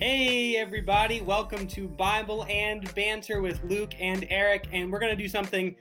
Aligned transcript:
Hey, 0.00 0.54
everybody, 0.54 1.22
welcome 1.22 1.66
to 1.66 1.88
Bible 1.88 2.46
and 2.48 2.94
Banter 2.94 3.42
with 3.42 3.60
Luke 3.64 3.94
and 3.98 4.24
Eric. 4.30 4.68
And 4.70 4.92
we're 4.92 5.00
going 5.00 5.10
to 5.10 5.20
do 5.20 5.28
something 5.28 5.74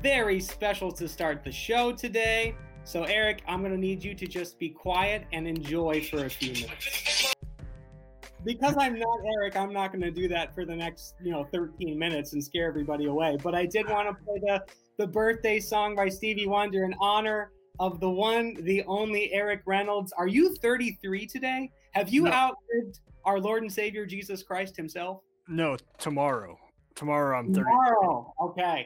very 0.00 0.38
special 0.38 0.92
to 0.92 1.08
start 1.08 1.42
the 1.42 1.50
show 1.50 1.90
today. 1.90 2.54
So, 2.84 3.02
Eric, 3.02 3.42
I'm 3.48 3.62
going 3.62 3.72
to 3.72 3.78
need 3.78 4.04
you 4.04 4.14
to 4.14 4.28
just 4.28 4.60
be 4.60 4.68
quiet 4.68 5.26
and 5.32 5.48
enjoy 5.48 6.02
for 6.02 6.26
a 6.26 6.30
few 6.30 6.52
minutes. 6.52 7.34
Because 8.44 8.76
I'm 8.78 8.96
not 8.96 9.18
Eric, 9.38 9.56
I'm 9.56 9.72
not 9.72 9.90
going 9.90 10.02
to 10.02 10.12
do 10.12 10.28
that 10.28 10.54
for 10.54 10.64
the 10.64 10.76
next, 10.76 11.16
you 11.20 11.32
know, 11.32 11.42
13 11.52 11.98
minutes 11.98 12.32
and 12.32 12.44
scare 12.44 12.68
everybody 12.68 13.06
away. 13.06 13.36
But 13.42 13.56
I 13.56 13.66
did 13.66 13.88
want 13.88 14.08
to 14.08 14.24
play 14.24 14.38
the, 14.38 14.62
the 14.98 15.08
birthday 15.08 15.58
song 15.58 15.96
by 15.96 16.08
Stevie 16.10 16.46
Wonder 16.46 16.84
in 16.84 16.94
honor 17.00 17.50
of 17.80 17.98
the 17.98 18.08
one, 18.08 18.54
the 18.60 18.84
only 18.84 19.32
Eric 19.32 19.62
Reynolds. 19.66 20.12
Are 20.16 20.28
you 20.28 20.54
33 20.54 21.26
today? 21.26 21.72
Have 21.94 22.08
you 22.08 22.24
No. 22.24 22.32
outlived 22.32 22.98
our 23.24 23.38
Lord 23.40 23.62
and 23.62 23.72
Savior 23.72 24.04
Jesus 24.04 24.42
Christ 24.42 24.76
Himself? 24.76 25.22
No, 25.48 25.76
tomorrow. 25.98 26.58
Tomorrow 26.94 27.38
I'm 27.38 27.52
30. 27.52 27.60
Tomorrow. 27.64 28.34
Okay. 28.40 28.84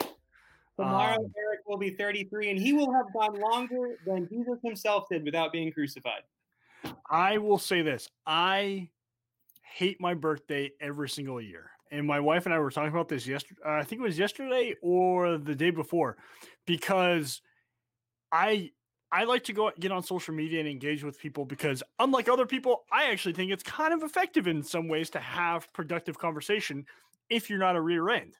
Tomorrow, 0.76 1.16
Um, 1.16 1.32
Eric 1.36 1.60
will 1.66 1.76
be 1.78 1.90
33, 1.90 2.50
and 2.50 2.58
he 2.60 2.72
will 2.72 2.92
have 2.92 3.06
gone 3.12 3.34
longer 3.40 3.96
than 4.06 4.28
Jesus 4.28 4.58
himself 4.62 5.08
did 5.10 5.24
without 5.24 5.52
being 5.52 5.72
crucified. 5.72 6.22
I 7.10 7.38
will 7.38 7.58
say 7.58 7.82
this. 7.82 8.08
I 8.26 8.90
hate 9.62 10.00
my 10.00 10.14
birthday 10.14 10.70
every 10.80 11.08
single 11.08 11.40
year. 11.40 11.70
And 11.90 12.06
my 12.06 12.20
wife 12.20 12.44
and 12.46 12.54
I 12.54 12.58
were 12.58 12.70
talking 12.70 12.90
about 12.90 13.08
this 13.08 13.26
yesterday. 13.26 13.60
I 13.64 13.82
think 13.82 14.00
it 14.00 14.04
was 14.04 14.18
yesterday 14.18 14.76
or 14.82 15.38
the 15.38 15.54
day 15.54 15.70
before 15.70 16.16
because 16.66 17.40
I 18.30 18.72
I 19.10 19.24
like 19.24 19.44
to 19.44 19.52
go 19.52 19.70
get 19.78 19.90
on 19.90 20.02
social 20.02 20.34
media 20.34 20.60
and 20.60 20.68
engage 20.68 21.02
with 21.02 21.18
people 21.18 21.44
because 21.44 21.82
unlike 21.98 22.28
other 22.28 22.46
people, 22.46 22.84
I 22.92 23.10
actually 23.10 23.34
think 23.34 23.50
it's 23.50 23.62
kind 23.62 23.94
of 23.94 24.02
effective 24.02 24.46
in 24.46 24.62
some 24.62 24.88
ways 24.88 25.10
to 25.10 25.18
have 25.18 25.72
productive 25.72 26.18
conversation 26.18 26.84
if 27.30 27.48
you're 27.48 27.58
not 27.58 27.76
a 27.76 27.80
rear 27.80 28.10
end. 28.10 28.34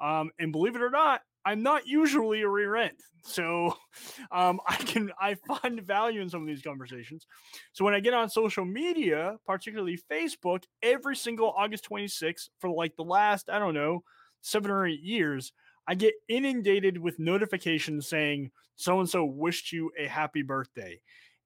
Um, 0.00 0.30
and 0.38 0.52
believe 0.52 0.76
it 0.76 0.82
or 0.82 0.90
not, 0.90 1.22
I'm 1.44 1.62
not 1.62 1.86
usually 1.86 2.42
a 2.42 2.48
rear 2.48 2.76
end. 2.76 2.98
So 3.24 3.76
um, 4.32 4.60
I 4.66 4.76
can 4.76 5.10
I 5.20 5.34
find 5.34 5.80
value 5.82 6.20
in 6.20 6.28
some 6.28 6.42
of 6.42 6.46
these 6.46 6.62
conversations. 6.62 7.26
So 7.72 7.84
when 7.84 7.94
I 7.94 8.00
get 8.00 8.14
on 8.14 8.28
social 8.28 8.64
media, 8.64 9.36
particularly 9.46 9.98
Facebook, 10.10 10.64
every 10.82 11.16
single 11.16 11.52
August 11.56 11.88
26th 11.90 12.48
for 12.60 12.70
like 12.70 12.96
the 12.96 13.04
last, 13.04 13.50
I 13.50 13.58
don't 13.58 13.74
know, 13.74 14.04
seven 14.40 14.70
or 14.70 14.86
eight 14.86 15.02
years, 15.02 15.52
I 15.86 15.94
get 15.94 16.14
inundated 16.28 16.98
with 16.98 17.18
notifications 17.18 18.08
saying 18.08 18.50
so 18.76 19.00
and 19.00 19.08
so 19.08 19.24
wished 19.24 19.72
you 19.72 19.90
a 19.98 20.06
happy 20.06 20.42
birthday. 20.42 21.00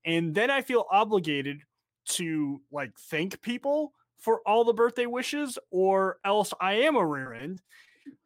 And 0.05 0.35
then 0.35 0.51
I 0.51 0.63
feel 0.63 0.85
obligated 0.91 1.63
to 2.11 2.61
like 2.71 2.93
thank 3.11 3.41
people 3.43 3.93
for 4.19 4.41
all 4.47 4.65
the 4.65 4.73
birthday 4.73 5.07
wishes, 5.07 5.59
or 5.71 6.19
else 6.25 6.53
I 6.61 6.75
am 6.75 6.97
a 6.97 7.05
rear 7.05 7.35
end. 7.35 7.61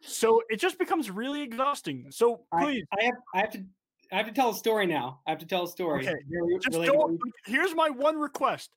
So 0.03 0.43
it 0.49 0.61
just 0.61 0.79
becomes 0.79 1.11
really 1.11 1.43
exhausting. 1.43 2.07
So 2.11 2.45
please, 2.59 2.85
I 2.99 3.05
have, 3.05 3.15
I 3.35 3.39
have 3.39 3.51
to, 3.53 3.65
I 4.13 4.17
have 4.17 4.27
to 4.27 4.33
tell 4.33 4.51
a 4.51 4.55
story 4.55 4.87
now. 4.87 5.21
I 5.27 5.31
have 5.31 5.39
to 5.41 5.47
tell 5.47 5.65
a 5.65 5.69
story. 5.69 6.07
Okay, 6.07 6.15
just 6.15 6.31
related 6.31 6.63
to 6.73 6.79
what 6.79 6.87
don't. 6.87 7.21
Here's 7.47 7.75
my 7.75 7.91
one 7.91 8.19
request. 8.19 8.71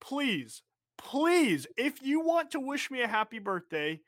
Please, 0.00 0.62
please, 0.96 1.66
if 1.76 2.02
you 2.02 2.20
want 2.20 2.52
to 2.52 2.60
wish 2.60 2.90
me 2.90 3.02
a 3.02 3.08
happy 3.08 3.38
birthday, 3.38 4.00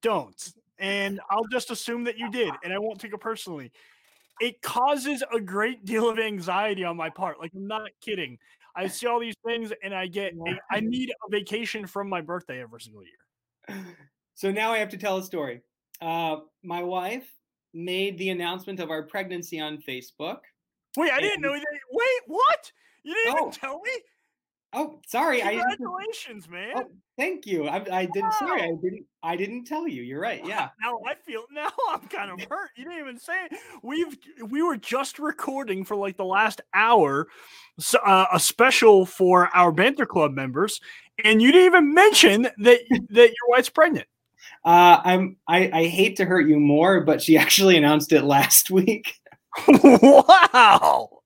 don't. 0.00 0.52
And 0.78 1.20
I'll 1.30 1.46
just 1.50 1.70
assume 1.70 2.04
that 2.04 2.18
you 2.18 2.30
did, 2.30 2.52
and 2.64 2.72
I 2.72 2.78
won't 2.78 3.00
take 3.00 3.12
it 3.12 3.20
personally. 3.20 3.70
It 4.40 4.60
causes 4.62 5.22
a 5.32 5.40
great 5.40 5.84
deal 5.84 6.08
of 6.08 6.18
anxiety 6.18 6.82
on 6.84 6.96
my 6.96 7.10
part. 7.10 7.38
Like, 7.38 7.52
I'm 7.54 7.68
not 7.68 7.90
kidding. 8.00 8.38
I 8.74 8.88
see 8.88 9.06
all 9.06 9.20
these 9.20 9.36
things, 9.46 9.72
and 9.82 9.94
I 9.94 10.06
get, 10.06 10.32
a- 10.34 10.58
I 10.74 10.80
need 10.80 11.10
a 11.10 11.30
vacation 11.30 11.86
from 11.86 12.08
my 12.08 12.20
birthday 12.20 12.60
every 12.60 12.80
single 12.80 13.02
year. 13.04 13.84
So 14.34 14.50
now 14.50 14.72
I 14.72 14.78
have 14.78 14.88
to 14.88 14.98
tell 14.98 15.18
a 15.18 15.22
story. 15.22 15.62
Uh, 16.00 16.38
my 16.64 16.82
wife 16.82 17.30
made 17.74 18.18
the 18.18 18.30
announcement 18.30 18.80
of 18.80 18.90
our 18.90 19.04
pregnancy 19.04 19.60
on 19.60 19.78
Facebook. 19.78 20.38
Wait, 20.96 21.12
I 21.12 21.20
didn't 21.20 21.42
know 21.42 21.52
that. 21.52 21.66
Wait, 21.90 22.20
what? 22.26 22.72
You 23.04 23.14
didn't 23.14 23.34
Oh, 23.34 23.38
even 23.48 23.52
tell 23.52 23.80
me? 23.80 23.92
Oh, 24.74 25.00
sorry. 25.06 25.42
I 25.42 25.56
Congratulations, 25.56 26.48
man. 26.48 26.72
oh, 26.76 26.90
thank 27.18 27.46
you. 27.46 27.66
I, 27.68 27.84
I 27.92 28.06
didn't. 28.06 28.32
Sorry, 28.34 28.62
I 28.62 28.72
didn't. 28.82 29.04
I 29.22 29.36
didn't 29.36 29.64
tell 29.64 29.86
you. 29.86 30.02
You're 30.02 30.20
right. 30.20 30.44
Yeah. 30.46 30.70
Now 30.82 30.98
I 31.06 31.14
feel 31.14 31.44
now 31.52 31.68
I'm 31.90 32.00
kind 32.08 32.30
of 32.30 32.40
hurt. 32.48 32.70
You 32.76 32.84
didn't 32.84 33.00
even 33.00 33.18
say 33.18 33.34
it. 33.50 33.58
We've 33.82 34.16
we 34.48 34.62
were 34.62 34.78
just 34.78 35.18
recording 35.18 35.84
for 35.84 35.94
like 35.94 36.16
the 36.16 36.24
last 36.24 36.62
hour, 36.72 37.28
uh, 38.04 38.26
a 38.32 38.40
special 38.40 39.04
for 39.04 39.48
our 39.54 39.72
banter 39.72 40.06
club 40.06 40.32
members, 40.32 40.80
and 41.22 41.42
you 41.42 41.52
didn't 41.52 41.66
even 41.66 41.94
mention 41.94 42.42
that 42.42 42.80
that 42.88 43.28
your 43.28 43.48
wife's 43.48 43.68
pregnant. 43.68 44.06
Uh, 44.64 45.00
I'm. 45.04 45.36
I, 45.46 45.70
I 45.72 45.86
hate 45.86 46.16
to 46.16 46.24
hurt 46.24 46.48
you 46.48 46.58
more, 46.58 47.02
but 47.02 47.20
she 47.20 47.36
actually 47.36 47.76
announced 47.76 48.12
it 48.12 48.22
last 48.22 48.70
week. 48.70 49.14
wow. 49.68 51.21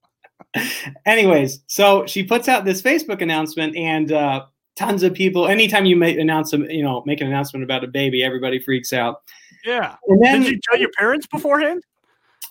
Anyways, 1.06 1.61
so 1.67 2.06
she 2.06 2.22
puts 2.22 2.49
out 2.49 2.65
this 2.65 2.83
Facebook 2.83 3.22
announcement, 3.22 3.77
and 3.77 4.12
uh, 4.12 4.47
tons 4.77 5.03
of 5.03 5.15
people. 5.15 5.47
Anytime 5.47 5.87
you 5.87 5.97
make 5.97 6.19
announce 6.19 6.50
some, 6.50 6.65
you 6.71 6.83
know, 6.83 7.03
make 7.06 7.21
an 7.21 7.27
announcement 7.27 7.65
about 7.65 7.84
a 7.84 7.89
baby, 7.89 8.22
everybody 8.22 8.59
freaks 8.59 8.93
out. 8.93 9.22
Yeah. 9.65 9.97
And 10.06 10.22
then, 10.22 10.43
Did 10.43 10.53
you 10.53 10.61
tell 10.71 10.78
your 10.78 10.91
parents 10.97 11.27
beforehand? 11.27 11.83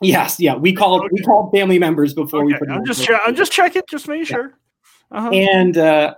yes, 0.02 0.40
yeah, 0.40 0.56
we 0.56 0.74
called 0.74 1.08
we 1.12 1.22
called 1.22 1.52
family 1.52 1.80
members 1.80 2.14
before 2.14 2.44
we. 2.44 2.54
Okay, 2.54 2.60
put 2.60 2.70
it 2.70 2.74
I'm 2.74 2.86
just 2.86 3.06
che- 3.08 3.18
I'm 3.26 3.36
just 3.36 3.52
checking, 3.52 3.82
just 3.90 4.08
making 4.08 4.26
sure. 4.26 4.58
Uh-huh. 5.12 5.30
And 5.30 5.78
uh, 5.78 6.16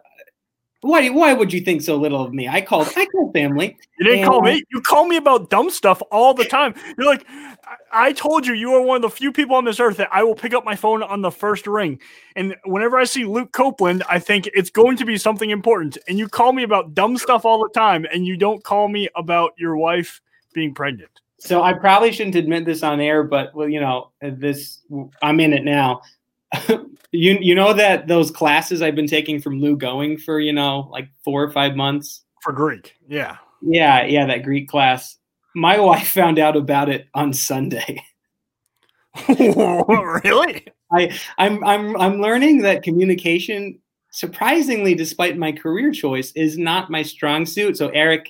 why 0.82 1.10
why 1.10 1.34
would 1.34 1.52
you 1.52 1.62
think 1.62 1.82
so 1.82 1.96
little 1.96 2.24
of 2.24 2.34
me? 2.34 2.48
I 2.48 2.62
called 2.62 2.92
I 2.96 3.06
called 3.08 3.34
family. 3.34 3.78
You 4.00 4.06
didn't 4.06 4.26
call 4.26 4.42
me. 4.42 4.64
You 4.72 4.82
call 4.82 5.08
me 5.08 5.18
about 5.18 5.50
dumb 5.50 5.70
stuff 5.70 6.02
all 6.12 6.34
the 6.34 6.46
time. 6.46 6.76
You're 6.98 7.08
like, 7.08 7.26
I, 7.30 7.76
I 7.92 8.14
told 8.14 8.46
you, 8.46 8.54
you 8.54 8.74
are 8.76 8.82
one 8.82 8.98
of 8.98 9.02
the 9.02 9.10
few 9.10 9.32
people 9.32 9.56
on 9.56 9.66
this 9.66 9.80
earth 9.80 9.98
that 9.98 10.10
I 10.12 10.24
will 10.24 10.36
pick 10.36 10.54
up 10.54 10.64
my 10.64 10.76
phone 10.76 11.02
on 11.02 11.22
the 11.22 11.32
first 11.32 11.66
ring. 11.66 12.00
And 12.36 12.56
whenever 12.66 12.98
I 12.98 13.06
see 13.06 13.26
Luke 13.26 13.54
Copeland, 13.54 14.04
I 14.08 14.20
think 14.20 14.50
it's 14.54 14.70
going 14.70 14.98
to 14.98 15.06
be 15.06 15.18
something 15.18 15.50
important. 15.50 15.98
And 16.08 16.20
you 16.20 16.28
call 16.28 16.54
me 16.54 16.64
about 16.64 16.94
dumb 16.94 17.18
stuff 17.18 17.44
all 17.44 17.64
the 17.64 17.74
time, 17.74 18.06
and 18.14 18.28
you 18.28 18.38
don't 18.38 18.64
call 18.64 18.88
me 18.88 19.10
about 19.16 19.54
your 19.58 19.78
wife 19.78 20.22
being 20.54 20.74
pregnant. 20.76 21.12
So 21.40 21.62
I 21.62 21.74
probably 21.74 22.12
shouldn't 22.12 22.36
admit 22.36 22.66
this 22.66 22.84
on 22.84 23.00
air, 23.00 23.24
but 23.24 23.54
well, 23.54 23.70
you 23.70 23.80
know, 23.80 24.12
this 24.22 24.82
I'm 25.22 25.40
in 25.40 25.54
it 25.54 25.64
now. 25.64 26.02
you 27.12 27.38
you 27.40 27.56
know 27.56 27.74
that 27.74 28.08
those 28.08 28.32
classes 28.32 28.82
I've 28.82 28.96
been 28.96 29.08
taking 29.08 29.40
from 29.40 29.60
Lou 29.60 29.76
Going 29.76 30.18
for 30.18 30.40
you 30.40 30.54
know 30.54 30.90
like 30.92 31.10
four 31.24 31.44
or 31.44 31.52
five 31.52 31.76
months. 31.76 32.24
For 32.42 32.54
Greek, 32.54 32.96
yeah. 33.08 33.38
Yeah, 33.62 34.06
yeah, 34.06 34.26
that 34.28 34.44
Greek 34.44 34.70
class. 34.70 35.18
My 35.56 35.80
wife 35.80 36.10
found 36.10 36.40
out 36.40 36.56
about 36.56 36.90
it 36.90 37.08
on 37.14 37.34
Sunday. 37.34 38.04
really? 39.28 40.68
I 40.92 41.20
I'm 41.38 41.64
I'm 41.64 42.00
I'm 42.00 42.22
learning 42.22 42.62
that 42.62 42.84
communication, 42.84 43.80
surprisingly, 44.12 44.96
despite 44.96 45.38
my 45.38 45.52
career 45.52 45.92
choice, 45.92 46.32
is 46.34 46.58
not 46.58 46.92
my 46.92 47.02
strong 47.02 47.46
suit. 47.46 47.78
So 47.78 47.90
Eric 47.90 48.30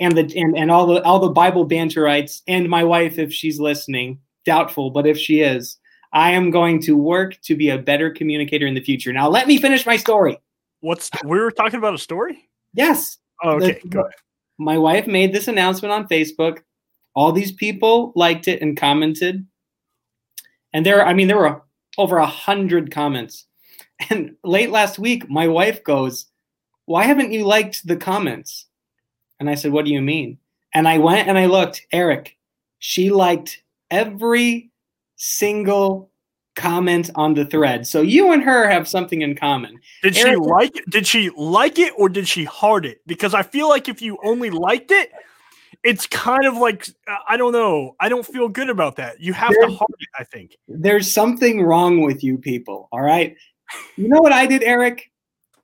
and 0.00 0.16
the 0.16 0.32
and, 0.36 0.56
and 0.56 0.70
all 0.70 0.86
the 0.86 1.02
all 1.02 1.20
the 1.20 1.28
Bible 1.28 1.68
banterites 1.68 2.40
and 2.48 2.68
my 2.68 2.82
wife, 2.82 3.18
if 3.18 3.32
she's 3.32 3.60
listening, 3.60 4.18
doubtful, 4.44 4.90
but 4.90 5.06
if 5.06 5.18
she 5.18 5.40
is, 5.40 5.76
I 6.12 6.32
am 6.32 6.50
going 6.50 6.80
to 6.82 6.96
work 6.96 7.40
to 7.42 7.54
be 7.56 7.70
a 7.70 7.78
better 7.78 8.10
communicator 8.10 8.66
in 8.66 8.74
the 8.74 8.80
future. 8.80 9.12
Now 9.12 9.28
let 9.28 9.46
me 9.46 9.58
finish 9.58 9.86
my 9.86 9.96
story. 9.96 10.38
What's 10.80 11.10
we 11.24 11.38
were 11.38 11.50
talking 11.50 11.78
about 11.78 11.94
a 11.94 11.98
story? 11.98 12.48
Yes. 12.74 13.18
Oh, 13.42 13.56
okay, 13.56 13.80
The- 13.82 13.88
go 13.88 14.00
ahead. 14.00 14.12
my 14.58 14.76
wife 14.78 15.06
made 15.06 15.32
this 15.32 15.48
announcement 15.48 15.92
on 15.92 16.08
Facebook. 16.08 16.58
All 17.14 17.32
these 17.32 17.52
people 17.52 18.12
liked 18.16 18.48
it 18.48 18.62
and 18.62 18.76
commented. 18.76 19.46
And 20.72 20.86
there, 20.86 21.04
I 21.04 21.12
mean, 21.14 21.26
there 21.28 21.36
were 21.38 21.62
over 21.98 22.18
a 22.18 22.26
hundred 22.26 22.90
comments. 22.90 23.46
And 24.08 24.34
late 24.44 24.70
last 24.70 24.98
week, 24.98 25.28
my 25.28 25.46
wife 25.46 25.84
goes, 25.84 26.24
Why 26.86 27.04
haven't 27.04 27.32
you 27.32 27.44
liked 27.44 27.86
the 27.86 27.96
comments? 27.96 28.66
And 29.38 29.50
I 29.50 29.54
said, 29.54 29.72
What 29.72 29.84
do 29.84 29.92
you 29.92 30.00
mean? 30.00 30.38
And 30.72 30.88
I 30.88 30.96
went 30.96 31.28
and 31.28 31.36
I 31.36 31.44
looked, 31.46 31.86
Eric, 31.92 32.38
she 32.78 33.10
liked 33.10 33.62
every 33.90 34.69
single 35.20 36.10
comment 36.56 37.10
on 37.14 37.34
the 37.34 37.44
thread. 37.44 37.86
So 37.86 38.00
you 38.00 38.32
and 38.32 38.42
her 38.42 38.68
have 38.68 38.88
something 38.88 39.22
in 39.22 39.36
common. 39.36 39.78
Did 40.02 40.16
she 40.16 40.34
like 40.34 40.76
it? 40.76 40.90
Did 40.90 41.06
she 41.06 41.30
like 41.36 41.78
it 41.78 41.92
or 41.96 42.08
did 42.08 42.26
she 42.26 42.44
heart 42.44 42.84
it? 42.84 43.00
Because 43.06 43.34
I 43.34 43.42
feel 43.42 43.68
like 43.68 43.88
if 43.88 44.02
you 44.02 44.18
only 44.24 44.50
liked 44.50 44.90
it, 44.90 45.10
it's 45.84 46.06
kind 46.06 46.46
of 46.46 46.56
like 46.56 46.88
uh, 47.06 47.16
I 47.28 47.36
don't 47.36 47.52
know. 47.52 47.96
I 48.00 48.08
don't 48.08 48.26
feel 48.26 48.48
good 48.48 48.68
about 48.68 48.96
that. 48.96 49.20
You 49.20 49.32
have 49.34 49.50
to 49.50 49.68
heart 49.68 49.90
it. 49.98 50.08
I 50.18 50.24
think. 50.24 50.56
there's 50.68 51.12
something 51.12 51.62
wrong 51.62 52.02
with 52.02 52.24
you 52.24 52.38
people. 52.38 52.88
All 52.90 53.02
right. 53.02 53.36
You 53.96 54.08
know 54.08 54.20
what 54.20 54.32
I 54.32 54.46
did, 54.46 54.62
Eric? 54.62 55.10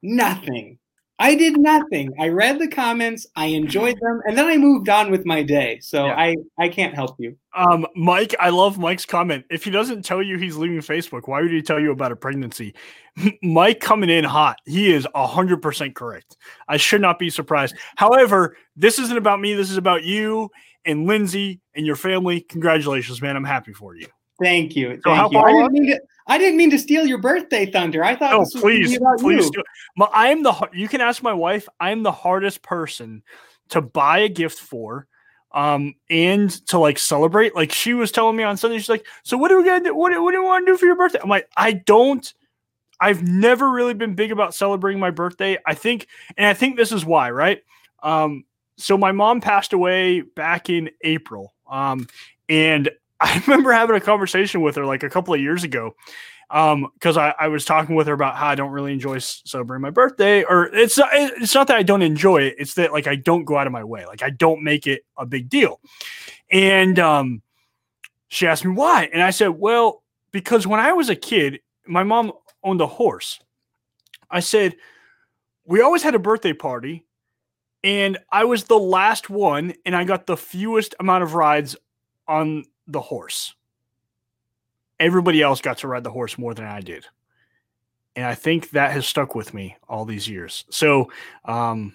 Nothing. 0.02 0.78
I 1.18 1.34
did 1.34 1.56
nothing. 1.56 2.12
I 2.20 2.28
read 2.28 2.58
the 2.58 2.68
comments, 2.68 3.26
I 3.36 3.46
enjoyed 3.46 3.98
them, 4.00 4.20
and 4.26 4.36
then 4.36 4.46
I 4.46 4.58
moved 4.58 4.88
on 4.90 5.10
with 5.10 5.24
my 5.24 5.42
day. 5.42 5.78
So 5.80 6.06
Yeah. 6.06 6.14
I 6.14 6.36
I 6.58 6.68
can't 6.68 6.94
help 6.94 7.16
you. 7.18 7.36
Um, 7.54 7.86
Mike, 7.96 8.34
I 8.38 8.50
love 8.50 8.78
Mike's 8.78 9.06
comment. 9.06 9.46
If 9.48 9.64
he 9.64 9.70
doesn't 9.70 10.04
tell 10.04 10.22
you 10.22 10.36
he's 10.36 10.56
leaving 10.56 10.78
Facebook, 10.78 11.26
why 11.26 11.40
would 11.40 11.50
he 11.50 11.62
tell 11.62 11.80
you 11.80 11.90
about 11.90 12.12
a 12.12 12.16
pregnancy? 12.16 12.74
Mike 13.42 13.80
coming 13.80 14.10
in 14.10 14.24
hot. 14.24 14.58
He 14.66 14.92
is 14.92 15.06
hundred 15.14 15.62
percent 15.62 15.94
correct. 15.94 16.36
I 16.68 16.76
should 16.76 17.00
not 17.00 17.18
be 17.18 17.30
surprised. 17.30 17.76
However, 17.96 18.56
this 18.76 18.98
isn't 18.98 19.16
about 19.16 19.40
me. 19.40 19.54
This 19.54 19.70
is 19.70 19.78
about 19.78 20.04
you 20.04 20.50
and 20.84 21.06
Lindsay 21.06 21.60
and 21.74 21.86
your 21.86 21.96
family. 21.96 22.42
Congratulations, 22.42 23.22
man. 23.22 23.36
I'm 23.36 23.44
happy 23.44 23.72
for 23.72 23.96
you. 23.96 24.06
Thank 24.42 24.76
you. 24.76 25.00
So 25.02 25.14
how 25.14 25.30
Thank 25.30 25.32
you. 25.32 25.38
I 25.40 25.68
didn't, 25.68 25.86
to, 25.86 26.00
I 26.26 26.38
didn't 26.38 26.56
mean 26.56 26.70
to 26.70 26.78
steal 26.78 27.06
your 27.06 27.18
birthday 27.18 27.70
thunder. 27.70 28.02
I 28.04 28.16
thought 28.16 28.32
No, 28.32 28.40
this 28.40 28.54
was 28.54 28.62
gonna 28.62 28.74
be 28.78 28.84
please, 28.86 28.98
please 29.22 29.50
do. 29.50 29.62
My, 29.96 30.06
I 30.06 30.28
am 30.28 30.42
the. 30.42 30.68
You 30.72 30.88
can 30.88 31.00
ask 31.00 31.22
my 31.22 31.32
wife. 31.32 31.68
I 31.78 31.90
am 31.92 32.02
the 32.02 32.12
hardest 32.12 32.62
person 32.62 33.22
to 33.68 33.80
buy 33.80 34.18
a 34.18 34.28
gift 34.28 34.58
for, 34.58 35.06
um, 35.52 35.94
and 36.10 36.50
to 36.68 36.78
like 36.78 36.98
celebrate. 36.98 37.54
Like 37.54 37.72
she 37.72 37.94
was 37.94 38.10
telling 38.10 38.36
me 38.36 38.42
on 38.42 38.56
Sunday, 38.56 38.78
she's 38.78 38.88
like, 38.88 39.06
"So 39.22 39.36
what 39.36 39.52
are 39.52 39.58
we 39.58 39.64
gonna 39.64 39.84
do? 39.84 39.94
What, 39.94 40.12
do- 40.12 40.22
what 40.22 40.32
do 40.32 40.38
you 40.38 40.44
want 40.44 40.66
to 40.66 40.72
do 40.72 40.76
for 40.76 40.86
your 40.86 40.96
birthday?" 40.96 41.20
I'm 41.22 41.28
like, 41.28 41.48
"I 41.56 41.72
don't." 41.72 42.32
I've 42.98 43.22
never 43.22 43.70
really 43.70 43.92
been 43.92 44.14
big 44.14 44.32
about 44.32 44.54
celebrating 44.54 44.98
my 44.98 45.10
birthday. 45.10 45.58
I 45.66 45.74
think, 45.74 46.06
and 46.38 46.46
I 46.46 46.54
think 46.54 46.76
this 46.76 46.92
is 46.92 47.04
why, 47.04 47.30
right? 47.30 47.62
Um, 48.02 48.46
so 48.78 48.96
my 48.96 49.12
mom 49.12 49.42
passed 49.42 49.74
away 49.74 50.22
back 50.22 50.70
in 50.70 50.88
April, 51.02 51.52
um, 51.70 52.08
and 52.48 52.90
I 53.20 53.42
remember 53.46 53.72
having 53.72 53.96
a 53.96 54.00
conversation 54.00 54.60
with 54.60 54.76
her 54.76 54.84
like 54.84 55.02
a 55.02 55.10
couple 55.10 55.34
of 55.34 55.40
years 55.40 55.64
ago 55.64 55.94
um 56.50 56.88
because 56.94 57.16
I, 57.16 57.34
I 57.38 57.48
was 57.48 57.64
talking 57.64 57.96
with 57.96 58.06
her 58.06 58.12
about 58.12 58.36
how 58.36 58.46
i 58.46 58.54
don't 58.54 58.70
really 58.70 58.92
enjoy 58.92 59.18
celebrating 59.18 59.82
my 59.82 59.90
birthday 59.90 60.44
or 60.44 60.66
it's 60.66 60.96
not 60.96 61.08
it's 61.12 61.54
not 61.54 61.66
that 61.66 61.76
i 61.76 61.82
don't 61.82 62.02
enjoy 62.02 62.42
it 62.42 62.54
it's 62.58 62.74
that 62.74 62.92
like 62.92 63.06
i 63.06 63.16
don't 63.16 63.44
go 63.44 63.56
out 63.56 63.66
of 63.66 63.72
my 63.72 63.82
way 63.82 64.06
like 64.06 64.22
i 64.22 64.30
don't 64.30 64.62
make 64.62 64.86
it 64.86 65.04
a 65.16 65.26
big 65.26 65.48
deal. 65.48 65.80
And 66.50 66.98
um 66.98 67.42
she 68.28 68.46
asked 68.46 68.64
me 68.64 68.72
why 68.72 69.08
and 69.12 69.22
i 69.22 69.30
said 69.30 69.48
well 69.48 70.02
because 70.30 70.66
when 70.66 70.78
i 70.78 70.92
was 70.92 71.08
a 71.08 71.16
kid 71.16 71.60
my 71.86 72.02
mom 72.02 72.32
owned 72.62 72.80
a 72.80 72.86
horse. 72.86 73.40
I 74.30 74.40
said 74.40 74.76
we 75.64 75.80
always 75.80 76.02
had 76.02 76.14
a 76.14 76.20
birthday 76.20 76.52
party 76.52 77.04
and 77.82 78.18
i 78.30 78.44
was 78.44 78.64
the 78.64 78.78
last 78.78 79.30
one 79.30 79.74
and 79.84 79.96
i 79.96 80.04
got 80.04 80.26
the 80.26 80.36
fewest 80.36 80.94
amount 81.00 81.24
of 81.24 81.34
rides 81.34 81.76
on 82.28 82.64
the 82.86 83.00
horse 83.00 83.54
everybody 85.00 85.42
else 85.42 85.60
got 85.60 85.78
to 85.78 85.88
ride 85.88 86.04
the 86.04 86.10
horse 86.10 86.38
more 86.38 86.54
than 86.54 86.64
I 86.64 86.80
did. 86.80 87.06
And 88.14 88.24
I 88.24 88.34
think 88.34 88.70
that 88.70 88.92
has 88.92 89.06
stuck 89.06 89.34
with 89.34 89.52
me 89.52 89.76
all 89.88 90.04
these 90.04 90.28
years. 90.28 90.64
So, 90.70 91.10
um, 91.44 91.94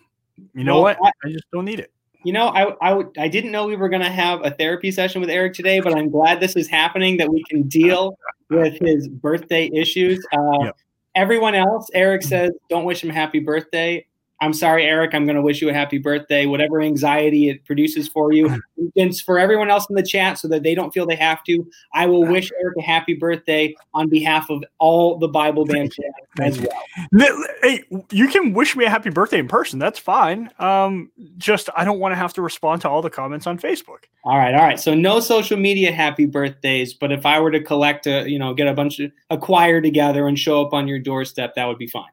you 0.54 0.64
know 0.64 0.82
Well, 0.82 0.96
what? 1.00 1.14
I 1.26 1.30
just 1.30 1.46
don't 1.52 1.66
need 1.66 1.80
it. 1.80 1.92
You 2.24 2.34
know, 2.34 2.50
I, 2.50 2.76
I, 2.82 3.04
I 3.18 3.28
didn't 3.28 3.52
know 3.52 3.66
we 3.66 3.76
were 3.76 3.90
going 3.90 4.04
to 4.04 4.10
have 4.10 4.46
a 4.46 4.52
therapy 4.52 4.92
session 4.92 5.22
with 5.22 5.32
Eric 5.32 5.56
today, 5.56 5.80
but 5.80 5.98
I'm 5.98 6.12
glad 6.12 6.40
this 6.40 6.56
is 6.56 6.68
happening 6.68 7.18
that 7.18 7.32
we 7.32 7.44
can 7.50 7.64
deal 7.64 8.16
with 8.50 8.80
his 8.80 9.08
birthday 9.08 9.70
issues. 9.74 10.24
Uh, 10.32 10.66
Yep. 10.66 10.78
Everyone 11.14 11.56
else, 11.56 11.90
Eric 11.94 12.24
says, 12.24 12.52
don't 12.70 12.86
wish 12.86 13.04
him 13.04 13.10
happy 13.10 13.40
birthday. 13.40 14.06
I'm 14.42 14.54
sorry, 14.54 14.86
Eric. 14.86 15.14
I'm 15.14 15.26
going 15.26 15.36
to 15.36 15.42
wish 15.42 15.62
you 15.62 15.70
a 15.70 15.74
happy 15.74 16.00
birthday. 16.00 16.48
Whatever 16.48 16.82
anxiety 16.82 17.50
it 17.50 17.64
produces 17.64 18.08
for 18.08 18.34
you, 18.34 18.60
and 18.98 19.18
for 19.20 19.38
everyone 19.38 19.70
else 19.70 19.86
in 19.88 19.96
the 19.96 20.04
chat, 20.04 20.40
so 20.40 20.48
that 20.48 20.64
they 20.64 20.74
don't 20.74 20.92
feel 20.92 21.06
they 21.06 21.16
have 21.16 21.44
to, 21.44 21.64
I 21.94 22.08
will 22.08 22.26
wish 22.26 22.52
Eric 22.60 22.76
a 22.80 22.82
happy 22.82 23.14
birthday 23.14 23.76
on 23.94 24.10
behalf 24.10 24.50
of 24.50 24.64
all 24.80 25.20
the 25.20 25.28
Bible 25.28 25.66
Band 25.66 25.94
fans 26.38 26.58
as 26.58 26.60
well. 26.60 27.46
Hey, 27.62 27.84
you 28.12 28.28
can 28.28 28.54
wish 28.54 28.76
me 28.76 28.86
a 28.86 28.90
happy 28.90 29.12
birthday 29.12 29.38
in 29.38 29.48
person. 29.48 29.78
That's 29.78 30.00
fine. 30.00 30.50
Um, 30.58 31.12
just 31.38 31.70
I 31.78 31.86
don't 31.86 32.00
want 32.00 32.14
to 32.14 32.18
have 32.18 32.34
to 32.34 32.42
respond 32.42 32.82
to 32.82 32.90
all 32.90 33.04
the 33.04 33.12
comments 33.12 33.46
on 33.46 33.60
Facebook. 33.60 34.06
All 34.24 34.38
right, 34.38 34.56
all 34.56 34.64
right. 34.64 34.80
So 34.80 34.96
no 34.96 35.20
social 35.20 35.58
media 35.58 35.92
happy 35.92 36.26
birthdays, 36.26 36.96
but 36.96 37.12
if 37.12 37.28
I 37.28 37.40
were 37.40 37.52
to 37.52 37.62
collect 37.62 38.08
a, 38.08 38.28
you 38.28 38.40
know, 38.40 38.56
get 38.56 38.68
a 38.68 38.74
bunch 38.74 39.00
of 39.00 39.12
a 39.30 39.38
choir 39.38 39.82
together 39.82 40.28
and 40.28 40.38
show 40.38 40.66
up 40.66 40.74
on 40.74 40.88
your 40.88 41.00
doorstep, 41.00 41.54
that 41.56 41.68
would 41.68 41.78
be 41.78 41.88
fine. 41.88 42.10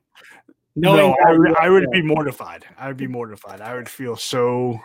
No, 0.81 1.17
I, 1.27 1.33
would- 1.33 1.57
I 1.59 1.71
would 1.71 1.91
be 1.91 2.03
mortified. 2.03 2.65
I 2.79 2.89
would 2.89 2.97
be 2.97 3.07
mortified. 3.07 3.61
I 3.61 3.75
would 3.75 3.89
feel 3.89 4.17
so. 4.17 4.81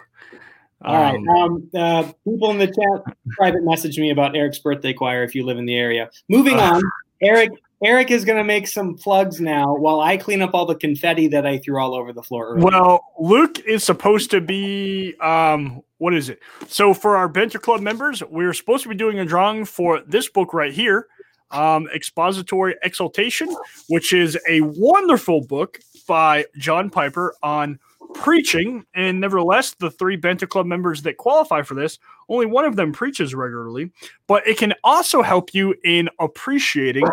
All 0.86 0.94
right. 0.96 1.16
um, 1.16 1.30
Um, 1.30 1.70
uh, 1.76 2.12
people 2.28 2.52
in 2.52 2.58
the 2.58 2.68
chat 2.68 3.16
private 3.38 3.64
message 3.64 3.98
me 3.98 4.10
about 4.12 4.36
Eric's 4.36 4.60
birthday 4.60 4.94
choir 4.94 5.24
if 5.24 5.34
you 5.36 5.46
live 5.46 5.58
in 5.58 5.66
the 5.66 5.76
area. 5.76 6.10
Moving 6.30 6.58
Uh. 6.60 6.76
on, 6.76 6.84
Eric. 7.22 7.52
Eric 7.86 8.12
is 8.12 8.24
going 8.24 8.38
to 8.38 8.46
make 8.46 8.66
some 8.70 8.96
plugs 8.96 9.42
now 9.42 9.76
while 9.76 10.00
I 10.00 10.16
clean 10.16 10.42
up 10.42 10.52
all 10.54 10.66
the 10.66 10.76
confetti 10.76 11.28
that 11.28 11.46
I 11.46 11.58
threw 11.58 11.82
all 11.82 11.94
over 11.94 12.14
the 12.14 12.24
floor. 12.24 12.54
Earlier. 12.54 12.64
Well, 12.66 13.04
Luke 13.20 13.60
is 13.60 13.84
supposed 13.84 14.32
to 14.32 14.40
be 14.40 15.16
um 15.20 15.82
what 15.98 16.14
is 16.14 16.30
it? 16.30 16.40
So 16.68 16.94
for 16.94 17.18
our 17.18 17.28
Banter 17.28 17.60
Club 17.60 17.82
members, 17.82 18.24
we're 18.24 18.54
supposed 18.54 18.84
to 18.84 18.90
be 18.90 18.96
doing 18.96 19.20
a 19.20 19.26
drawing 19.26 19.66
for 19.66 20.00
this 20.08 20.30
book 20.30 20.54
right 20.54 20.72
here, 20.72 21.08
um 21.52 21.88
Expository 21.94 22.76
Exaltation, 22.84 23.54
which 23.90 24.14
is 24.14 24.38
a 24.48 24.62
wonderful 24.62 25.42
book 25.42 25.80
by 26.08 26.46
John 26.58 26.90
Piper 26.90 27.36
on 27.44 27.80
preaching 28.14 28.86
and 28.94 29.20
nevertheless 29.20 29.74
the 29.80 29.90
three 29.90 30.16
Banter 30.16 30.46
Club 30.46 30.66
members 30.68 31.02
that 31.02 31.18
qualify 31.18 31.64
for 31.64 31.74
this, 31.74 31.98
only 32.30 32.46
one 32.46 32.64
of 32.66 32.76
them 32.76 32.92
preaches 32.94 33.34
regularly, 33.34 33.92
but 34.28 34.46
it 34.48 34.58
can 34.58 34.74
also 34.84 35.22
help 35.24 35.54
you 35.54 35.74
in 35.84 36.10
appreciating 36.20 37.06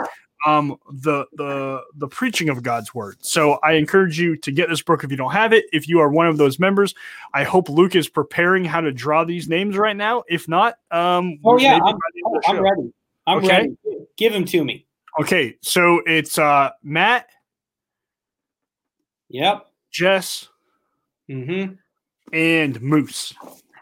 um 0.46 0.76
the 0.90 1.26
the 1.34 1.82
the 1.96 2.08
preaching 2.08 2.48
of 2.48 2.62
God's 2.62 2.94
word. 2.94 3.16
So 3.20 3.58
I 3.62 3.72
encourage 3.72 4.18
you 4.18 4.36
to 4.38 4.50
get 4.50 4.70
this 4.70 4.80
book 4.82 5.04
if 5.04 5.10
you 5.10 5.16
don't 5.18 5.32
have 5.32 5.52
it. 5.52 5.66
If 5.72 5.86
you 5.86 6.00
are 6.00 6.08
one 6.08 6.26
of 6.26 6.38
those 6.38 6.58
members, 6.58 6.94
I 7.34 7.44
hope 7.44 7.68
Luke 7.68 7.94
is 7.94 8.08
preparing 8.08 8.64
how 8.64 8.80
to 8.80 8.90
draw 8.90 9.24
these 9.24 9.48
names 9.48 9.76
right 9.76 9.96
now. 9.96 10.22
If 10.28 10.48
not, 10.48 10.76
um 10.90 11.38
Oh, 11.44 11.58
yeah, 11.58 11.74
I'm- 11.74 11.82
by 11.82 11.90
the 12.14 12.22
end 12.26 12.36
of 12.36 12.42
the 12.42 12.48
I'm 12.48 12.62
ready. 12.62 12.92
I'm 13.26 13.38
Okay. 13.38 13.48
ready. 13.58 13.76
Give 14.20 14.32
him 14.34 14.44
to 14.44 14.62
me. 14.62 14.86
Okay, 15.20 15.56
so 15.62 16.00
it's 16.06 16.38
uh 16.38 16.70
Matt, 16.84 17.26
Yep. 19.30 19.66
Jess, 19.90 20.48
Mm-hmm. 21.30 21.74
and 22.32 22.80
Moose. 22.82 23.32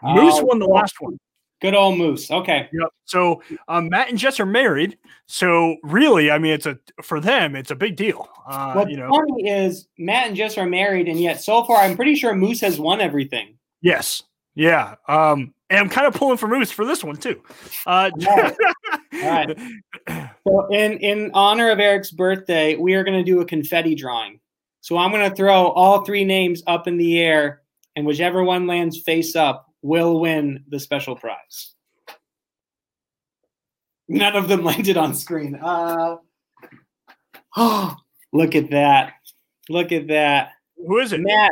Moose 0.03 0.35
Oh, 0.39 0.45
won 0.45 0.59
the 0.59 0.65
last 0.67 0.95
one. 1.01 1.17
Good 1.61 1.73
old 1.75 1.97
moose. 1.97 2.31
Okay. 2.31 2.69
Yep. 2.71 2.89
So 3.03 3.41
um, 3.67 3.89
Matt 3.89 4.07
and 4.09 4.17
Jess 4.17 4.39
are 4.39 4.45
married. 4.45 4.97
So 5.25 5.75
really, 5.83 6.31
I 6.31 6.37
mean, 6.39 6.53
it's 6.53 6.65
a 6.67 6.79
for 7.03 7.19
them, 7.19 7.53
it's 7.55 7.69
a 7.71 7.75
big 7.75 7.97
deal. 7.97 8.29
Uh, 8.47 8.73
What's 8.73 8.91
you 8.91 8.95
know, 8.97 9.09
funny 9.09 9.49
is 9.49 9.87
Matt 9.97 10.27
and 10.27 10.37
Jess 10.37 10.57
are 10.57 10.65
married, 10.65 11.09
and 11.09 11.19
yet 11.19 11.41
so 11.41 11.63
far 11.65 11.77
I'm 11.83 11.97
pretty 11.97 12.15
sure 12.15 12.33
Moose 12.33 12.61
has 12.61 12.79
won 12.79 13.01
everything. 13.01 13.57
yes, 13.81 14.23
yeah. 14.59 14.95
Um, 15.07 15.53
and 15.69 15.79
I'm 15.79 15.89
kind 15.89 16.05
of 16.05 16.13
pulling 16.13 16.35
for 16.35 16.49
Moose 16.49 16.69
for 16.69 16.83
this 16.83 17.01
one 17.01 17.15
too. 17.15 17.41
Uh. 17.85 18.11
Alright. 19.15 19.57
So 20.47 20.67
in 20.71 20.93
in 20.99 21.29
honor 21.35 21.69
of 21.69 21.79
Eric's 21.79 22.09
birthday, 22.09 22.75
we 22.75 22.95
are 22.95 23.03
going 23.03 23.17
to 23.17 23.23
do 23.23 23.41
a 23.41 23.45
confetti 23.45 23.93
drawing. 23.93 24.39
So 24.81 24.97
I'm 24.97 25.11
going 25.11 25.29
to 25.29 25.35
throw 25.35 25.67
all 25.67 26.03
three 26.03 26.25
names 26.25 26.63
up 26.65 26.87
in 26.87 26.97
the 26.97 27.19
air, 27.19 27.61
and 27.95 28.07
whichever 28.07 28.43
one 28.43 28.65
lands 28.65 28.99
face 28.99 29.35
up 29.35 29.67
will 29.83 30.19
win 30.19 30.63
the 30.69 30.79
special 30.79 31.15
prize. 31.15 31.75
None 34.07 34.35
of 34.35 34.47
them 34.47 34.63
landed 34.63 34.97
on 34.97 35.13
screen. 35.13 35.55
Uh, 35.55 36.15
oh, 37.55 37.95
look 38.33 38.55
at 38.55 38.71
that! 38.71 39.13
Look 39.69 39.91
at 39.91 40.07
that! 40.07 40.53
Who 40.87 40.97
is 40.97 41.13
it? 41.13 41.19
Matt 41.19 41.51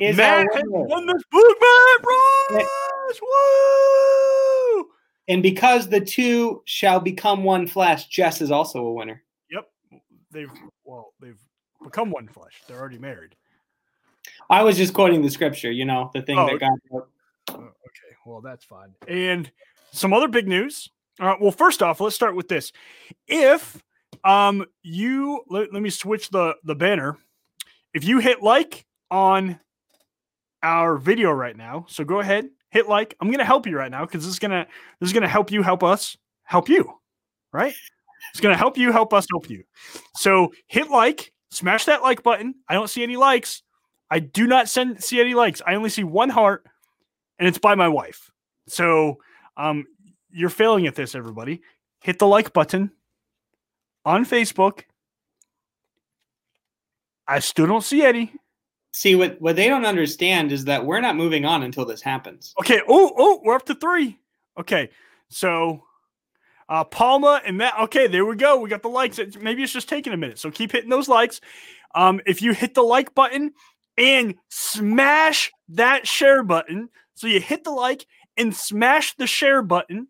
is 0.00 0.16
Matt 0.16 0.46
has 0.52 0.62
won 0.66 1.06
this 1.06 1.22
book, 1.30 1.56
Matt 1.60 2.04
Ross! 2.04 3.20
Woo! 3.22 4.90
And 5.28 5.42
because 5.42 5.88
the 5.88 6.00
two 6.00 6.62
shall 6.64 7.00
become 7.00 7.44
one 7.44 7.66
flesh, 7.66 8.08
Jess 8.08 8.40
is 8.40 8.50
also 8.50 8.84
a 8.84 8.92
winner. 8.92 9.22
Yep. 9.50 9.70
They've 10.32 10.50
well, 10.84 11.12
they've 11.20 11.38
become 11.84 12.10
one 12.10 12.28
flesh. 12.28 12.62
They're 12.66 12.80
already 12.80 12.98
married. 12.98 13.36
I 14.48 14.62
was 14.62 14.76
just 14.76 14.92
quoting 14.92 15.22
the 15.22 15.30
scripture, 15.30 15.70
you 15.70 15.84
know, 15.84 16.10
the 16.14 16.22
thing 16.22 16.38
Oh, 16.38 16.46
that 16.46 16.58
got. 16.58 16.72
Uh, 16.92 17.54
okay, 17.54 18.16
well 18.26 18.40
that's 18.40 18.64
fine. 18.64 18.94
And 19.06 19.50
some 19.92 20.12
other 20.12 20.28
big 20.28 20.48
news. 20.48 20.88
Uh, 21.18 21.34
well, 21.40 21.52
first 21.52 21.82
off, 21.82 22.00
let's 22.00 22.16
start 22.16 22.34
with 22.34 22.48
this. 22.48 22.72
If 23.28 23.82
um 24.24 24.66
you 24.82 25.42
let, 25.48 25.72
let 25.72 25.82
me 25.82 25.90
switch 25.90 26.30
the 26.30 26.56
the 26.64 26.74
banner. 26.74 27.16
If 27.94 28.04
you 28.04 28.18
hit 28.18 28.42
like 28.42 28.84
on 29.10 29.60
our 30.62 30.96
video 30.98 31.30
right 31.30 31.56
now, 31.56 31.86
so 31.88 32.04
go 32.04 32.20
ahead, 32.20 32.48
hit 32.70 32.88
like. 32.88 33.14
I'm 33.20 33.30
gonna 33.30 33.44
help 33.44 33.66
you 33.66 33.76
right 33.76 33.90
now 33.90 34.04
because 34.04 34.24
this 34.24 34.32
is 34.32 34.38
gonna 34.38 34.66
this 35.00 35.08
is 35.08 35.12
gonna 35.12 35.28
help 35.28 35.50
you 35.50 35.62
help 35.62 35.82
us 35.82 36.16
help 36.44 36.68
you, 36.68 36.92
right? 37.52 37.74
It's 38.32 38.40
gonna 38.40 38.56
help 38.56 38.76
you 38.76 38.92
help 38.92 39.12
us 39.12 39.26
help 39.30 39.48
you. 39.48 39.64
So 40.16 40.52
hit 40.66 40.90
like, 40.90 41.32
smash 41.50 41.86
that 41.86 42.02
like 42.02 42.22
button. 42.22 42.54
I 42.68 42.74
don't 42.74 42.90
see 42.90 43.02
any 43.02 43.16
likes. 43.16 43.62
I 44.10 44.18
do 44.18 44.46
not 44.46 44.68
send 44.68 45.02
see 45.02 45.20
any 45.20 45.34
likes. 45.34 45.62
I 45.66 45.74
only 45.74 45.90
see 45.90 46.04
one 46.04 46.30
heart 46.30 46.64
and 47.38 47.48
it's 47.48 47.58
by 47.58 47.74
my 47.74 47.88
wife. 47.88 48.30
So 48.68 49.18
um, 49.56 49.86
you're 50.30 50.50
failing 50.50 50.86
at 50.86 50.94
this, 50.94 51.14
everybody. 51.14 51.62
Hit 52.02 52.18
the 52.18 52.26
like 52.26 52.52
button 52.52 52.92
on 54.04 54.24
Facebook. 54.24 54.82
I 57.26 57.38
still 57.38 57.66
don't 57.66 57.84
see 57.84 58.02
any. 58.02 58.32
See 58.92 59.14
what 59.14 59.40
what 59.40 59.56
they 59.56 59.68
don't 59.68 59.86
understand 59.86 60.52
is 60.52 60.64
that 60.64 60.84
we're 60.84 61.00
not 61.00 61.16
moving 61.16 61.44
on 61.44 61.62
until 61.62 61.84
this 61.84 62.02
happens. 62.02 62.54
Okay. 62.60 62.80
Oh, 62.88 63.12
oh, 63.16 63.40
we're 63.44 63.54
up 63.54 63.66
to 63.66 63.74
three. 63.74 64.18
Okay. 64.58 64.90
So 65.28 65.84
uh 66.68 66.84
Palma 66.84 67.40
and 67.46 67.56
Matt. 67.56 67.74
Okay, 67.82 68.06
there 68.06 68.26
we 68.26 68.36
go. 68.36 68.58
We 68.58 68.68
got 68.68 68.82
the 68.82 68.88
likes. 68.88 69.20
Maybe 69.40 69.62
it's 69.62 69.72
just 69.72 69.88
taking 69.88 70.12
a 70.12 70.16
minute. 70.16 70.38
So 70.38 70.50
keep 70.50 70.72
hitting 70.72 70.90
those 70.90 71.08
likes. 71.08 71.40
Um, 71.94 72.20
if 72.26 72.42
you 72.42 72.52
hit 72.52 72.74
the 72.74 72.82
like 72.82 73.14
button 73.14 73.52
and 73.96 74.34
smash 74.48 75.52
that 75.70 76.06
share 76.06 76.42
button, 76.42 76.88
so 77.14 77.26
you 77.26 77.40
hit 77.40 77.64
the 77.64 77.70
like 77.70 78.06
and 78.36 78.54
smash 78.54 79.16
the 79.16 79.26
share 79.26 79.62
button 79.62 80.08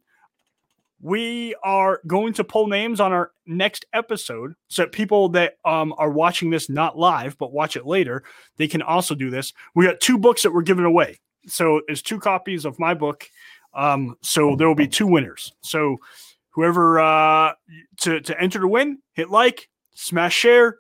we 1.01 1.55
are 1.63 2.01
going 2.07 2.33
to 2.35 2.45
pull 2.45 2.67
names 2.67 3.01
on 3.01 3.13
our 3.13 3.33
next 3.47 3.87
episode 3.93 4.55
so 4.69 4.83
that 4.83 4.93
people 4.93 5.29
that 5.31 5.55
um, 5.65 5.95
are 5.99 6.11
watching 6.11 6.51
this 6.51 6.69
not 6.69 6.99
live 6.99 7.37
but 7.39 7.53
watch 7.53 7.77
it 7.77 7.87
later 7.87 8.23
they 8.57 8.69
can 8.69 8.83
also 8.83 9.15
do 9.15 9.31
this. 9.31 9.53
We 9.75 9.87
got 9.87 10.01
two 10.01 10.19
books 10.19 10.43
that 10.43 10.53
we're 10.53 10.63
giving 10.63 10.85
away. 10.85 11.19
So 11.47 11.81
there's 11.87 12.03
two 12.03 12.21
copies 12.21 12.65
of 12.65 12.79
my 12.79 12.93
book. 12.95 13.29
Um, 13.73 14.17
so 14.21 14.57
there 14.57 14.69
will 14.69 14.75
be 14.75 14.89
two 14.89 15.07
winners. 15.07 15.53
So 15.63 15.97
whoever 16.51 17.01
uh, 17.01 17.53
to, 18.03 18.21
to 18.21 18.41
enter 18.41 18.61
to 18.61 18.69
win 18.69 18.99
hit 19.15 19.31
like 19.31 19.69
smash 19.95 20.35
share 20.35 20.79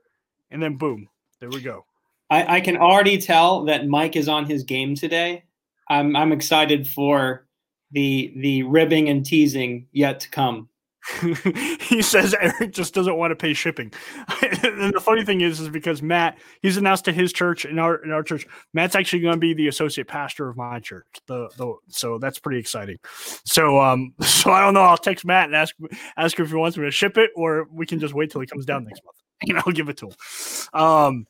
and 0.50 0.62
then 0.62 0.76
boom 0.76 1.08
there 1.40 1.48
we 1.48 1.62
go. 1.62 1.86
I, 2.28 2.56
I 2.56 2.60
can 2.60 2.76
already 2.76 3.18
tell 3.18 3.64
that 3.64 3.88
mike 3.88 4.14
is 4.14 4.28
on 4.28 4.44
his 4.44 4.62
game 4.62 4.94
today. 4.94 5.44
I'm, 5.88 6.14
I'm 6.14 6.32
excited 6.32 6.86
for 6.86 7.46
the 7.92 8.32
the 8.36 8.62
ribbing 8.64 9.08
and 9.08 9.24
teasing 9.24 9.86
yet 9.92 10.20
to 10.20 10.30
come. 10.30 10.68
he 11.80 12.02
says 12.02 12.34
Eric 12.38 12.72
just 12.72 12.92
doesn't 12.92 13.16
want 13.16 13.30
to 13.30 13.36
pay 13.36 13.54
shipping. 13.54 13.92
and 14.42 14.92
the 14.92 15.00
funny 15.02 15.24
thing 15.24 15.40
is, 15.40 15.58
is 15.58 15.70
because 15.70 16.02
Matt, 16.02 16.38
he's 16.60 16.76
announced 16.76 17.06
to 17.06 17.12
his 17.12 17.32
church 17.32 17.64
in 17.64 17.78
our 17.78 17.96
in 18.04 18.12
our 18.12 18.22
church, 18.22 18.46
Matt's 18.74 18.94
actually 18.94 19.20
going 19.20 19.34
to 19.34 19.40
be 19.40 19.54
the 19.54 19.68
associate 19.68 20.08
pastor 20.08 20.48
of 20.48 20.56
my 20.56 20.78
church. 20.78 21.06
The, 21.26 21.48
the 21.56 21.74
so 21.88 22.18
that's 22.18 22.38
pretty 22.38 22.60
exciting. 22.60 22.98
So 23.44 23.80
um 23.80 24.14
so 24.20 24.50
I 24.50 24.60
don't 24.60 24.74
know. 24.74 24.82
I'll 24.82 24.98
text 24.98 25.24
Matt 25.24 25.46
and 25.46 25.56
ask 25.56 25.74
ask 26.16 26.38
him 26.38 26.44
if 26.44 26.50
he 26.50 26.56
wants 26.56 26.76
me 26.76 26.84
to 26.84 26.90
ship 26.90 27.16
it, 27.16 27.30
or 27.34 27.66
we 27.72 27.86
can 27.86 27.98
just 27.98 28.14
wait 28.14 28.30
till 28.30 28.42
he 28.42 28.46
comes 28.46 28.66
down 28.66 28.84
next 28.84 29.02
month 29.04 29.16
and 29.48 29.58
I'll 29.58 29.72
give 29.72 29.88
it 29.88 29.96
to 29.98 30.08
him. 30.08 30.14
Um 30.74 31.26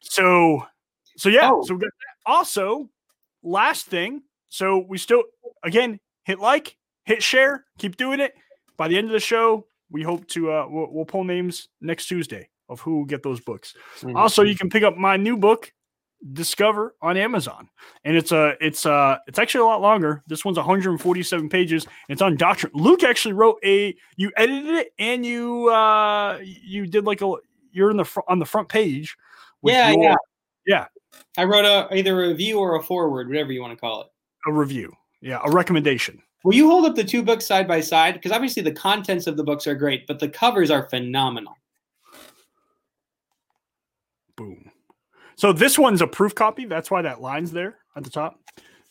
so 0.00 0.66
so 1.16 1.28
yeah, 1.28 1.50
oh. 1.52 1.62
so 1.64 1.74
we 1.74 1.80
got 1.80 1.90
that. 1.90 2.30
also 2.30 2.88
last 3.42 3.86
thing. 3.86 4.22
So 4.56 4.86
we 4.88 4.96
still 4.96 5.24
again, 5.62 6.00
hit 6.24 6.40
like, 6.40 6.76
hit 7.04 7.22
share, 7.22 7.66
keep 7.78 7.98
doing 7.98 8.20
it. 8.20 8.32
By 8.78 8.88
the 8.88 8.96
end 8.96 9.06
of 9.06 9.12
the 9.12 9.20
show, 9.20 9.66
we 9.90 10.02
hope 10.02 10.26
to 10.28 10.50
uh, 10.50 10.66
we'll, 10.66 10.88
we'll 10.90 11.04
pull 11.04 11.24
names 11.24 11.68
next 11.82 12.06
Tuesday 12.06 12.48
of 12.70 12.80
who 12.80 12.96
will 12.96 13.04
get 13.04 13.22
those 13.22 13.38
books. 13.38 13.74
Mm-hmm. 13.98 14.16
Also, 14.16 14.42
you 14.42 14.56
can 14.56 14.70
pick 14.70 14.82
up 14.82 14.96
my 14.96 15.18
new 15.18 15.36
book, 15.36 15.72
Discover, 16.32 16.94
on 17.02 17.18
Amazon, 17.18 17.68
and 18.04 18.16
it's 18.16 18.32
a 18.32 18.54
it's 18.58 18.86
uh 18.86 19.18
it's 19.26 19.38
actually 19.38 19.60
a 19.60 19.66
lot 19.66 19.82
longer. 19.82 20.22
This 20.26 20.42
one's 20.42 20.56
147 20.56 21.50
pages. 21.50 21.86
it's 22.08 22.22
on 22.22 22.36
doctrine. 22.36 22.72
Luke 22.74 23.04
actually 23.04 23.34
wrote 23.34 23.58
a 23.62 23.94
you 24.16 24.32
edited 24.38 24.74
it 24.74 24.88
and 24.98 25.26
you 25.26 25.68
uh 25.68 26.38
you 26.42 26.86
did 26.86 27.04
like 27.04 27.20
a 27.20 27.30
you're 27.72 27.90
in 27.90 27.98
the 27.98 28.06
fr- 28.06 28.20
on 28.26 28.38
the 28.38 28.46
front 28.46 28.70
page. 28.70 29.18
yeah, 29.62 29.90
your, 29.90 30.02
yeah, 30.02 30.14
yeah. 30.66 30.86
I 31.36 31.44
wrote 31.44 31.66
a 31.66 31.94
either 31.94 32.24
a 32.24 32.28
review 32.28 32.58
or 32.58 32.76
a 32.76 32.82
forward, 32.82 33.28
whatever 33.28 33.52
you 33.52 33.60
want 33.60 33.74
to 33.74 33.78
call 33.78 34.00
it. 34.00 34.08
A 34.46 34.52
review. 34.52 34.92
Yeah, 35.20 35.40
a 35.44 35.50
recommendation. 35.50 36.22
Will 36.44 36.54
you 36.54 36.70
hold 36.70 36.86
up 36.86 36.94
the 36.94 37.02
two 37.02 37.22
books 37.22 37.44
side 37.44 37.66
by 37.66 37.80
side? 37.80 38.14
Because 38.14 38.30
obviously 38.30 38.62
the 38.62 38.72
contents 38.72 39.26
of 39.26 39.36
the 39.36 39.42
books 39.42 39.66
are 39.66 39.74
great, 39.74 40.06
but 40.06 40.20
the 40.20 40.28
covers 40.28 40.70
are 40.70 40.88
phenomenal. 40.88 41.56
Boom. 44.36 44.70
So 45.34 45.52
this 45.52 45.78
one's 45.78 46.02
a 46.02 46.06
proof 46.06 46.34
copy. 46.34 46.64
That's 46.64 46.90
why 46.90 47.02
that 47.02 47.20
line's 47.20 47.50
there 47.50 47.78
at 47.96 48.04
the 48.04 48.10
top. 48.10 48.38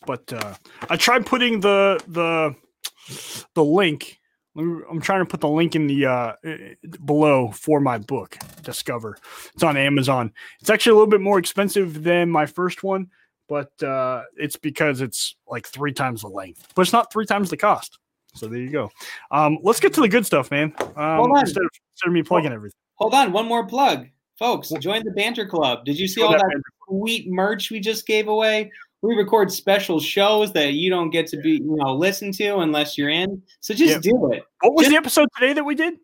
But 0.06 0.32
uh, 0.34 0.56
I 0.90 0.98
tried 0.98 1.26
putting 1.26 1.60
the 1.60 2.04
the 2.08 2.56
the 3.54 3.64
link. 3.64 4.20
I'm 4.58 5.02
trying 5.02 5.20
to 5.20 5.26
put 5.26 5.42
the 5.42 5.50
link 5.50 5.76
in 5.76 5.88
the 5.88 6.06
uh, 6.06 6.34
below 7.04 7.52
for 7.52 7.80
my 7.80 7.98
book, 7.98 8.38
Discover. 8.64 9.18
It's 9.54 9.64
on 9.64 9.76
Amazon. 9.76 10.32
It's 10.62 10.70
actually 10.70 10.92
a 10.92 10.96
little 10.96 11.10
bit 11.10 11.22
more 11.22 11.40
expensive 11.40 12.04
than 12.04 12.30
my 12.30 12.46
first 12.46 12.82
one, 12.84 13.10
but 13.48 13.72
uh, 13.84 14.24
it's 14.38 14.56
because 14.56 15.02
it's 15.02 15.36
like 15.48 15.68
three 15.68 15.94
times 15.94 16.22
the 16.22 16.28
length, 16.28 16.68
but 16.76 16.84
it's 16.84 16.94
not 16.94 17.12
three 17.12 17.26
times 17.26 17.50
the 17.50 17.58
cost. 17.58 18.00
So 18.36 18.48
there 18.48 18.60
you 18.60 18.70
go. 18.70 18.92
Um, 19.32 19.60
let's 19.64 19.80
get 19.80 19.94
to 19.94 20.02
the 20.02 20.10
good 20.10 20.26
stuff, 20.26 20.52
man. 20.52 20.74
Um, 20.96 21.32
instead, 21.38 21.64
of, 21.64 21.70
instead 21.94 22.08
of 22.08 22.14
me 22.14 22.22
plugging 22.24 22.52
hold, 22.52 22.58
everything. 22.58 22.80
Hold 22.96 23.14
on, 23.14 23.32
one 23.32 23.48
more 23.48 23.66
plug, 23.66 24.08
folks. 24.38 24.72
Join 24.82 25.04
the 25.06 25.12
Banter 25.12 25.46
Club. 25.46 25.86
Did 25.86 25.98
you 25.98 26.08
see 26.08 26.22
all 26.22 26.32
that, 26.32 26.40
that 26.40 26.62
sweet 26.88 27.30
merch 27.30 27.72
we 27.72 27.80
just 27.80 28.06
gave 28.06 28.28
away? 28.28 28.72
We 29.02 29.16
record 29.16 29.52
special 29.52 30.00
shows 30.00 30.52
that 30.54 30.74
you 30.74 30.90
don't 30.90 31.12
get 31.12 31.28
to 31.28 31.38
be, 31.38 31.52
you 31.52 31.76
know, 31.78 31.94
listen 31.94 32.32
to 32.34 32.58
unless 32.58 32.98
you're 32.98 33.10
in. 33.10 33.42
So 33.60 33.74
just 33.74 33.94
yep. 33.94 34.02
do 34.02 34.32
it. 34.32 34.44
What 34.62 34.74
was 34.74 34.86
just, 34.86 34.92
the 34.92 34.98
episode 34.98 35.30
today 35.38 35.54
that 35.54 35.64
we 35.64 35.76
did? 35.76 35.96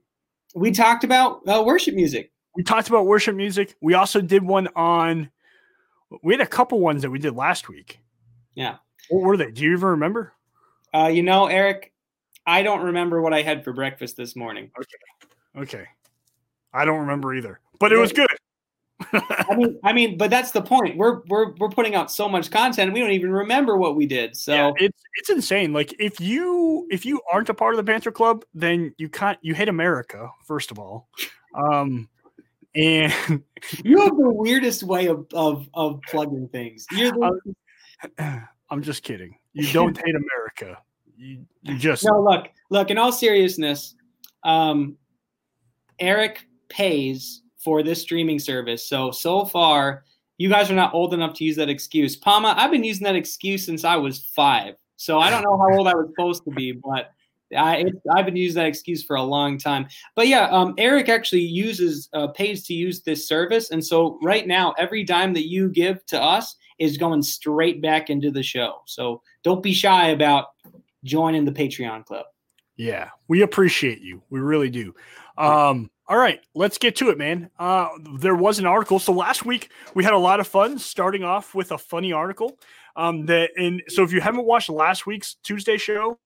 We 0.54 0.72
talked 0.72 1.04
about 1.04 1.42
uh, 1.48 1.64
worship 1.66 1.96
music. 1.96 2.32
We 2.56 2.64
talked 2.64 2.90
about 2.90 3.08
worship 3.08 3.36
music. 3.36 3.76
We 3.82 3.94
also 3.94 4.22
did 4.22 4.44
one 4.44 4.68
on 4.76 5.32
we 6.24 6.34
had 6.34 6.42
a 6.42 6.48
couple 6.48 6.80
ones 6.80 7.02
that 7.02 7.10
we 7.10 7.20
did 7.20 7.36
last 7.36 7.70
week. 7.70 8.00
Yeah. 8.56 8.78
What 9.10 9.24
were 9.24 9.38
they? 9.38 9.52
Do 9.52 9.64
you 9.64 9.74
even 9.74 9.90
remember? 9.90 10.34
Uh, 10.94 11.08
you 11.08 11.24
know, 11.24 11.48
Eric, 11.48 11.94
I 12.46 12.64
don't 12.64 12.84
remember 12.86 13.22
what 13.22 13.34
I 13.34 13.42
had 13.42 13.64
for 13.64 13.74
breakfast 13.74 14.18
this 14.18 14.36
morning. 14.36 14.72
Okay. 14.78 15.62
Okay. 15.64 15.88
I 16.74 16.86
don't 16.86 17.00
remember 17.00 17.34
either, 17.36 17.60
but 17.80 17.92
it 17.92 17.98
was 17.98 18.14
good. 18.14 18.28
I 19.14 19.56
mean, 19.56 19.80
I 19.84 19.94
mean, 19.94 20.18
but 20.18 20.30
that's 20.30 20.52
the 20.52 20.62
point. 20.62 20.96
We're 20.96 21.22
we're 21.28 21.54
we're 21.58 21.70
putting 21.70 21.96
out 21.96 22.12
so 22.12 22.30
much 22.30 22.52
content, 22.52 22.94
we 22.94 23.00
don't 23.00 23.12
even 23.12 23.32
remember 23.32 23.76
what 23.78 23.96
we 23.96 24.06
did. 24.06 24.38
So 24.38 24.54
yeah, 24.54 24.72
it's 24.78 25.04
it's 25.16 25.30
insane. 25.30 25.74
Like 25.74 25.94
if 26.00 26.20
you 26.20 26.88
if 26.90 27.06
you 27.06 27.20
aren't 27.32 27.50
a 27.50 27.54
part 27.54 27.74
of 27.74 27.78
the 27.78 27.84
Banter 27.84 28.12
Club, 28.12 28.46
then 28.54 28.94
you 28.98 29.10
can't 29.10 29.38
you 29.42 29.54
hate 29.54 29.70
America 29.70 30.30
first 30.46 30.72
of 30.72 30.80
all. 30.80 31.10
Um, 31.56 32.08
and 32.76 33.14
you 33.84 34.00
have 34.00 34.16
the 34.18 34.30
weirdest 34.30 34.84
way 34.84 35.08
of 35.08 35.26
of, 35.34 35.68
of 35.74 36.02
plugging 36.08 36.48
things. 36.50 36.86
You're 36.92 37.12
the- 37.12 37.54
I'm, 38.18 38.48
I'm 38.70 38.82
just 38.82 39.04
kidding. 39.04 39.38
You 39.54 39.72
don't 39.74 39.98
hate 39.98 40.16
America. 40.16 40.82
You, 41.18 41.46
you 41.64 41.78
just 41.78 42.06
no. 42.06 42.22
Look, 42.22 42.50
look. 42.70 42.90
In 42.90 42.98
all 42.98 43.12
seriousness, 43.12 43.96
um, 44.44 44.96
Eric 46.00 46.48
pays 46.70 47.44
for 47.58 47.84
this 47.84 48.02
streaming 48.02 48.40
service. 48.40 48.88
So 48.88 49.12
so 49.12 49.46
far, 49.46 50.04
you 50.38 50.50
guys 50.50 50.72
are 50.72 50.76
not 50.76 50.94
old 50.94 51.14
enough 51.14 51.34
to 51.36 51.44
use 51.44 51.56
that 51.58 51.70
excuse. 51.70 52.16
Pama, 52.16 52.56
I've 52.58 52.72
been 52.72 52.84
using 52.84 53.04
that 53.04 53.16
excuse 53.16 53.66
since 53.66 53.84
I 53.84 53.98
was 53.98 54.20
five. 54.36 54.76
So 54.96 55.20
I 55.20 55.30
don't 55.30 55.44
know 55.44 55.58
how 55.58 55.78
old 55.78 55.88
I 55.88 55.96
was 55.96 56.08
supposed 56.10 56.44
to 56.46 56.52
be, 56.52 56.72
but 56.72 57.12
I, 57.58 57.86
I've 58.16 58.26
been 58.26 58.36
using 58.36 58.62
that 58.62 58.68
excuse 58.68 59.04
for 59.04 59.16
a 59.16 59.24
long 59.24 59.58
time. 59.58 59.88
But 60.16 60.28
yeah, 60.28 60.48
um, 60.50 60.74
Eric 60.78 61.10
actually 61.10 61.42
uses 61.42 62.10
uh, 62.14 62.28
pays 62.28 62.66
to 62.68 62.74
use 62.74 63.02
this 63.02 63.28
service, 63.28 63.72
and 63.72 63.84
so 63.84 64.20
right 64.22 64.48
now, 64.48 64.74
every 64.78 65.04
dime 65.04 65.34
that 65.34 65.48
you 65.48 65.70
give 65.70 66.06
to 66.08 66.22
us 66.22 66.56
is 66.80 66.98
going 66.98 67.22
straight 67.22 67.82
back 67.82 68.10
into 68.10 68.32
the 68.32 68.44
show. 68.44 68.82
So 68.86 69.22
don't 69.44 69.62
be 69.62 69.74
shy 69.74 70.10
about 70.10 70.48
joining 71.04 71.46
the 71.46 71.52
Patreon 71.52 72.06
club. 72.06 72.26
Yeah, 72.76 73.10
we 73.28 73.42
appreciate 73.42 74.02
you. 74.02 74.24
We 74.30 74.40
really 74.40 74.70
do. 74.70 74.96
Um, 75.38 75.92
all 76.08 76.18
right, 76.18 76.42
let's 76.56 76.78
get 76.78 76.96
to 76.98 77.10
it, 77.10 77.18
man. 77.18 77.50
Uh, 77.60 77.90
there 78.20 78.36
was 78.36 78.60
an 78.60 78.66
article. 78.66 79.00
So 79.00 79.14
last 79.14 79.46
week 79.46 79.72
we 79.94 80.04
had 80.04 80.14
a 80.14 80.18
lot 80.18 80.40
of 80.40 80.48
fun 80.48 80.80
starting 80.80 81.24
off 81.24 81.54
with 81.54 81.72
a 81.72 81.78
funny 81.78 82.12
article. 82.12 82.58
Um, 82.96 83.26
that 83.28 83.52
and 83.56 83.82
so 83.88 84.04
if 84.04 84.12
you 84.12 84.20
haven't 84.20 84.46
watched 84.46 84.70
last 84.70 85.06
week's 85.06 85.36
Tuesday 85.36 85.78
show, 85.78 86.20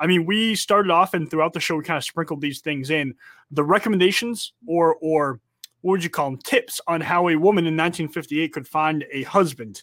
I 0.00 0.06
mean, 0.06 0.26
we 0.26 0.54
started 0.54 0.90
off 0.90 1.14
and 1.14 1.30
throughout 1.30 1.52
the 1.52 1.60
show 1.60 1.76
we 1.76 1.84
kind 1.84 1.98
of 1.98 2.04
sprinkled 2.04 2.40
these 2.40 2.60
things 2.60 2.90
in. 2.90 3.14
The 3.50 3.62
recommendations 3.62 4.52
or 4.66 4.96
or 5.00 5.40
what 5.82 5.92
would 5.92 6.04
you 6.04 6.10
call 6.10 6.30
them 6.30 6.38
tips 6.38 6.80
on 6.86 7.00
how 7.00 7.28
a 7.28 7.36
woman 7.36 7.64
in 7.64 7.76
1958 7.76 8.52
could 8.52 8.68
find 8.68 9.04
a 9.12 9.22
husband. 9.22 9.82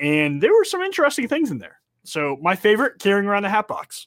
And 0.00 0.42
there 0.42 0.52
were 0.52 0.64
some 0.64 0.82
interesting 0.82 1.28
things 1.28 1.50
in 1.50 1.58
there. 1.58 1.80
So 2.04 2.38
my 2.40 2.56
favorite 2.56 2.98
carrying 2.98 3.26
around 3.26 3.44
a 3.44 3.50
hat 3.50 3.68
box. 3.68 4.06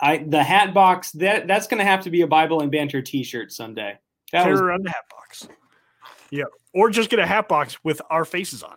I 0.00 0.18
the 0.18 0.42
hat 0.42 0.72
box 0.72 1.12
that 1.12 1.46
that's 1.46 1.66
going 1.66 1.78
to 1.78 1.84
have 1.84 2.00
to 2.04 2.10
be 2.10 2.22
a 2.22 2.26
bible 2.26 2.60
and 2.60 2.72
banter 2.72 3.02
t-shirt 3.02 3.52
someday. 3.52 3.98
That 4.32 4.44
carry 4.44 4.52
was, 4.52 4.60
around 4.60 4.84
the 4.84 4.90
hat 4.90 5.04
box. 5.10 5.48
Yeah 6.30 6.44
or 6.74 6.90
just 6.90 7.10
get 7.10 7.18
a 7.18 7.26
hat 7.26 7.48
box 7.48 7.82
with 7.84 8.00
our 8.10 8.24
faces 8.24 8.62
on 8.62 8.76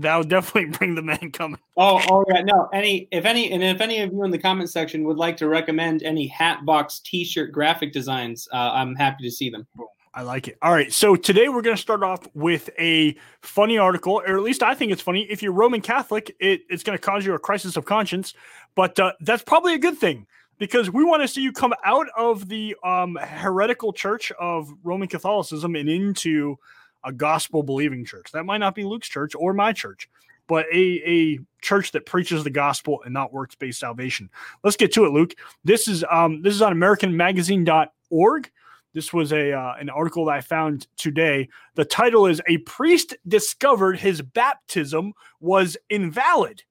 that 0.00 0.16
would 0.16 0.28
definitely 0.28 0.70
bring 0.78 0.94
the 0.94 1.02
man 1.02 1.30
coming. 1.32 1.58
Oh, 1.76 2.02
oh 2.10 2.24
yeah, 2.28 2.42
no. 2.42 2.68
Any, 2.72 3.08
if 3.10 3.24
any, 3.24 3.50
and 3.52 3.62
if 3.62 3.80
any 3.80 4.00
of 4.00 4.12
you 4.12 4.24
in 4.24 4.30
the 4.30 4.38
comment 4.38 4.70
section 4.70 5.04
would 5.04 5.16
like 5.16 5.36
to 5.38 5.48
recommend 5.48 6.02
any 6.02 6.26
Hatbox 6.26 7.00
T-shirt 7.00 7.52
graphic 7.52 7.92
designs, 7.92 8.48
uh, 8.52 8.70
I'm 8.72 8.94
happy 8.94 9.24
to 9.24 9.30
see 9.30 9.50
them. 9.50 9.66
I 10.12 10.22
like 10.22 10.48
it. 10.48 10.58
All 10.60 10.72
right, 10.72 10.92
so 10.92 11.14
today 11.14 11.48
we're 11.48 11.62
going 11.62 11.76
to 11.76 11.80
start 11.80 12.02
off 12.02 12.26
with 12.34 12.68
a 12.78 13.14
funny 13.42 13.78
article, 13.78 14.20
or 14.26 14.36
at 14.36 14.42
least 14.42 14.62
I 14.62 14.74
think 14.74 14.90
it's 14.90 15.02
funny. 15.02 15.22
If 15.30 15.40
you're 15.40 15.52
Roman 15.52 15.80
Catholic, 15.80 16.34
it, 16.40 16.62
it's 16.68 16.82
going 16.82 16.98
to 16.98 17.02
cause 17.02 17.24
you 17.24 17.32
a 17.34 17.38
crisis 17.38 17.76
of 17.76 17.84
conscience, 17.84 18.34
but 18.74 18.98
uh, 18.98 19.12
that's 19.20 19.44
probably 19.44 19.74
a 19.74 19.78
good 19.78 19.98
thing 19.98 20.26
because 20.58 20.90
we 20.90 21.04
want 21.04 21.22
to 21.22 21.28
see 21.28 21.42
you 21.42 21.52
come 21.52 21.72
out 21.84 22.06
of 22.16 22.48
the 22.48 22.76
um, 22.84 23.16
heretical 23.20 23.92
church 23.92 24.32
of 24.38 24.72
Roman 24.82 25.08
Catholicism 25.08 25.76
and 25.76 25.88
into 25.88 26.56
a 27.04 27.12
gospel 27.12 27.62
believing 27.62 28.04
church. 28.04 28.32
That 28.32 28.44
might 28.44 28.58
not 28.58 28.74
be 28.74 28.84
Luke's 28.84 29.08
church 29.08 29.34
or 29.34 29.52
my 29.52 29.72
church, 29.72 30.08
but 30.46 30.66
a, 30.72 31.02
a 31.06 31.38
church 31.62 31.92
that 31.92 32.06
preaches 32.06 32.44
the 32.44 32.50
gospel 32.50 33.00
and 33.04 33.14
not 33.14 33.32
works 33.32 33.54
based 33.54 33.80
salvation. 33.80 34.30
Let's 34.64 34.76
get 34.76 34.92
to 34.94 35.04
it, 35.04 35.12
Luke. 35.12 35.34
This 35.64 35.88
is 35.88 36.04
um, 36.10 36.42
this 36.42 36.54
is 36.54 36.62
on 36.62 36.74
AmericanMagazine.org. 36.74 38.50
This 38.92 39.12
was 39.12 39.32
a 39.32 39.52
uh, 39.52 39.74
an 39.78 39.88
article 39.88 40.24
that 40.26 40.32
I 40.32 40.40
found 40.40 40.86
today. 40.96 41.48
The 41.74 41.84
title 41.84 42.26
is 42.26 42.42
"A 42.48 42.58
Priest 42.58 43.16
Discovered 43.26 43.98
His 43.98 44.22
Baptism 44.22 45.12
Was 45.40 45.76
Invalid." 45.88 46.64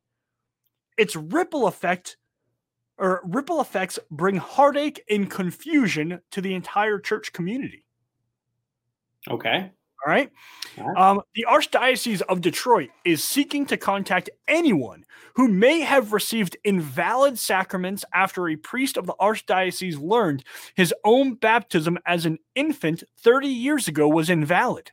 Its 0.98 1.16
ripple 1.16 1.66
effect 1.68 2.18
or 2.98 3.22
ripple 3.24 3.62
effects 3.62 3.98
bring 4.12 4.36
heartache 4.36 5.02
and 5.10 5.32
confusion 5.32 6.20
to 6.32 6.42
the 6.42 6.54
entire 6.54 7.00
church 7.00 7.32
community. 7.32 7.86
Okay. 9.30 9.72
All 10.06 10.14
right. 10.14 10.32
Um, 10.96 11.22
the 11.36 11.46
Archdiocese 11.50 12.22
of 12.22 12.40
Detroit 12.40 12.90
is 13.04 13.24
seeking 13.24 13.66
to 13.66 13.76
contact 13.76 14.30
anyone 14.48 15.06
who 15.36 15.50
may 15.50 15.82
have 15.82 16.14
received 16.14 16.56
invalid 16.64 17.38
sacraments 17.38 18.06
after 18.14 18.48
a 18.48 18.56
priest 18.56 18.96
of 18.96 19.06
the 19.06 19.16
Archdiocese 19.20 20.00
learned 20.00 20.46
his 20.76 20.94
own 21.04 21.36
baptism 21.36 21.98
as 22.06 22.26
an 22.26 22.38
infant 22.56 23.04
30 23.20 23.48
years 23.48 23.88
ago 23.88 24.08
was 24.08 24.30
invalid. 24.30 24.92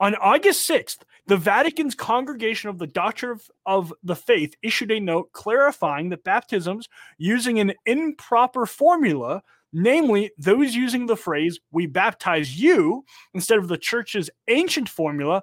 On 0.00 0.14
August 0.16 0.68
6th, 0.68 0.98
the 1.26 1.36
Vatican's 1.36 1.94
Congregation 1.94 2.68
of 2.68 2.78
the 2.78 2.86
Doctrine 2.86 3.32
of, 3.32 3.50
of 3.64 3.94
the 4.02 4.16
Faith 4.16 4.54
issued 4.62 4.90
a 4.90 4.98
note 4.98 5.32
clarifying 5.32 6.08
that 6.08 6.24
baptisms 6.24 6.88
using 7.18 7.60
an 7.60 7.74
improper 7.84 8.66
formula 8.66 9.42
namely 9.76 10.30
those 10.38 10.74
using 10.74 11.04
the 11.06 11.16
phrase, 11.16 11.60
we 11.70 11.86
baptize 11.86 12.58
you, 12.58 13.04
instead 13.34 13.58
of 13.58 13.68
the 13.68 13.76
church's 13.76 14.30
ancient 14.48 14.88
formula, 14.88 15.42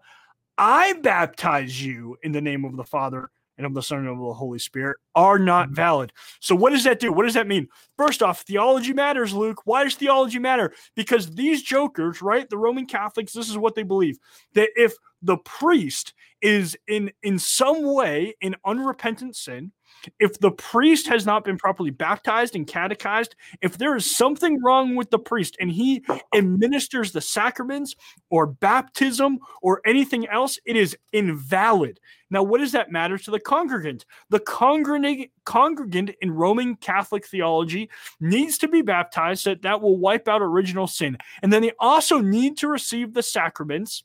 I 0.58 0.94
baptize 0.94 1.84
you 1.84 2.18
in 2.24 2.32
the 2.32 2.42
name 2.42 2.66
of 2.66 2.76
the 2.76 2.84
Father 2.84 3.30
and 3.58 3.68
of 3.68 3.76
the 3.76 3.84
Son 3.84 4.00
and 4.00 4.10
of 4.10 4.18
the 4.18 4.34
Holy 4.34 4.58
Spirit, 4.58 4.98
are 5.14 5.38
not 5.38 5.68
Mm-hmm. 5.68 5.76
valid. 5.76 6.14
So, 6.40 6.56
what 6.56 6.72
does 6.72 6.84
that 6.86 7.00
do? 7.00 7.14
What 7.14 7.26
does 7.26 7.36
that 7.36 7.46
mean? 7.48 7.68
First 7.96 8.24
off, 8.24 8.42
theology 8.42 8.94
matters, 8.94 9.32
Luke. 9.34 9.62
Why 9.66 9.84
does 9.84 9.94
theology 9.94 10.40
matter? 10.40 10.74
Because 10.96 11.30
these 11.36 11.62
jokers, 11.62 12.24
right, 12.24 12.50
the 12.50 12.58
Roman 12.58 12.88
Catholics, 12.88 13.34
this 13.34 13.50
is 13.50 13.58
what 13.58 13.76
they 13.76 13.84
believe 13.84 14.18
that 14.56 14.70
if 14.76 14.94
the 15.22 15.38
priest 15.38 16.16
is 16.42 16.76
in 16.88 17.12
in 17.22 17.38
some 17.38 17.94
way 17.94 18.34
in 18.42 18.56
unrepentant 18.66 19.36
sin, 19.36 19.72
if 20.20 20.40
the 20.40 20.52
priest 20.52 21.08
has 21.08 21.26
not 21.26 21.44
been 21.44 21.58
properly 21.58 21.90
baptized 21.90 22.56
and 22.56 22.68
catechized, 22.68 23.36
if 23.62 23.78
there 23.78 23.96
is 23.96 24.16
something 24.16 24.62
wrong 24.62 24.96
with 24.96 25.10
the 25.10 25.20
priest 25.20 25.58
and 25.60 25.72
he 25.72 26.04
administers 26.36 27.12
the 27.12 27.22
sacraments 27.22 27.96
or 28.30 28.48
baptism 28.48 29.40
or 29.62 29.82
anything 29.86 30.28
else, 30.28 30.60
it 30.66 30.76
is 30.76 30.98
invalid. 31.12 32.00
Now, 32.30 32.42
what 32.42 32.60
does 32.60 32.72
that 32.72 32.92
matter 32.92 33.18
to 33.20 33.32
the 33.32 33.40
congregant? 33.40 34.06
The 34.30 34.40
congregant, 34.40 36.10
in 36.20 36.32
Roman 36.32 36.76
Catholic 36.76 37.28
theology 37.28 37.90
needs 38.20 38.58
to 38.60 38.68
be 38.68 38.82
baptized 38.82 39.46
that 39.46 39.62
that 39.62 39.82
will 39.82 39.98
wipe 39.98 40.28
out 40.28 40.42
original 40.42 40.88
sin. 40.88 41.18
And 41.44 41.54
then 41.54 41.62
they 41.62 41.74
also 41.80 42.20
need 42.20 42.58
to 42.58 42.68
receive 42.68 43.14
the 43.14 43.22
sacraments 43.22 44.04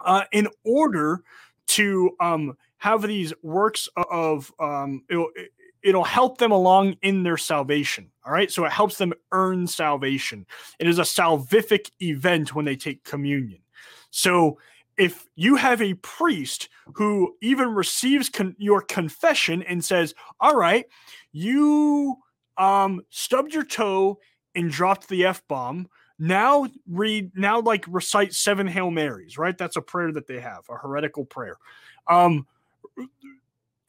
uh, 0.00 0.24
in 0.32 0.48
order 0.64 1.22
to 1.68 2.10
um, 2.20 2.56
have 2.78 3.02
these 3.02 3.32
works 3.42 3.88
of 4.10 4.52
um, 4.60 5.02
it'll, 5.08 5.30
it'll 5.82 6.04
help 6.04 6.38
them 6.38 6.50
along 6.50 6.96
in 7.02 7.22
their 7.22 7.36
salvation. 7.36 8.10
All 8.24 8.32
right, 8.32 8.50
so 8.50 8.64
it 8.64 8.72
helps 8.72 8.98
them 8.98 9.12
earn 9.32 9.66
salvation. 9.66 10.46
It 10.78 10.88
is 10.88 10.98
a 10.98 11.02
salvific 11.02 11.90
event 12.00 12.54
when 12.54 12.64
they 12.64 12.76
take 12.76 13.04
communion. 13.04 13.60
So 14.10 14.58
if 14.98 15.26
you 15.36 15.56
have 15.56 15.82
a 15.82 15.94
priest 15.94 16.68
who 16.94 17.36
even 17.40 17.68
receives 17.74 18.28
con- 18.28 18.56
your 18.58 18.80
confession 18.80 19.62
and 19.62 19.84
says, 19.84 20.14
"All 20.40 20.56
right, 20.56 20.86
you 21.32 22.16
um, 22.56 23.02
stubbed 23.10 23.52
your 23.54 23.64
toe 23.64 24.18
and 24.54 24.70
dropped 24.70 25.08
the 25.08 25.26
f 25.26 25.46
bomb." 25.48 25.88
Now 26.18 26.66
read 26.88 27.32
now 27.36 27.60
like 27.60 27.84
recite 27.88 28.32
seven 28.32 28.66
Hail 28.66 28.90
Marys, 28.90 29.36
right? 29.36 29.56
That's 29.56 29.76
a 29.76 29.82
prayer 29.82 30.12
that 30.12 30.26
they 30.26 30.40
have, 30.40 30.64
a 30.70 30.76
heretical 30.76 31.26
prayer. 31.26 31.58
Um, 32.08 32.46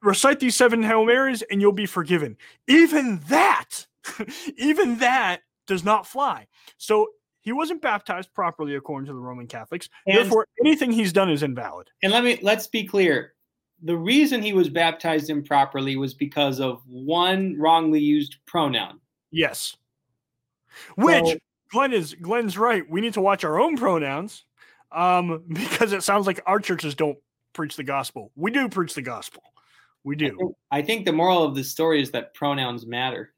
recite 0.02 0.39
these 0.39 0.56
seven 0.56 0.84
Hail 0.84 1.06
Marys 1.06 1.41
and 1.43 1.62
you'll 1.62 1.72
be 1.72 1.86
forgiven. 1.86 2.38
Even 2.67 3.20
that, 3.30 3.86
even 4.58 4.98
that 5.00 5.41
does 5.65 5.84
not 5.84 6.08
fly. 6.08 6.48
So 6.78 7.08
he 7.41 7.52
wasn't 7.52 7.82
baptized 7.82 8.34
properly 8.34 8.76
according 8.76 9.08
to 9.08 9.13
the 9.13 9.20
Roman 9.20 9.48
Catholics. 9.48 9.89
And- 10.06 10.17
Therefore, 10.17 10.48
anything 10.63 10.91
he's 10.91 11.13
done 11.13 11.30
is 11.30 11.43
invalid. 11.43 11.89
And 12.04 12.12
let 12.12 12.24
me 12.24 12.39
let's 12.41 12.67
be 12.67 12.84
clear. 12.84 13.34
The 13.84 13.96
reason 13.96 14.41
he 14.41 14.54
was 14.54 14.70
baptized 14.70 15.30
improperly 15.30 15.98
was 15.98 16.13
because 16.15 16.60
of 16.60 16.82
one 16.88 17.56
wrongly 17.60 18.00
used 18.00 18.38
pronoun. 18.48 19.00
Yes. 19.32 19.76
Which 20.96 21.26
So- 21.26 21.38
Glenn 21.72 21.93
is 21.93 22.13
Glenn's 22.15 22.58
right. 22.58 22.89
We 22.89 23.02
need 23.02 23.13
to 23.15 23.22
watch 23.22 23.43
our 23.43 23.60
own 23.60 23.78
pronouns. 23.78 24.43
Um, 24.91 25.43
because 25.50 25.91
it 25.91 26.04
sounds 26.04 26.28
like 26.28 26.39
our 26.46 26.60
churches 26.60 26.96
don't 26.96 27.17
preach 27.58 27.76
the 27.76 27.84
gospel. 27.84 28.32
We 28.36 28.52
do 28.52 28.70
preach 28.70 28.93
the 28.93 29.02
gospel. 29.02 29.41
We 30.06 30.15
I 30.15 30.17
do. 30.20 30.38
think, 30.38 30.52
I 30.72 30.82
think 30.84 31.06
the 31.06 31.12
moral 31.12 31.43
of 31.43 31.56
the 31.56 31.63
story 31.63 32.02
is 32.02 32.12
that 32.12 32.34
pronouns 32.34 32.86
matter. 32.86 33.34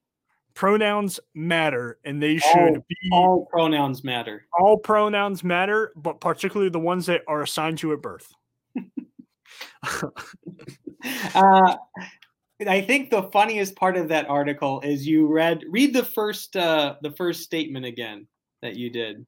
Pronouns 0.53 1.19
matter 1.33 1.99
and 2.03 2.21
they 2.21 2.37
should 2.37 2.57
All- 2.75 2.85
be 2.87 2.95
All 3.13 3.45
pronouns 3.49 4.03
matter. 4.03 4.45
all 4.59 4.77
pronouns 4.77 5.43
matter, 5.43 5.93
but 5.95 6.19
particularly 6.19 6.69
the 6.69 6.79
ones 6.79 7.05
that 7.05 7.21
are 7.27 7.41
assigned 7.41 7.77
to 7.79 7.93
at 7.93 8.01
birth. 8.01 8.31
Uh, 11.33 11.75
I 12.67 12.81
think 12.81 13.09
the 13.09 13.23
funniest 13.31 13.75
part 13.77 13.95
of 13.95 14.09
that 14.09 14.29
article 14.29 14.81
is 14.81 15.07
you 15.07 15.27
read 15.27 15.63
read 15.69 15.93
the 15.93 16.03
first 16.03 16.57
uh, 16.57 16.95
the 17.01 17.11
first 17.11 17.43
statement 17.43 17.85
again 17.85 18.27
that 18.61 18.75
you 18.75 18.89
did. 18.89 19.25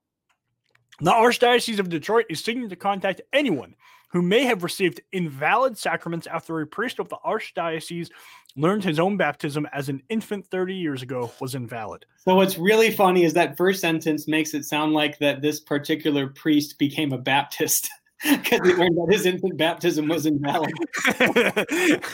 The 0.99 1.11
Archdiocese 1.11 1.79
of 1.79 1.87
Detroit 1.87 2.25
is 2.29 2.43
seeking 2.43 2.67
to 2.67 2.75
contact 2.75 3.21
anyone 3.31 3.73
who 4.11 4.21
may 4.21 4.43
have 4.43 4.63
received 4.63 5.01
invalid 5.11 5.77
sacraments 5.77 6.27
after 6.27 6.59
a 6.61 6.67
priest 6.67 6.99
of 6.99 7.09
the 7.09 7.17
Archdiocese 7.25 8.09
learned 8.57 8.83
his 8.83 8.99
own 8.99 9.15
baptism 9.17 9.65
as 9.71 9.87
an 9.89 10.01
infant 10.09 10.45
30 10.47 10.75
years 10.75 11.01
ago 11.01 11.31
was 11.39 11.55
invalid. 11.55 12.05
So 12.17 12.35
what's 12.35 12.57
really 12.57 12.91
funny 12.91 13.23
is 13.23 13.33
that 13.33 13.55
first 13.57 13.79
sentence 13.81 14.27
makes 14.27 14.53
it 14.53 14.65
sound 14.65 14.93
like 14.93 15.17
that 15.19 15.41
this 15.41 15.59
particular 15.61 16.27
priest 16.27 16.77
became 16.77 17.13
a 17.13 17.17
Baptist 17.17 17.89
because 18.29 18.59
he 18.67 18.73
learned 18.75 18.97
that 18.97 19.07
his 19.11 19.25
infant 19.25 19.57
baptism 19.57 20.07
was 20.07 20.25
invalid. 20.25 20.71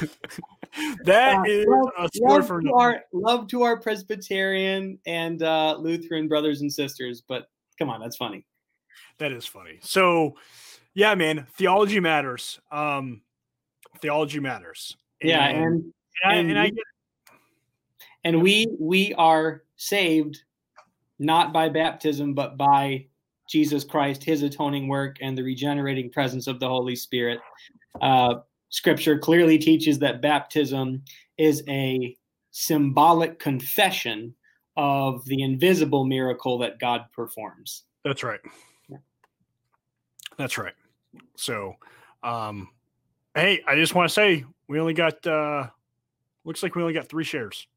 That 1.06 1.38
Uh, 1.40 1.44
is 1.48 1.66
love- 1.68 1.92
a 1.98 2.10
love 2.22 2.48
for 2.48 2.62
to 2.62 2.74
our 2.74 3.04
love 3.12 3.48
to 3.48 3.64
our 3.64 3.80
Presbyterian 3.80 5.00
and 5.08 5.42
uh, 5.42 5.76
Lutheran 5.80 6.28
brothers 6.28 6.62
and 6.62 6.72
sisters, 6.72 7.24
but 7.28 7.50
come 7.80 7.90
on, 7.90 8.00
that's 8.00 8.18
funny. 8.18 8.46
That 9.18 9.32
is 9.32 9.46
funny. 9.46 9.80
So, 9.82 10.36
yeah, 10.98 11.14
man, 11.14 11.46
theology 11.54 12.00
matters. 12.00 12.60
Um, 12.72 13.22
theology 14.02 14.40
matters. 14.40 14.98
Yeah, 15.22 15.46
and, 15.46 15.64
and 15.64 15.74
and, 15.76 15.94
I, 16.26 16.34
and 16.34 16.50
and 16.50 16.60
I 16.60 16.64
we- 16.64 16.84
and 18.24 18.42
we 18.42 18.68
we 18.80 19.14
are 19.14 19.62
saved 19.76 20.42
not 21.20 21.54
by 21.54 21.70
baptism 21.70 22.34
but 22.34 22.58
by 22.58 23.06
jesus 23.50 23.84
christ 23.84 24.24
his 24.24 24.42
atoning 24.42 24.88
work 24.88 25.18
and 25.22 25.38
the 25.38 25.44
regenerating 25.44 26.10
presence 26.10 26.48
of 26.48 26.60
the 26.60 26.68
holy 26.68 26.96
spirit 26.96 27.40
uh, 28.02 28.36
scripture 28.70 29.18
clearly 29.20 29.58
teaches 29.58 30.00
that 30.00 30.22
baptism 30.22 31.04
is 31.38 31.64
a 31.70 32.16
symbolic 32.52 33.38
confession 33.40 34.34
of 34.78 35.24
the 35.26 35.42
invisible 35.44 36.06
miracle 36.06 36.58
that 36.58 36.80
god 36.80 37.06
performs 37.14 37.84
That's 38.04 38.24
right. 38.24 38.40
That's 40.38 40.58
right. 40.58 40.74
So, 41.36 41.76
um, 42.24 42.70
hey, 43.36 43.62
I 43.68 43.76
just 43.76 43.96
want 43.96 44.10
to 44.10 44.14
say 44.14 44.46
we 44.68 44.80
only 44.80 44.94
got 44.94 45.26
uh, 45.26 45.68
looks 46.44 46.64
like 46.64 46.76
we 46.76 46.82
only 46.82 46.94
got 46.94 47.08
three 47.08 47.24
shares. 47.24 47.68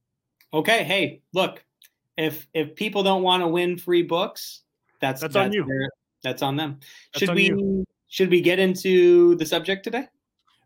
okay 0.52 0.82
hey 0.84 1.22
look 1.32 1.64
if 2.16 2.46
if 2.54 2.74
people 2.74 3.02
don't 3.04 3.22
want 3.22 3.40
to 3.42 3.46
win 3.48 3.76
free 3.78 4.02
books 4.02 4.62
that's 5.00 5.20
That's 5.20 5.36
on 5.36 5.52
you. 5.52 5.64
their- 5.64 5.90
that's 6.22 6.42
on 6.42 6.56
them 6.56 6.78
That's 7.12 7.20
should 7.20 7.30
on 7.30 7.36
we 7.36 7.46
you. 7.46 7.84
should 8.08 8.30
we 8.30 8.40
get 8.42 8.58
into 8.58 9.36
the 9.36 9.46
subject 9.46 9.84
today 9.84 10.06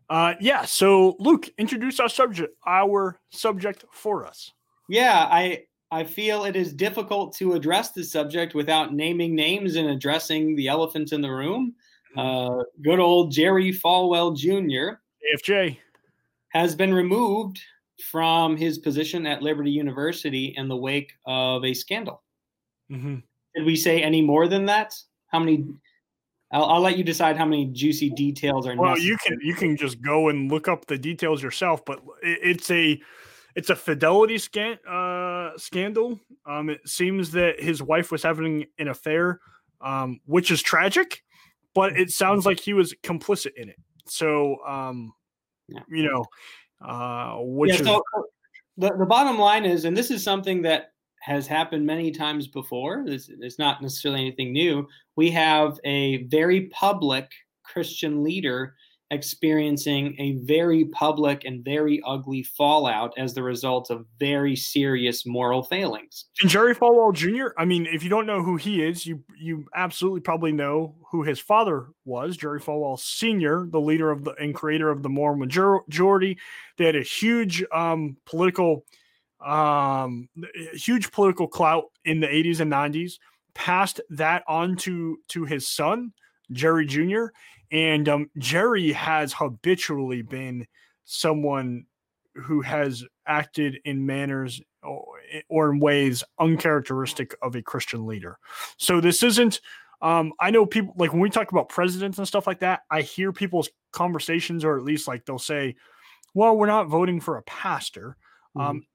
Uh, 0.09 0.33
yeah. 0.39 0.65
So, 0.65 1.15
Luke, 1.19 1.49
introduce 1.57 1.99
our 1.99 2.09
subject, 2.09 2.53
our 2.67 3.17
subject 3.31 3.85
for 3.91 4.25
us. 4.27 4.51
Yeah, 4.89 5.27
I 5.31 5.63
I 5.91 6.03
feel 6.03 6.45
it 6.45 6.55
is 6.55 6.73
difficult 6.73 7.33
to 7.37 7.53
address 7.53 7.91
this 7.91 8.11
subject 8.11 8.53
without 8.53 8.93
naming 8.93 9.33
names 9.33 9.75
and 9.77 9.89
addressing 9.89 10.55
the 10.55 10.67
elephant 10.67 11.11
in 11.13 11.21
the 11.21 11.31
room. 11.31 11.73
Uh, 12.17 12.63
good 12.81 12.99
old 12.99 13.31
Jerry 13.31 13.71
Falwell 13.71 14.35
Jr. 14.35 14.99
AFJ. 15.35 15.77
has 16.49 16.75
been 16.75 16.93
removed 16.93 17.59
from 18.11 18.57
his 18.57 18.77
position 18.77 19.25
at 19.25 19.41
Liberty 19.41 19.71
University 19.71 20.53
in 20.57 20.67
the 20.67 20.75
wake 20.75 21.13
of 21.25 21.63
a 21.63 21.73
scandal. 21.73 22.21
Mm-hmm. 22.91 23.17
Did 23.55 23.65
we 23.65 23.75
say 23.75 24.01
any 24.01 24.21
more 24.21 24.47
than 24.47 24.65
that? 24.65 24.93
How 25.27 25.39
many? 25.39 25.65
I'll, 26.51 26.65
I'll, 26.65 26.81
let 26.81 26.97
you 26.97 27.03
decide 27.03 27.37
how 27.37 27.45
many 27.45 27.65
juicy 27.67 28.09
details 28.11 28.67
are. 28.67 28.75
Well, 28.75 28.91
necessary. 28.91 29.09
you 29.09 29.17
can 29.17 29.39
you 29.41 29.53
can 29.55 29.77
just 29.77 30.01
go 30.01 30.29
and 30.29 30.51
look 30.51 30.67
up 30.67 30.85
the 30.85 30.97
details 30.97 31.41
yourself, 31.41 31.83
but 31.85 31.99
it, 32.21 32.39
it's 32.43 32.69
a 32.69 33.01
it's 33.55 33.69
a 33.69 33.75
fidelity 33.75 34.37
scan, 34.37 34.77
uh, 34.85 35.57
scandal. 35.57 36.19
Um, 36.45 36.69
it 36.69 36.87
seems 36.87 37.31
that 37.31 37.59
his 37.59 37.81
wife 37.81 38.11
was 38.11 38.21
having 38.21 38.65
an 38.77 38.89
affair, 38.89 39.39
um, 39.79 40.19
which 40.25 40.51
is 40.51 40.61
tragic, 40.61 41.23
but 41.75 41.97
it 41.99 42.09
sounds 42.09 42.45
like 42.45 42.59
he 42.59 42.73
was 42.73 42.95
complicit 43.03 43.51
in 43.57 43.69
it. 43.69 43.77
So, 44.07 44.57
um, 44.65 45.13
yeah. 45.67 45.81
you 45.87 46.09
know, 46.09 46.25
uh, 46.83 47.37
which 47.41 47.73
yeah, 47.73 47.81
is 47.81 47.85
so 47.85 48.03
the, 48.77 48.91
the 48.97 49.05
bottom 49.05 49.37
line 49.37 49.65
is, 49.65 49.85
and 49.85 49.95
this 49.95 50.09
is 50.09 50.23
something 50.23 50.61
that 50.63 50.93
has 51.21 51.47
happened 51.47 51.85
many 51.85 52.11
times 52.11 52.47
before. 52.47 53.03
It's, 53.07 53.29
is 53.29 53.59
not 53.59 53.81
necessarily 53.81 54.21
anything 54.21 54.53
new. 54.53 54.87
We 55.15 55.31
have 55.31 55.79
a 55.83 56.23
very 56.23 56.67
public 56.67 57.29
Christian 57.63 58.23
leader 58.23 58.75
experiencing 59.11 60.15
a 60.19 60.33
very 60.45 60.85
public 60.85 61.45
and 61.45 61.63
very 61.63 62.01
ugly 62.05 62.41
fallout 62.41 63.13
as 63.17 63.33
the 63.33 63.43
result 63.43 63.91
of 63.91 64.05
very 64.19 64.55
serious 64.55 65.25
moral 65.25 65.61
failings. 65.61 66.25
And 66.41 66.49
Jerry 66.49 66.75
Falwell 66.75 67.13
Jr. 67.13 67.53
I 67.57 67.65
mean, 67.65 67.85
if 67.85 68.03
you 68.03 68.09
don't 68.09 68.25
know 68.25 68.41
who 68.41 68.57
he 68.57 68.83
is, 68.83 69.05
you 69.05 69.23
you 69.37 69.65
absolutely 69.75 70.21
probably 70.21 70.51
know 70.51 70.95
who 71.11 71.23
his 71.23 71.39
father 71.39 71.87
was, 72.03 72.35
Jerry 72.35 72.59
Falwell 72.59 72.99
Sr., 72.99 73.67
the 73.69 73.79
leader 73.79 74.09
of 74.09 74.23
the 74.23 74.31
and 74.33 74.55
creator 74.55 74.89
of 74.89 75.03
the 75.03 75.09
Moral 75.09 75.37
Majority. 75.37 76.37
They 76.77 76.85
had 76.85 76.95
a 76.95 77.03
huge 77.03 77.63
um, 77.71 78.17
political 78.25 78.85
um, 79.45 80.29
huge 80.73 81.11
political 81.11 81.47
clout 81.47 81.85
in 82.05 82.19
the 82.19 82.27
80s 82.27 82.59
and 82.59 82.71
90s. 82.71 83.19
Passed 83.53 84.01
that 84.09 84.43
on 84.47 84.75
to 84.77 85.19
to 85.29 85.45
his 85.45 85.67
son, 85.67 86.11
Jerry 86.51 86.85
Jr. 86.85 87.27
And 87.71 88.07
um, 88.09 88.29
Jerry 88.37 88.91
has 88.91 89.33
habitually 89.33 90.21
been 90.21 90.67
someone 91.03 91.85
who 92.35 92.61
has 92.61 93.03
acted 93.27 93.79
in 93.85 94.05
manners 94.05 94.61
or, 94.83 95.71
in 95.71 95.79
ways 95.79 96.23
uncharacteristic 96.39 97.35
of 97.41 97.55
a 97.55 97.61
Christian 97.61 98.05
leader. 98.05 98.37
So 98.77 99.01
this 99.01 99.23
isn't. 99.23 99.61
Um, 100.01 100.33
I 100.39 100.51
know 100.51 100.65
people 100.65 100.93
like 100.97 101.13
when 101.13 101.21
we 101.21 101.29
talk 101.29 101.51
about 101.51 101.69
presidents 101.69 102.17
and 102.17 102.27
stuff 102.27 102.45
like 102.45 102.59
that. 102.59 102.81
I 102.91 103.01
hear 103.01 103.31
people's 103.31 103.69
conversations, 103.91 104.65
or 104.65 104.77
at 104.77 104.83
least 104.83 105.07
like 105.07 105.25
they'll 105.25 105.39
say, 105.39 105.75
"Well, 106.33 106.57
we're 106.57 106.67
not 106.67 106.87
voting 106.87 107.21
for 107.21 107.37
a 107.37 107.43
pastor." 107.43 108.17
Um, 108.55 108.61
mm-hmm. 108.61 108.69
Um, 108.69 108.85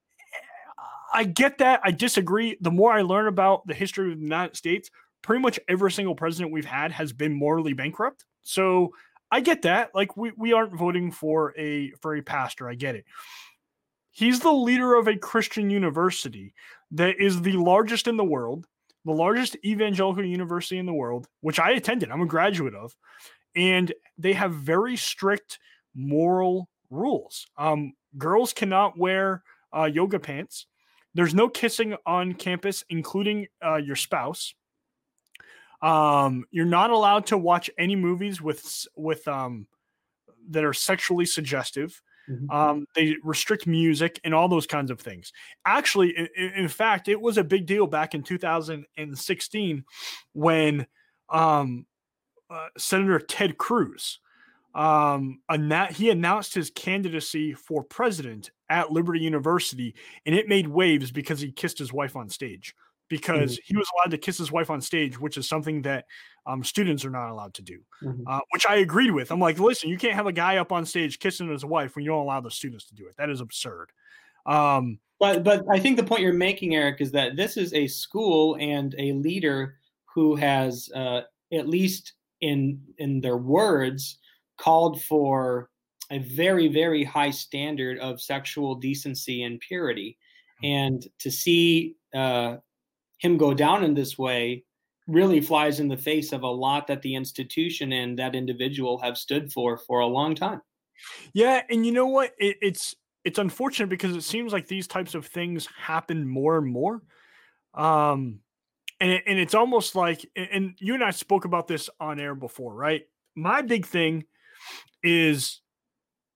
I 1.12 1.24
get 1.24 1.59
that. 1.59 1.80
I 1.83 1.90
disagree. 1.90 2.56
The 2.61 2.70
more 2.70 2.92
I 2.92 3.02
learn 3.02 3.26
about 3.26 3.66
the 3.66 3.74
history 3.74 4.12
of 4.12 4.18
the 4.18 4.22
United 4.22 4.56
States, 4.56 4.90
pretty 5.22 5.42
much 5.42 5.59
every 5.68 5.90
single 5.90 6.14
president 6.14 6.52
we've 6.52 6.64
had 6.64 6.92
has 6.92 7.12
been 7.12 7.33
morally 7.33 7.72
bankrupt. 7.72 8.24
So 8.42 8.94
I 9.31 9.40
get 9.40 9.62
that. 9.62 9.94
Like 9.94 10.16
we, 10.16 10.33
we 10.37 10.53
aren't 10.53 10.76
voting 10.76 11.12
for 11.12 11.55
a 11.59 11.92
for 12.00 12.16
a 12.16 12.22
pastor. 12.22 12.68
I 12.68 12.74
get 12.74 12.94
it. 12.96 13.05
He's 14.11 14.40
the 14.40 14.53
leader 14.53 14.94
of 14.94 15.09
a 15.09 15.16
Christian 15.16 15.70
university 15.70 16.55
that 16.90 17.20
is 17.20 17.40
the 17.42 17.53
largest 17.53 18.09
in 18.09 18.16
the 18.16 18.24
world, 18.24 18.66
the 19.05 19.12
largest 19.12 19.57
evangelical 19.64 20.24
university 20.24 20.79
in 20.79 20.87
the 20.87 20.92
world, 20.92 21.29
which 21.40 21.61
I 21.61 21.70
attended. 21.70 22.11
I'm 22.11 22.20
a 22.20 22.26
graduate 22.26 22.74
of, 22.74 22.96
and 23.55 23.92
they 24.18 24.33
have 24.33 24.53
very 24.53 24.96
strict 24.96 25.59
moral 25.94 26.68
rules. 26.90 27.46
Um, 27.57 27.94
girls 28.18 28.53
cannot 28.53 28.98
wear 28.98 29.42
uh, 29.72 29.85
yoga 29.85 30.18
pants. 30.18 30.66
There's 31.14 31.35
no 31.35 31.48
kissing 31.48 31.96
on 32.07 32.35
campus, 32.35 32.85
including 32.88 33.46
uh, 33.64 33.76
your 33.76 33.96
spouse. 33.96 34.55
Um, 35.82 36.44
you're 36.50 36.66
not 36.66 36.90
allowed 36.90 37.26
to 37.26 37.38
watch 37.38 37.70
any 37.78 37.96
movies 37.96 38.40
with 38.40 38.86
with 38.96 39.26
um 39.28 39.66
that 40.50 40.64
are 40.64 40.74
sexually 40.74 41.26
suggestive. 41.26 42.02
Mm-hmm. 42.28 42.50
Um, 42.50 42.86
they 42.94 43.16
restrict 43.24 43.66
music 43.66 44.20
and 44.22 44.34
all 44.34 44.48
those 44.48 44.66
kinds 44.66 44.90
of 44.90 45.00
things. 45.00 45.32
Actually, 45.64 46.16
in, 46.16 46.52
in, 46.54 46.68
fact, 46.68 47.08
it 47.08 47.20
was 47.20 47.38
a 47.38 47.44
big 47.44 47.66
deal 47.66 47.86
back 47.86 48.14
in 48.14 48.22
2016 48.22 49.84
when 50.32 50.86
um, 51.28 51.86
uh, 52.48 52.68
Senator 52.76 53.18
Ted 53.18 53.58
Cruz 53.58 54.20
um, 54.74 55.40
he 55.90 56.10
announced 56.10 56.54
his 56.54 56.70
candidacy 56.70 57.54
for 57.54 57.82
president 57.82 58.52
at 58.68 58.92
Liberty 58.92 59.20
University, 59.20 59.94
and 60.24 60.34
it 60.34 60.48
made 60.48 60.68
waves 60.68 61.10
because 61.10 61.40
he 61.40 61.50
kissed 61.50 61.78
his 61.78 61.92
wife 61.92 62.14
on 62.14 62.28
stage 62.28 62.74
because 63.10 63.56
mm-hmm. 63.56 63.64
he 63.66 63.76
was 63.76 63.86
allowed 63.94 64.12
to 64.12 64.18
kiss 64.18 64.38
his 64.38 64.50
wife 64.50 64.70
on 64.70 64.80
stage, 64.80 65.20
which 65.20 65.36
is 65.36 65.46
something 65.46 65.82
that 65.82 66.06
um, 66.46 66.64
students 66.64 67.04
are 67.04 67.10
not 67.10 67.28
allowed 67.28 67.52
to 67.54 67.62
do, 67.62 67.80
mm-hmm. 68.02 68.22
uh, 68.26 68.40
which 68.52 68.64
I 68.66 68.76
agreed 68.76 69.10
with. 69.10 69.30
I'm 69.30 69.40
like, 69.40 69.58
listen, 69.58 69.90
you 69.90 69.98
can't 69.98 70.14
have 70.14 70.28
a 70.28 70.32
guy 70.32 70.56
up 70.56 70.72
on 70.72 70.86
stage 70.86 71.18
kissing 71.18 71.50
his 71.50 71.64
wife 71.64 71.94
when 71.94 72.04
you 72.04 72.12
don't 72.12 72.22
allow 72.22 72.40
the 72.40 72.50
students 72.50 72.86
to 72.86 72.94
do 72.94 73.06
it. 73.06 73.16
That 73.18 73.28
is 73.28 73.42
absurd. 73.42 73.90
Um, 74.46 75.00
but 75.18 75.44
but 75.44 75.64
I 75.70 75.78
think 75.78 75.98
the 75.98 76.04
point 76.04 76.22
you're 76.22 76.32
making, 76.32 76.74
Eric, 76.74 77.00
is 77.00 77.10
that 77.12 77.36
this 77.36 77.58
is 77.58 77.74
a 77.74 77.86
school 77.88 78.56
and 78.58 78.94
a 78.96 79.12
leader 79.12 79.74
who 80.14 80.34
has, 80.36 80.88
uh, 80.94 81.22
at 81.52 81.68
least 81.68 82.14
in 82.40 82.80
in 82.96 83.20
their 83.20 83.36
words, 83.36 84.18
called 84.56 85.02
for 85.02 85.68
a 86.10 86.18
very 86.20 86.68
very 86.68 87.04
high 87.04 87.30
standard 87.30 87.98
of 87.98 88.20
sexual 88.20 88.76
decency 88.76 89.42
and 89.42 89.60
purity, 89.60 90.16
mm-hmm. 90.64 90.72
and 90.72 91.06
to 91.18 91.30
see 91.30 91.96
uh, 92.14 92.56
him 93.20 93.37
go 93.37 93.54
down 93.54 93.85
in 93.85 93.94
this 93.94 94.18
way 94.18 94.64
really 95.06 95.40
flies 95.40 95.80
in 95.80 95.88
the 95.88 95.96
face 95.96 96.33
of 96.33 96.42
a 96.42 96.46
lot 96.46 96.87
that 96.87 97.02
the 97.02 97.14
institution 97.14 97.92
and 97.92 98.18
that 98.18 98.35
individual 98.35 98.98
have 98.98 99.16
stood 99.16 99.52
for 99.52 99.76
for 99.76 100.00
a 100.00 100.06
long 100.06 100.35
time. 100.35 100.61
Yeah, 101.33 101.62
and 101.70 101.85
you 101.87 101.92
know 101.92 102.06
what? 102.06 102.33
It, 102.38 102.56
it's 102.61 102.94
it's 103.24 103.38
unfortunate 103.38 103.88
because 103.88 104.16
it 104.16 104.22
seems 104.22 104.52
like 104.52 104.66
these 104.66 104.87
types 104.87 105.14
of 105.14 105.26
things 105.26 105.68
happen 105.78 106.28
more 106.28 106.59
and 106.59 106.66
more. 106.66 107.02
Um, 107.74 108.40
and 108.98 109.12
it, 109.12 109.24
and 109.26 109.38
it's 109.38 109.54
almost 109.54 109.94
like, 109.94 110.26
and 110.37 110.74
you 110.78 110.94
and 110.94 111.04
I 111.04 111.11
spoke 111.11 111.44
about 111.44 111.68
this 111.68 111.90
on 112.00 112.18
air 112.18 112.35
before, 112.35 112.74
right? 112.74 113.02
My 113.35 113.62
big 113.62 113.87
thing 113.87 114.24
is 115.02 115.61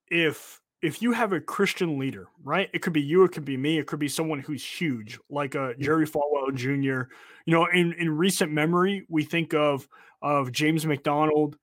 if 0.08 0.60
if 0.84 1.00
you 1.00 1.12
have 1.12 1.32
a 1.32 1.40
Christian 1.40 1.98
leader, 1.98 2.28
right? 2.42 2.68
It 2.74 2.82
could 2.82 2.92
be 2.92 3.00
you, 3.00 3.24
it 3.24 3.32
could 3.32 3.44
be 3.44 3.56
me, 3.56 3.78
it 3.78 3.86
could 3.86 3.98
be 3.98 4.08
someone 4.08 4.38
who's 4.40 4.62
huge, 4.62 5.18
like 5.30 5.54
a 5.54 5.74
Jerry 5.78 6.06
Falwell 6.06 6.54
Jr. 6.54 7.10
You 7.46 7.54
know, 7.54 7.66
in 7.66 7.94
in 7.94 8.14
recent 8.14 8.52
memory, 8.52 9.06
we 9.08 9.24
think 9.24 9.54
of 9.54 9.88
of 10.20 10.52
James 10.52 10.84
MacDonald. 10.84 11.56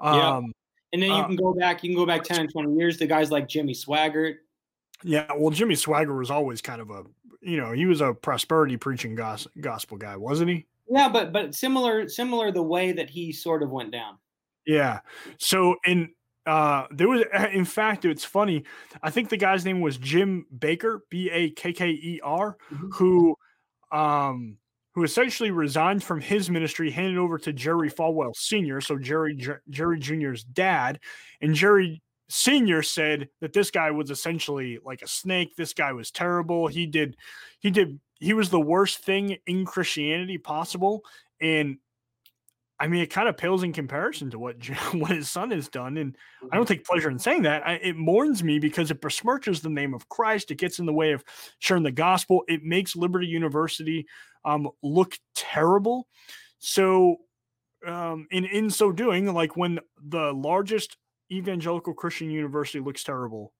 Um, 0.00 0.16
yeah. 0.16 0.40
And 0.94 1.02
then 1.02 1.10
you 1.10 1.16
uh, 1.16 1.26
can 1.26 1.36
go 1.36 1.54
back, 1.54 1.82
you 1.82 1.90
can 1.90 1.96
go 1.96 2.06
back 2.06 2.22
10 2.22 2.40
and 2.40 2.52
20 2.52 2.74
years 2.74 2.96
to 2.98 3.06
guys 3.06 3.30
like 3.30 3.48
Jimmy 3.48 3.74
Swaggart. 3.74 4.36
Yeah, 5.02 5.26
well, 5.36 5.50
Jimmy 5.50 5.74
Swaggart 5.74 6.16
was 6.16 6.30
always 6.30 6.62
kind 6.62 6.80
of 6.80 6.90
a, 6.90 7.02
you 7.40 7.56
know, 7.56 7.72
he 7.72 7.84
was 7.84 8.00
a 8.00 8.14
prosperity 8.14 8.76
preaching 8.76 9.16
gospel, 9.16 9.50
gospel 9.60 9.98
guy, 9.98 10.16
wasn't 10.16 10.50
he? 10.50 10.66
Yeah, 10.88 11.08
but 11.08 11.32
but 11.32 11.54
similar 11.54 12.08
similar 12.08 12.52
the 12.52 12.62
way 12.62 12.92
that 12.92 13.10
he 13.10 13.32
sort 13.32 13.62
of 13.62 13.70
went 13.70 13.90
down. 13.90 14.18
Yeah. 14.66 15.00
So 15.38 15.76
in 15.84 16.10
uh 16.46 16.86
there 16.90 17.08
was 17.08 17.22
in 17.52 17.64
fact 17.64 18.04
it's 18.04 18.24
funny 18.24 18.64
i 19.02 19.10
think 19.10 19.28
the 19.28 19.36
guy's 19.36 19.64
name 19.64 19.80
was 19.80 19.96
jim 19.96 20.46
Bakker, 20.56 21.00
b-a-k-k-e-r 21.10 22.56
mm-hmm. 22.72 22.90
who 22.90 23.36
um 23.92 24.58
who 24.94 25.02
essentially 25.02 25.50
resigned 25.50 26.04
from 26.04 26.20
his 26.20 26.50
ministry 26.50 26.90
handed 26.90 27.18
over 27.18 27.38
to 27.38 27.52
jerry 27.52 27.90
falwell 27.90 28.34
senior 28.36 28.80
so 28.80 28.98
jerry 28.98 29.34
Jer- 29.34 29.62
jerry 29.70 29.98
junior's 29.98 30.44
dad 30.44 31.00
and 31.40 31.54
jerry 31.54 32.02
senior 32.28 32.82
said 32.82 33.28
that 33.40 33.52
this 33.52 33.70
guy 33.70 33.90
was 33.90 34.10
essentially 34.10 34.78
like 34.84 35.02
a 35.02 35.08
snake 35.08 35.56
this 35.56 35.74
guy 35.74 35.92
was 35.92 36.10
terrible 36.10 36.66
he 36.66 36.86
did 36.86 37.16
he 37.60 37.70
did 37.70 38.00
he 38.18 38.32
was 38.32 38.50
the 38.50 38.60
worst 38.60 38.98
thing 38.98 39.36
in 39.46 39.64
christianity 39.64 40.38
possible 40.38 41.02
and 41.40 41.76
I 42.80 42.88
mean, 42.88 43.02
it 43.02 43.10
kind 43.10 43.28
of 43.28 43.36
pales 43.36 43.62
in 43.62 43.72
comparison 43.72 44.30
to 44.30 44.38
what 44.38 44.56
what 44.94 45.10
his 45.10 45.30
son 45.30 45.50
has 45.52 45.68
done, 45.68 45.96
and 45.96 46.16
I 46.50 46.56
don't 46.56 46.64
mm-hmm. 46.64 46.74
take 46.74 46.84
pleasure 46.84 47.10
in 47.10 47.18
saying 47.18 47.42
that. 47.42 47.66
I, 47.66 47.74
it 47.74 47.96
mourns 47.96 48.42
me 48.42 48.58
because 48.58 48.90
it 48.90 49.00
besmirches 49.00 49.62
the 49.62 49.70
name 49.70 49.94
of 49.94 50.08
Christ. 50.08 50.50
It 50.50 50.58
gets 50.58 50.78
in 50.78 50.86
the 50.86 50.92
way 50.92 51.12
of 51.12 51.24
sharing 51.58 51.82
the 51.82 51.92
gospel. 51.92 52.42
It 52.48 52.62
makes 52.62 52.96
Liberty 52.96 53.26
University 53.26 54.06
um, 54.44 54.68
look 54.82 55.16
terrible. 55.34 56.08
So, 56.58 57.18
um, 57.86 58.26
in 58.30 58.44
in 58.44 58.70
so 58.70 58.90
doing, 58.90 59.32
like 59.32 59.56
when 59.56 59.78
the 60.02 60.32
largest 60.32 60.96
evangelical 61.30 61.94
Christian 61.94 62.30
university 62.30 62.80
looks 62.80 63.04
terrible, 63.04 63.52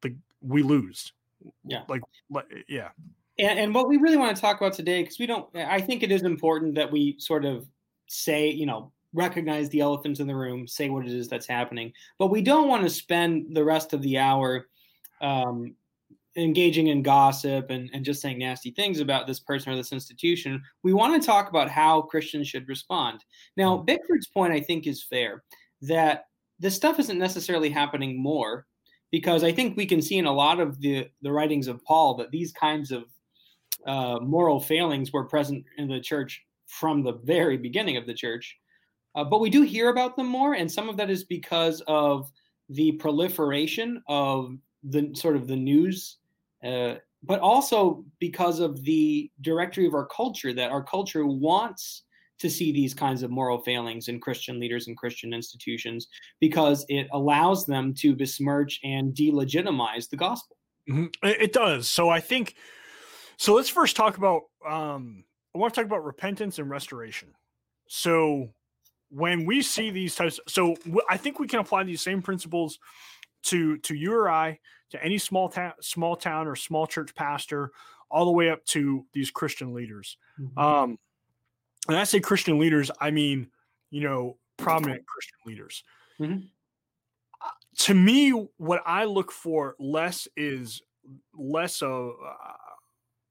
the 0.00 0.16
we 0.40 0.62
lose. 0.62 1.12
Yeah, 1.64 1.82
like 1.88 2.02
yeah. 2.68 2.88
And, 3.38 3.58
and 3.58 3.74
what 3.74 3.88
we 3.88 3.96
really 3.96 4.16
want 4.16 4.36
to 4.36 4.40
talk 4.40 4.60
about 4.60 4.74
today, 4.74 5.02
because 5.02 5.18
we 5.18 5.26
don't, 5.26 5.48
I 5.56 5.80
think 5.80 6.02
it 6.02 6.12
is 6.12 6.22
important 6.22 6.74
that 6.74 6.92
we 6.92 7.16
sort 7.18 7.46
of 7.46 7.66
say, 8.12 8.50
you 8.50 8.66
know, 8.66 8.92
recognize 9.12 9.68
the 9.68 9.80
elephants 9.80 10.20
in 10.20 10.26
the 10.26 10.34
room, 10.34 10.66
say 10.66 10.88
what 10.88 11.06
it 11.06 11.12
is 11.12 11.28
that's 11.28 11.46
happening. 11.46 11.92
But 12.18 12.28
we 12.28 12.42
don't 12.42 12.68
want 12.68 12.82
to 12.82 12.90
spend 12.90 13.54
the 13.54 13.64
rest 13.64 13.92
of 13.92 14.02
the 14.02 14.18
hour 14.18 14.68
um, 15.20 15.74
engaging 16.36 16.86
in 16.88 17.02
gossip 17.02 17.70
and, 17.70 17.90
and 17.92 18.04
just 18.04 18.22
saying 18.22 18.38
nasty 18.38 18.70
things 18.70 19.00
about 19.00 19.26
this 19.26 19.40
person 19.40 19.72
or 19.72 19.76
this 19.76 19.92
institution. 19.92 20.62
We 20.82 20.92
want 20.92 21.20
to 21.20 21.26
talk 21.26 21.50
about 21.50 21.68
how 21.68 22.02
Christians 22.02 22.48
should 22.48 22.68
respond. 22.68 23.24
Now, 23.56 23.78
mm. 23.78 23.86
Bickford's 23.86 24.28
point, 24.28 24.52
I 24.52 24.60
think, 24.60 24.86
is 24.86 25.02
fair 25.02 25.42
that 25.82 26.26
this 26.58 26.76
stuff 26.76 26.98
isn't 26.98 27.18
necessarily 27.18 27.70
happening 27.70 28.22
more 28.22 28.66
because 29.10 29.44
I 29.44 29.52
think 29.52 29.76
we 29.76 29.84
can 29.84 30.00
see 30.00 30.16
in 30.16 30.26
a 30.26 30.32
lot 30.32 30.58
of 30.58 30.80
the, 30.80 31.08
the 31.20 31.32
writings 31.32 31.68
of 31.68 31.84
Paul 31.84 32.14
that 32.16 32.30
these 32.30 32.52
kinds 32.52 32.92
of 32.92 33.04
uh, 33.86 34.20
moral 34.20 34.60
failings 34.60 35.12
were 35.12 35.24
present 35.24 35.64
in 35.76 35.88
the 35.88 36.00
church 36.00 36.42
from 36.72 37.02
the 37.02 37.18
very 37.24 37.56
beginning 37.56 37.96
of 37.96 38.06
the 38.06 38.14
church. 38.14 38.56
Uh, 39.14 39.24
but 39.24 39.40
we 39.40 39.50
do 39.50 39.62
hear 39.62 39.90
about 39.90 40.16
them 40.16 40.26
more, 40.26 40.54
and 40.54 40.70
some 40.70 40.88
of 40.88 40.96
that 40.96 41.10
is 41.10 41.24
because 41.24 41.82
of 41.86 42.30
the 42.70 42.92
proliferation 42.92 44.02
of 44.08 44.56
the 44.82 45.10
sort 45.14 45.36
of 45.36 45.46
the 45.46 45.56
news, 45.56 46.16
uh, 46.64 46.94
but 47.22 47.40
also 47.40 48.04
because 48.20 48.58
of 48.58 48.82
the 48.84 49.30
directory 49.42 49.86
of 49.86 49.94
our 49.94 50.06
culture 50.06 50.54
that 50.54 50.70
our 50.70 50.82
culture 50.82 51.26
wants 51.26 52.04
to 52.38 52.48
see 52.48 52.72
these 52.72 52.94
kinds 52.94 53.22
of 53.22 53.30
moral 53.30 53.58
failings 53.58 54.08
in 54.08 54.18
Christian 54.18 54.58
leaders 54.58 54.88
and 54.88 54.96
Christian 54.96 55.32
institutions 55.34 56.08
because 56.40 56.84
it 56.88 57.06
allows 57.12 57.66
them 57.66 57.94
to 57.94 58.16
besmirch 58.16 58.80
and 58.82 59.14
delegitimize 59.14 60.08
the 60.08 60.16
gospel. 60.16 60.56
Mm-hmm. 60.90 61.06
It 61.22 61.52
does. 61.52 61.88
So 61.88 62.08
I 62.08 62.20
think. 62.20 62.56
So 63.36 63.54
let's 63.54 63.68
first 63.68 63.94
talk 63.94 64.16
about. 64.16 64.42
Um, 64.68 65.24
I 65.54 65.58
want 65.58 65.74
to 65.74 65.80
talk 65.80 65.86
about 65.86 66.04
repentance 66.04 66.58
and 66.58 66.70
restoration. 66.70 67.28
So 67.86 68.50
when 69.10 69.44
we 69.44 69.60
see 69.62 69.90
these 69.90 70.14
types, 70.14 70.40
so 70.48 70.74
I 71.08 71.16
think 71.16 71.38
we 71.38 71.46
can 71.46 71.60
apply 71.60 71.84
these 71.84 72.00
same 72.00 72.22
principles 72.22 72.78
to 73.44 73.76
to 73.78 73.94
you 73.94 74.14
or 74.14 74.30
I, 74.30 74.58
to 74.90 75.04
any 75.04 75.18
small 75.18 75.48
town, 75.48 75.72
small 75.80 76.16
town 76.16 76.46
or 76.46 76.56
small 76.56 76.86
church 76.86 77.14
pastor, 77.14 77.72
all 78.10 78.24
the 78.24 78.30
way 78.30 78.50
up 78.50 78.64
to 78.66 79.04
these 79.12 79.30
Christian 79.30 79.74
leaders. 79.74 80.16
Mm-hmm. 80.40 80.58
Um, 80.58 80.98
and 81.88 81.98
I 81.98 82.04
say 82.04 82.20
Christian 82.20 82.58
leaders, 82.58 82.90
I 83.00 83.10
mean 83.10 83.48
you 83.90 84.00
know 84.00 84.38
prominent 84.56 85.06
Christian 85.06 85.38
leaders. 85.44 85.84
Mm-hmm. 86.18 86.46
Uh, 87.40 87.50
to 87.78 87.94
me, 87.94 88.30
what 88.56 88.82
I 88.86 89.04
look 89.04 89.30
for 89.30 89.76
less 89.78 90.28
is 90.36 90.82
less 91.34 91.82
of. 91.82 92.14
Uh, 92.24 92.54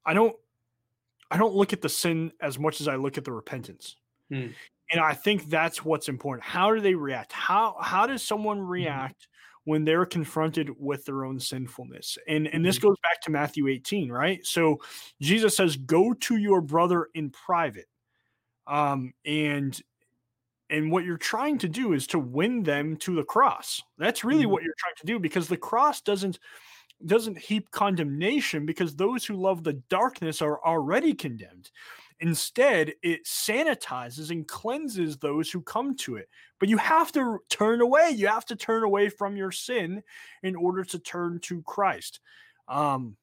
I 0.06 0.14
don't. 0.14 0.36
I 1.32 1.38
don't 1.38 1.56
look 1.56 1.74
at 1.74 1.82
the 1.82 1.90
sin 1.90 2.32
as 2.42 2.60
much 2.60 2.82
as 2.82 2.88
I 2.88 2.98
look 2.98 3.18
at 3.18 3.24
the 3.24 3.32
repentance. 3.32 3.96
Mm 4.32 4.54
and 4.92 5.00
I 5.00 5.14
think 5.14 5.50
that's 5.50 5.86
what's 5.86 6.10
important. 6.10 6.44
How 6.44 6.74
do 6.74 6.82
they 6.82 6.96
react? 6.96 7.32
How 7.32 7.78
how 7.82 8.06
does 8.06 8.24
someone 8.24 8.60
mm-hmm. 8.60 8.70
react 8.70 9.28
when 9.64 9.86
they're 9.86 10.06
confronted 10.06 10.70
with 10.78 11.06
their 11.06 11.24
own 11.24 11.40
sinfulness? 11.40 12.18
And 12.28 12.48
and 12.48 12.64
this 12.64 12.78
mm-hmm. 12.78 12.90
goes 12.90 12.98
back 13.02 13.22
to 13.22 13.32
Matthew 13.32 13.68
18, 13.70 14.12
right? 14.12 14.46
So 14.46 14.82
Jesus 15.22 15.56
says, 15.56 15.78
"Go 15.78 16.14
to 16.14 16.38
your 16.38 16.62
brother 16.62 17.08
in 17.14 17.30
private." 17.30 17.88
Um 18.68 19.14
and 19.26 19.80
and 20.70 20.92
what 20.92 21.04
you're 21.04 21.18
trying 21.18 21.58
to 21.60 21.70
do 21.70 21.94
is 21.94 22.08
to 22.08 22.20
win 22.20 22.64
them 22.64 22.96
to 22.98 23.16
the 23.16 23.24
cross. 23.24 23.82
That's 23.98 24.24
really 24.24 24.44
mm-hmm. 24.44 24.52
what 24.52 24.64
you're 24.64 24.76
trying 24.78 24.96
to 25.00 25.06
do 25.06 25.20
because 25.20 25.48
the 25.48 25.58
cross 25.58 26.02
doesn't 26.02 26.40
doesn't 27.06 27.38
heap 27.38 27.72
condemnation 27.72 28.66
because 28.66 28.96
those 28.96 29.26
who 29.26 29.36
love 29.36 29.64
the 29.64 29.74
darkness 29.90 30.42
are 30.42 30.64
already 30.64 31.14
condemned. 31.14 31.72
Instead, 32.22 32.94
it 33.02 33.26
sanitizes 33.26 34.30
and 34.30 34.48
cleanses 34.48 35.18
those 35.18 35.50
who 35.50 35.60
come 35.60 35.96
to 35.98 36.18
it. 36.18 36.30
But 36.60 36.70
you 36.70 36.78
have 36.78 37.12
to 37.14 37.40
turn 37.50 37.82
away. 37.82 38.12
You 38.12 38.28
have 38.28 38.46
to 38.46 38.56
turn 38.56 38.84
away 38.84 39.10
from 39.10 39.36
your 39.36 39.52
sin 39.52 40.04
in 40.44 40.56
order 40.56 40.84
to 40.84 41.00
turn 41.00 41.40
to 41.42 41.64
Christ. 41.64 42.20
Um, 42.68 43.18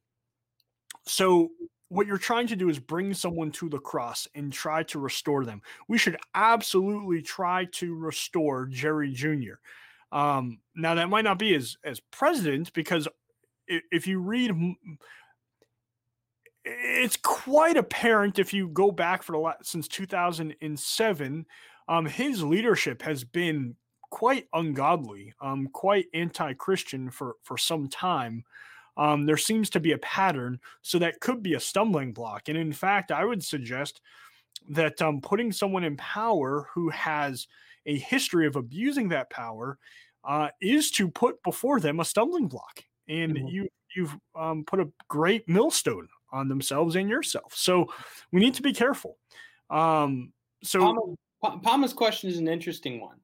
so, 1.06 1.50
what 1.90 2.08
you're 2.08 2.18
trying 2.18 2.48
to 2.48 2.56
do 2.56 2.68
is 2.68 2.78
bring 2.80 3.14
someone 3.14 3.50
to 3.52 3.68
the 3.68 3.78
cross 3.78 4.26
and 4.34 4.52
try 4.52 4.82
to 4.82 4.98
restore 4.98 5.44
them. 5.44 5.62
We 5.86 5.96
should 5.96 6.18
absolutely 6.34 7.22
try 7.22 7.66
to 7.72 7.94
restore 7.94 8.66
Jerry 8.66 9.12
Jr. 9.12 9.54
Um, 10.10 10.58
now, 10.74 10.96
that 10.96 11.08
might 11.08 11.24
not 11.24 11.38
be 11.38 11.54
as 11.54 11.76
as 11.84 12.00
president 12.10 12.72
because 12.72 13.06
if 13.68 14.06
you 14.06 14.20
read 14.20 14.52
it's 16.64 17.16
quite 17.16 17.76
apparent 17.76 18.38
if 18.38 18.52
you 18.52 18.68
go 18.68 18.90
back 18.90 19.22
for 19.22 19.32
the 19.32 19.38
last 19.38 19.66
since 19.66 19.88
2007 19.88 21.46
um, 21.88 22.06
his 22.06 22.42
leadership 22.42 23.00
has 23.02 23.24
been 23.24 23.74
quite 24.10 24.46
ungodly 24.52 25.34
um, 25.40 25.68
quite 25.72 26.06
anti-christian 26.14 27.10
for 27.10 27.34
for 27.42 27.58
some 27.58 27.88
time. 27.88 28.44
Um, 28.96 29.26
there 29.26 29.36
seems 29.36 29.70
to 29.70 29.80
be 29.80 29.92
a 29.92 29.98
pattern 29.98 30.58
so 30.82 30.98
that 30.98 31.20
could 31.20 31.40
be 31.40 31.54
a 31.54 31.60
stumbling 31.60 32.12
block. 32.12 32.48
And 32.48 32.58
in 32.58 32.72
fact 32.72 33.12
i 33.12 33.24
would 33.24 33.42
suggest 33.42 34.00
that 34.70 35.00
um, 35.00 35.20
putting 35.20 35.52
someone 35.52 35.84
in 35.84 35.96
power 35.96 36.68
who 36.74 36.88
has 36.90 37.46
a 37.86 37.96
history 37.96 38.46
of 38.46 38.56
abusing 38.56 39.08
that 39.08 39.30
power 39.30 39.78
uh, 40.24 40.48
is 40.60 40.90
to 40.90 41.08
put 41.08 41.42
before 41.42 41.80
them 41.80 42.00
a 42.00 42.04
stumbling 42.04 42.48
block 42.48 42.82
and 43.08 43.36
mm-hmm. 43.36 43.46
you 43.46 43.68
you've 43.96 44.16
um, 44.34 44.64
put 44.64 44.80
a 44.80 44.88
great 45.08 45.48
millstone 45.48 46.08
on 46.30 46.48
themselves 46.48 46.96
and 46.96 47.08
yourself. 47.08 47.54
So 47.54 47.86
we 48.32 48.40
need 48.40 48.54
to 48.54 48.62
be 48.62 48.72
careful. 48.72 49.16
Um, 49.70 50.32
so 50.62 51.16
Palma's 51.62 51.92
question 51.92 52.28
is 52.28 52.38
an 52.38 52.48
interesting 52.48 53.00
one. 53.00 53.16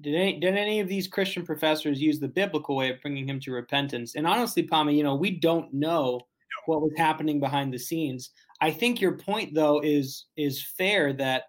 Did 0.00 0.14
any, 0.14 0.40
did 0.40 0.56
any 0.56 0.80
of 0.80 0.88
these 0.88 1.06
Christian 1.06 1.44
professors 1.44 2.00
use 2.00 2.18
the 2.18 2.28
biblical 2.28 2.74
way 2.74 2.90
of 2.90 3.00
bringing 3.02 3.28
him 3.28 3.38
to 3.40 3.52
repentance? 3.52 4.14
And 4.14 4.26
honestly, 4.26 4.62
Palma, 4.62 4.92
you 4.92 5.02
know, 5.02 5.14
we 5.14 5.30
don't 5.30 5.72
know 5.74 6.20
what 6.66 6.80
was 6.80 6.92
happening 6.96 7.38
behind 7.38 7.72
the 7.72 7.78
scenes. 7.78 8.30
I 8.60 8.70
think 8.70 9.00
your 9.00 9.16
point, 9.16 9.54
though, 9.54 9.80
is 9.80 10.26
is 10.36 10.64
fair 10.76 11.12
that 11.14 11.44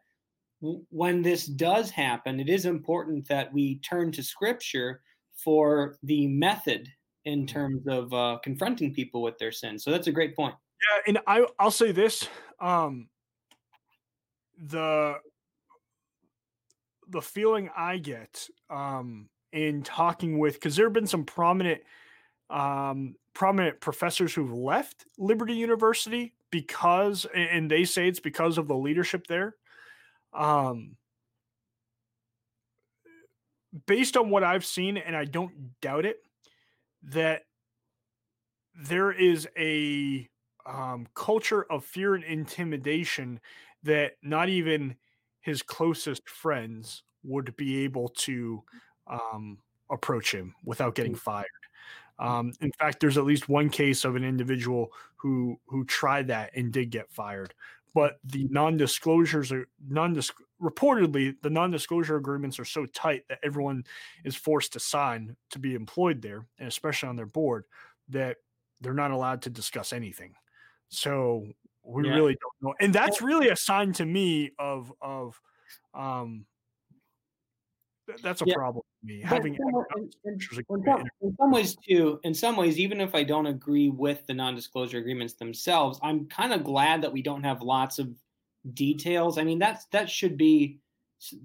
when 0.60 1.22
this 1.22 1.46
does 1.46 1.90
happen, 1.90 2.40
it 2.40 2.50
is 2.50 2.66
important 2.66 3.28
that 3.28 3.52
we 3.54 3.80
turn 3.80 4.12
to 4.12 4.24
Scripture 4.24 5.02
for 5.36 5.98
the 6.04 6.28
method 6.28 6.88
in 7.26 7.46
terms 7.46 7.88
of 7.88 8.14
uh, 8.14 8.38
confronting 8.44 8.94
people 8.94 9.22
with 9.22 9.38
their 9.38 9.52
sins. 9.52 9.84
So 9.84 9.92
that's 9.92 10.08
a 10.08 10.12
great 10.12 10.36
point. 10.36 10.56
Yeah, 10.82 11.02
and 11.08 11.20
I 11.28 11.46
I'll 11.60 11.72
say 11.72 11.92
this. 11.92 12.28
Um 12.60 13.10
the 14.58 15.16
the 17.10 17.22
feeling 17.22 17.70
I 17.76 17.98
get 17.98 18.48
um 18.70 19.30
in 19.52 19.84
talking 19.84 20.40
with 20.40 20.56
because 20.56 20.76
there 20.76 20.86
have 20.86 20.94
been 20.94 21.08
some 21.08 21.26
prominent 21.26 21.82
um 22.50 23.16
prominent 23.34 23.80
professors 23.80 24.34
who've 24.34 24.54
left 24.54 25.06
Liberty 25.18 25.54
University 25.54 26.34
because 26.52 27.26
and 27.34 27.70
they 27.70 27.86
say 27.86 28.08
it's 28.08 28.20
because 28.20 28.58
of 28.58 28.68
the 28.68 28.76
leadership 28.76 29.28
there. 29.28 29.56
Um 30.34 30.96
based 33.86 34.18
on 34.18 34.30
what 34.30 34.44
I've 34.44 34.66
seen, 34.66 34.98
and 34.98 35.16
I 35.16 35.26
don't 35.26 35.80
doubt 35.82 36.06
it, 36.06 36.18
that 37.04 37.44
there 38.76 39.12
is 39.12 39.48
a 39.58 40.30
um, 40.66 41.08
culture 41.16 41.64
of 41.72 41.84
fear 41.84 42.16
and 42.16 42.24
intimidation 42.24 43.40
that 43.84 44.14
not 44.22 44.50
even 44.50 44.96
his 45.42 45.62
closest 45.62 46.30
friends 46.30 47.04
would 47.24 47.56
be 47.56 47.84
able 47.84 48.10
to 48.10 48.64
um, 49.08 49.58
approach 49.90 50.34
him 50.34 50.54
without 50.64 50.96
getting 50.96 51.14
mm. 51.14 51.20
fired. 51.20 51.48
Um, 52.20 52.54
in 52.62 52.72
fact, 52.74 53.00
there's 53.00 53.18
at 53.18 53.26
least 53.26 53.50
one 53.50 53.70
case 53.70 54.06
of 54.06 54.16
an 54.16 54.24
individual 54.24 54.92
who 55.16 55.60
who 55.66 55.84
tried 55.86 56.28
that 56.28 56.52
and 56.56 56.72
did 56.72 56.92
get 56.92 57.12
fired. 57.12 57.54
But 57.94 58.20
the 58.24 58.48
non-disclosures 58.50 59.52
are 59.52 59.68
non-disc. 59.86 60.34
reportedly 60.62 61.36
the 61.42 61.50
non-disclosure 61.50 62.16
agreements 62.16 62.60
are 62.60 62.66
so 62.66 62.86
tight 62.86 63.24
that 63.28 63.40
everyone 63.44 63.84
is 64.24 64.36
forced 64.36 64.74
to 64.74 64.80
sign 64.80 65.36
to 65.50 65.60
be 65.60 65.76
employed 65.76 66.22
there, 66.22 66.46
and 66.58 66.68
especially 66.68 67.10
on 67.10 67.16
their 67.18 67.26
board, 67.26 67.66
that 68.10 68.38
they're 68.80 68.94
not 68.94 69.12
allowed 69.12 69.42
to 69.44 69.50
discuss 69.50 69.92
anything. 69.92 70.34
So 70.90 71.46
we 71.84 72.08
yeah. 72.08 72.16
really 72.16 72.34
don't 72.34 72.70
know. 72.70 72.76
And 72.80 72.94
that's 72.94 73.22
really 73.22 73.50
a 73.50 73.56
sign 73.56 73.94
to 73.94 74.06
me 74.06 74.52
of 74.58 74.94
of 75.02 75.40
um 75.94 76.46
that's 78.24 78.42
a 78.42 78.46
yeah. 78.46 78.56
problem 78.56 78.84
me. 79.04 79.22
Having 79.24 79.56
in, 79.56 79.62
in, 79.98 80.10
in, 80.26 80.40
some, 80.40 81.04
in, 81.22 81.36
some, 81.38 81.52
ways 81.52 81.76
too, 81.88 82.20
in 82.24 82.34
some 82.34 82.56
ways, 82.56 82.80
even 82.80 83.02
if 83.02 83.16
I 83.16 83.24
don't 83.24 83.48
agree 83.48 83.90
with 83.90 84.26
the 84.28 84.34
non-disclosure 84.34 84.98
agreements 84.98 85.34
themselves, 85.36 86.00
I'm 86.04 86.28
kind 86.28 86.54
of 86.54 86.64
glad 86.64 87.02
that 87.02 87.12
we 87.12 87.22
don't 87.22 87.44
have 87.44 87.62
lots 87.62 88.00
of 88.00 88.10
details. 88.74 89.38
I 89.38 89.44
mean, 89.44 89.60
that's 89.60 89.86
that 89.92 90.10
should 90.10 90.38
be 90.38 90.80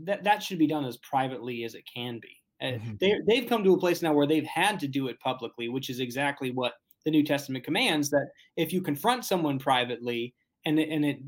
that 0.04 0.24
that 0.24 0.42
should 0.42 0.58
be 0.58 0.66
done 0.66 0.84
as 0.84 0.96
privately 0.98 1.64
as 1.64 1.74
it 1.74 1.84
can 1.92 2.20
be. 2.20 2.36
Mm-hmm. 2.62 2.94
They 3.00 3.14
they've 3.26 3.48
come 3.48 3.64
to 3.64 3.74
a 3.74 3.78
place 3.78 4.02
now 4.02 4.12
where 4.12 4.26
they've 4.26 4.46
had 4.46 4.80
to 4.80 4.88
do 4.88 5.08
it 5.08 5.20
publicly, 5.20 5.68
which 5.68 5.90
is 5.90 6.00
exactly 6.00 6.50
what 6.50 6.74
the 7.04 7.10
New 7.10 7.24
Testament 7.24 7.64
commands 7.64 8.10
that 8.10 8.28
if 8.56 8.72
you 8.72 8.82
confront 8.82 9.24
someone 9.24 9.58
privately 9.58 10.34
and 10.64 10.78
it, 10.78 10.88
and 10.90 11.04
it 11.04 11.18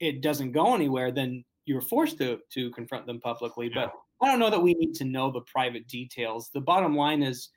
it 0.00 0.22
doesn't 0.22 0.52
go 0.52 0.74
anywhere, 0.74 1.10
then 1.10 1.44
you're 1.64 1.80
forced 1.80 2.18
to 2.18 2.38
to 2.52 2.70
confront 2.70 3.06
them 3.06 3.20
publicly. 3.20 3.70
Yeah. 3.74 3.86
But 3.86 3.92
I 4.22 4.26
don't 4.26 4.38
know 4.38 4.50
that 4.50 4.62
we 4.62 4.74
need 4.74 4.94
to 4.94 5.04
know 5.04 5.30
the 5.30 5.42
private 5.42 5.86
details. 5.88 6.50
The 6.52 6.60
bottom 6.60 6.96
line 6.96 7.22
is, 7.22 7.50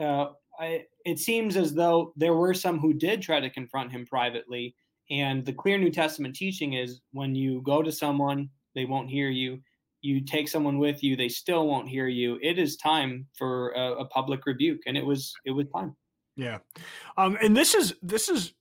uh, 0.00 0.26
I, 0.58 0.84
it 1.04 1.18
seems 1.18 1.56
as 1.56 1.74
though 1.74 2.12
there 2.16 2.34
were 2.34 2.54
some 2.54 2.78
who 2.78 2.92
did 2.92 3.22
try 3.22 3.40
to 3.40 3.50
confront 3.50 3.92
him 3.92 4.06
privately. 4.06 4.74
And 5.10 5.44
the 5.44 5.52
clear 5.52 5.78
New 5.78 5.90
Testament 5.90 6.34
teaching 6.34 6.74
is 6.74 7.00
when 7.12 7.34
you 7.34 7.62
go 7.62 7.82
to 7.82 7.92
someone, 7.92 8.48
they 8.74 8.84
won't 8.84 9.10
hear 9.10 9.28
you. 9.28 9.60
You 10.00 10.20
take 10.20 10.48
someone 10.48 10.78
with 10.78 11.02
you, 11.02 11.16
they 11.16 11.28
still 11.28 11.66
won't 11.66 11.88
hear 11.88 12.06
you. 12.06 12.38
It 12.42 12.58
is 12.58 12.76
time 12.76 13.26
for 13.36 13.70
a, 13.70 14.00
a 14.00 14.04
public 14.06 14.46
rebuke, 14.46 14.82
and 14.86 14.96
it 14.96 15.04
was 15.04 15.34
it 15.44 15.50
was 15.50 15.66
time. 15.74 15.96
Yeah, 16.36 16.58
um, 17.16 17.36
and 17.42 17.56
this 17.56 17.74
is 17.74 17.94
this 18.00 18.28
is 18.28 18.54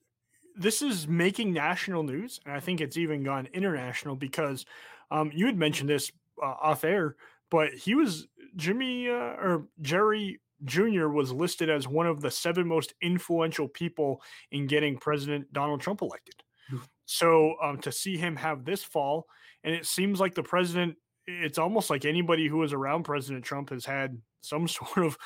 this 0.55 0.81
is 0.81 1.07
making 1.07 1.53
national 1.53 2.01
news, 2.01 2.39
and 2.43 2.55
I 2.55 2.59
think 2.59 2.81
it's 2.81 2.97
even 2.97 3.23
gone 3.23 3.47
international 3.53 4.15
because 4.15 4.65
um, 5.11 5.29
you 5.31 5.45
had 5.45 5.57
mentioned 5.57 5.89
this 5.89 6.11
uh, 6.41 6.55
off 6.59 6.83
air, 6.83 7.15
but 7.49 7.73
he 7.73 7.95
was 7.95 8.27
Jimmy 8.55 9.09
uh, 9.09 9.13
or 9.13 9.67
Jerry 9.81 10.39
Jr. 10.65 11.07
was 11.07 11.31
listed 11.31 11.69
as 11.69 11.87
one 11.87 12.07
of 12.07 12.21
the 12.21 12.31
seven 12.31 12.67
most 12.67 12.93
influential 13.01 13.67
people 13.67 14.21
in 14.51 14.67
getting 14.67 14.97
President 14.97 15.51
Donald 15.53 15.81
Trump 15.81 16.01
elected. 16.01 16.35
Mm-hmm. 16.71 16.83
So 17.05 17.55
um, 17.63 17.77
to 17.79 17.91
see 17.91 18.17
him 18.17 18.35
have 18.35 18.65
this 18.65 18.83
fall, 18.83 19.27
and 19.63 19.73
it 19.73 19.85
seems 19.85 20.19
like 20.19 20.35
the 20.35 20.43
president, 20.43 20.95
it's 21.25 21.57
almost 21.57 21.89
like 21.89 22.05
anybody 22.05 22.47
who 22.47 22.57
was 22.57 22.73
around 22.73 23.03
President 23.03 23.45
Trump 23.45 23.69
has 23.69 23.85
had 23.85 24.19
some 24.41 24.67
sort 24.67 25.05
of 25.05 25.17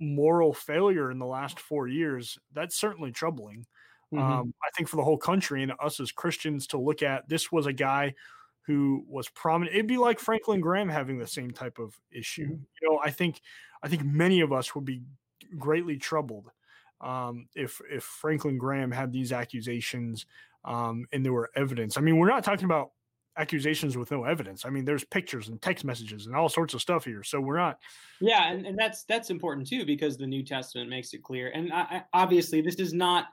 moral 0.00 0.52
failure 0.52 1.10
in 1.10 1.18
the 1.18 1.26
last 1.26 1.58
four 1.58 1.88
years. 1.88 2.38
That's 2.52 2.76
certainly 2.76 3.12
troubling. 3.12 3.66
Mm-hmm. 4.12 4.22
Um, 4.22 4.54
I 4.62 4.68
think 4.76 4.88
for 4.88 4.96
the 4.96 5.04
whole 5.04 5.18
country 5.18 5.62
and 5.62 5.72
us 5.80 6.00
as 6.00 6.12
Christians 6.12 6.66
to 6.68 6.78
look 6.78 7.02
at 7.02 7.28
this 7.28 7.50
was 7.50 7.66
a 7.66 7.72
guy 7.72 8.14
who 8.66 9.04
was 9.08 9.28
prominent. 9.28 9.74
It'd 9.74 9.86
be 9.86 9.98
like 9.98 10.18
Franklin 10.18 10.60
Graham 10.60 10.88
having 10.88 11.18
the 11.18 11.26
same 11.26 11.52
type 11.52 11.78
of 11.78 11.98
issue. 12.10 12.46
Mm-hmm. 12.46 12.62
You 12.82 12.90
know, 12.90 13.00
I 13.02 13.10
think 13.10 13.40
I 13.82 13.88
think 13.88 14.04
many 14.04 14.40
of 14.40 14.52
us 14.52 14.74
would 14.74 14.84
be 14.84 15.02
greatly 15.56 15.96
troubled 15.96 16.50
um, 17.00 17.48
if 17.54 17.80
if 17.90 18.02
Franklin 18.02 18.58
Graham 18.58 18.90
had 18.90 19.12
these 19.12 19.32
accusations 19.32 20.26
um, 20.64 21.06
and 21.12 21.24
there 21.24 21.32
were 21.32 21.50
evidence. 21.54 21.96
I 21.96 22.00
mean, 22.00 22.18
we're 22.18 22.28
not 22.28 22.42
talking 22.42 22.64
about 22.64 22.90
accusations 23.38 23.96
with 23.96 24.10
no 24.10 24.24
evidence. 24.24 24.64
I 24.64 24.70
mean, 24.70 24.84
there's 24.84 25.04
pictures 25.04 25.48
and 25.48 25.60
text 25.60 25.84
messages 25.84 26.26
and 26.26 26.34
all 26.34 26.48
sorts 26.48 26.74
of 26.74 26.80
stuff 26.80 27.04
here. 27.04 27.22
So 27.22 27.40
we're 27.40 27.58
not. 27.58 27.78
Yeah, 28.20 28.50
and, 28.50 28.66
and 28.66 28.78
that's 28.78 29.04
that's 29.04 29.30
important 29.30 29.68
too 29.68 29.86
because 29.86 30.16
the 30.16 30.26
New 30.26 30.42
Testament 30.42 30.90
makes 30.90 31.14
it 31.14 31.22
clear. 31.22 31.50
And 31.54 31.72
I, 31.72 32.02
obviously, 32.12 32.60
this 32.60 32.76
is 32.76 32.92
not 32.92 33.26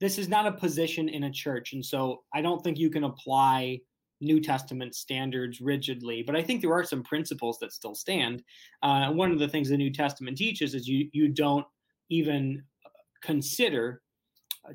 this 0.00 0.18
is 0.18 0.28
not 0.28 0.46
a 0.46 0.52
position 0.52 1.08
in 1.08 1.24
a 1.24 1.30
church, 1.30 1.72
and 1.72 1.84
so 1.84 2.24
I 2.34 2.42
don't 2.42 2.62
think 2.62 2.78
you 2.78 2.90
can 2.90 3.04
apply 3.04 3.80
New 4.24 4.40
Testament 4.40 4.94
standards 4.94 5.60
rigidly, 5.60 6.22
but 6.22 6.34
I 6.34 6.42
think 6.42 6.60
there 6.60 6.72
are 6.72 6.84
some 6.84 7.02
principles 7.02 7.58
that 7.60 7.72
still 7.72 7.94
stand. 7.94 8.42
Uh, 8.82 9.10
one 9.10 9.30
of 9.30 9.38
the 9.38 9.48
things 9.48 9.68
the 9.68 9.76
New 9.76 9.92
Testament 9.92 10.36
teaches 10.38 10.74
is 10.74 10.88
you 10.88 11.08
you 11.12 11.28
don't 11.28 11.66
even 12.10 12.62
consider 13.22 14.02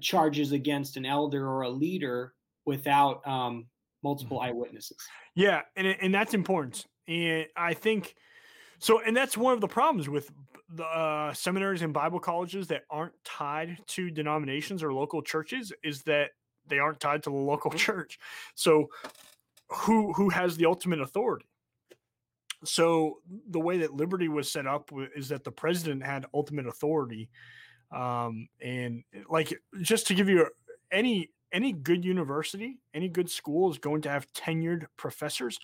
charges 0.02 0.52
against 0.52 0.98
an 0.98 1.06
elder 1.06 1.48
or 1.48 1.62
a 1.62 1.70
leader 1.70 2.34
without 2.66 3.26
um, 3.28 3.66
multiple 4.04 4.38
mm-hmm. 4.38 4.50
eyewitnesses. 4.50 4.98
Yeah, 5.36 5.62
and 5.76 5.88
and 5.88 6.14
that's 6.14 6.34
important. 6.34 6.86
And 7.08 7.48
I 7.56 7.74
think 7.74 8.16
so. 8.80 9.02
And 9.02 9.16
that's 9.16 9.38
one 9.38 9.54
of 9.54 9.62
the 9.62 9.68
problems 9.68 10.10
with 10.10 10.32
the 10.70 10.86
uh, 10.86 11.34
seminaries 11.34 11.82
and 11.82 11.94
Bible 11.94 12.20
colleges 12.20 12.68
that 12.68 12.84
aren't 12.90 13.14
tied 13.24 13.80
to 13.88 14.12
denominations 14.12 14.84
or 14.84 14.94
local 14.94 15.22
churches 15.22 15.74
is 15.84 16.04
that 16.04 16.32
they 16.68 16.78
aren't 16.78 17.00
tied 17.00 17.24
to 17.24 17.30
the 17.32 17.36
local 17.36 17.72
church. 17.72 18.20
So 18.56 18.90
who 19.70 20.14
who 20.14 20.30
has 20.30 20.58
the 20.58 20.66
ultimate 20.66 21.02
authority. 21.02 21.46
So 22.66 23.20
the 23.50 23.60
way 23.60 23.78
that 23.80 23.94
Liberty 23.94 24.28
was 24.28 24.52
set 24.52 24.68
up 24.68 24.90
is 25.16 25.30
that 25.30 25.44
the 25.44 25.52
president 25.52 26.04
had 26.04 26.26
ultimate 26.34 26.68
authority, 26.68 27.30
um, 27.92 28.50
and 28.62 29.04
like 29.30 29.54
just 29.82 30.08
to 30.08 30.14
give 30.16 30.28
you 30.28 30.48
any 30.92 31.30
any 31.52 31.72
good 31.72 32.04
university, 32.04 32.80
any 32.94 33.08
good 33.08 33.30
school 33.30 33.72
is 33.72 33.78
going 33.78 34.02
to 34.02 34.10
have 34.10 34.32
tenured 34.34 34.86
professors, 34.98 35.60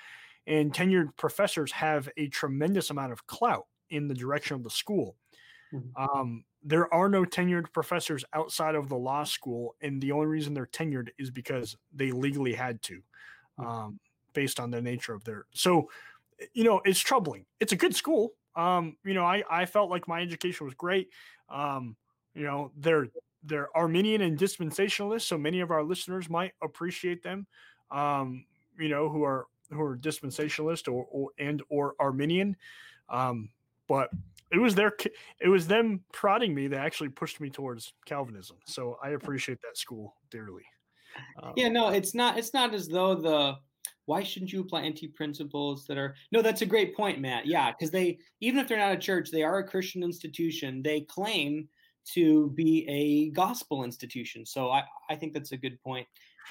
and 0.47 0.73
tenured 0.73 1.15
professors 1.17 1.71
have 1.71 2.09
a 2.17 2.27
tremendous 2.27 2.89
amount 2.89 3.11
of 3.11 3.27
clout 3.27 3.65
in 3.89 4.07
the 4.07 4.15
direction 4.15 4.55
of 4.55 4.63
the 4.63 4.69
school. 4.69 5.15
Mm-hmm. 5.73 6.19
Um, 6.19 6.45
there 6.63 6.91
are 6.93 7.09
no 7.09 7.23
tenured 7.23 7.71
professors 7.73 8.23
outside 8.33 8.75
of 8.75 8.89
the 8.89 8.95
law 8.95 9.23
school, 9.23 9.75
and 9.81 10.01
the 10.01 10.11
only 10.11 10.27
reason 10.27 10.53
they're 10.53 10.65
tenured 10.65 11.09
is 11.19 11.29
because 11.29 11.75
they 11.93 12.11
legally 12.11 12.53
had 12.53 12.81
to. 12.83 13.01
Um, 13.57 13.99
based 14.33 14.59
on 14.59 14.69
the 14.69 14.81
nature 14.81 15.13
of 15.13 15.23
their. 15.23 15.45
So, 15.53 15.89
you 16.53 16.63
know, 16.63 16.81
it's 16.83 16.99
troubling. 16.99 17.45
It's 17.59 17.71
a 17.71 17.75
good 17.77 17.95
school. 17.95 18.33
Um, 18.55 18.97
you 19.03 19.13
know, 19.13 19.23
I 19.23 19.43
I 19.49 19.65
felt 19.65 19.89
like 19.89 20.07
my 20.07 20.21
education 20.21 20.65
was 20.65 20.75
great. 20.75 21.09
Um, 21.49 21.95
you 22.33 22.43
know, 22.43 22.71
they're 22.77 23.07
they're 23.43 23.75
Arminian 23.75 24.21
and 24.21 24.37
dispensationalists, 24.37 25.21
so 25.21 25.37
many 25.37 25.61
of 25.61 25.71
our 25.71 25.83
listeners 25.83 26.29
might 26.29 26.53
appreciate 26.61 27.23
them. 27.23 27.47
Um, 27.91 28.45
you 28.77 28.89
know, 28.89 29.09
who 29.09 29.23
are 29.23 29.47
who 29.71 29.81
are 29.81 29.97
dispensationalist 29.97 30.91
or, 30.91 31.05
or 31.09 31.29
and 31.39 31.61
or 31.69 31.95
Arminian. 31.99 32.55
Um, 33.09 33.49
but 33.87 34.09
it 34.51 34.57
was 34.57 34.75
their 34.75 34.93
it 35.39 35.47
was 35.47 35.67
them 35.67 36.03
prodding 36.11 36.53
me 36.53 36.67
that 36.67 36.79
actually 36.79 37.09
pushed 37.09 37.39
me 37.39 37.49
towards 37.49 37.93
Calvinism. 38.05 38.57
So 38.65 38.97
I 39.03 39.09
appreciate 39.09 39.61
that 39.61 39.77
school 39.77 40.15
dearly. 40.29 40.63
Um, 41.41 41.53
yeah, 41.55 41.69
no, 41.69 41.89
it's 41.89 42.13
not. 42.13 42.37
It's 42.37 42.53
not 42.53 42.73
as 42.73 42.87
though 42.87 43.15
the 43.15 43.57
why 44.05 44.23
shouldn't 44.23 44.53
you 44.53 44.61
apply 44.61 44.87
NT 44.87 45.15
principles 45.15 45.85
that 45.85 45.97
are 45.97 46.15
no 46.31 46.41
that's 46.41 46.61
a 46.61 46.65
great 46.65 46.95
point 46.95 47.19
matt 47.19 47.45
yeah 47.45 47.71
because 47.71 47.91
they 47.91 48.17
even 48.39 48.59
if 48.59 48.67
they're 48.67 48.77
not 48.77 48.93
a 48.93 48.97
church 48.97 49.29
they 49.31 49.43
are 49.43 49.59
a 49.59 49.67
christian 49.67 50.03
institution 50.03 50.81
they 50.81 51.01
claim 51.01 51.67
to 52.13 52.51
be 52.51 52.85
a 52.87 53.31
gospel 53.31 53.83
institution 53.83 54.45
so 54.45 54.69
i, 54.69 54.83
I 55.09 55.15
think 55.15 55.33
that's 55.33 55.51
a 55.51 55.57
good 55.57 55.81
point 55.81 56.07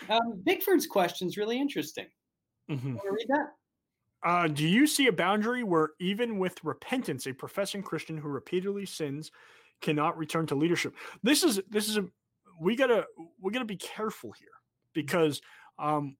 um, 0.08 0.42
bickford's 0.44 0.86
question 0.86 1.28
is 1.28 1.36
really 1.36 1.58
interesting 1.58 2.06
mm-hmm. 2.70 2.94
read 2.94 3.26
that 3.28 3.46
uh, 4.24 4.48
do 4.48 4.66
you 4.66 4.86
see 4.86 5.06
a 5.06 5.12
boundary 5.12 5.62
where 5.62 5.90
even 6.00 6.38
with 6.38 6.62
repentance 6.64 7.26
a 7.26 7.32
professing 7.32 7.82
christian 7.82 8.16
who 8.16 8.28
repeatedly 8.28 8.86
sins 8.86 9.30
cannot 9.80 10.18
return 10.18 10.46
to 10.46 10.54
leadership 10.54 10.94
this 11.22 11.44
is 11.44 11.60
this 11.70 11.88
is 11.88 11.98
a 11.98 12.04
we 12.60 12.76
gotta 12.76 13.04
we 13.40 13.52
gotta 13.52 13.64
be 13.64 13.76
careful 13.76 14.32
here 14.32 14.48
because 14.92 15.40
um, 15.78 16.16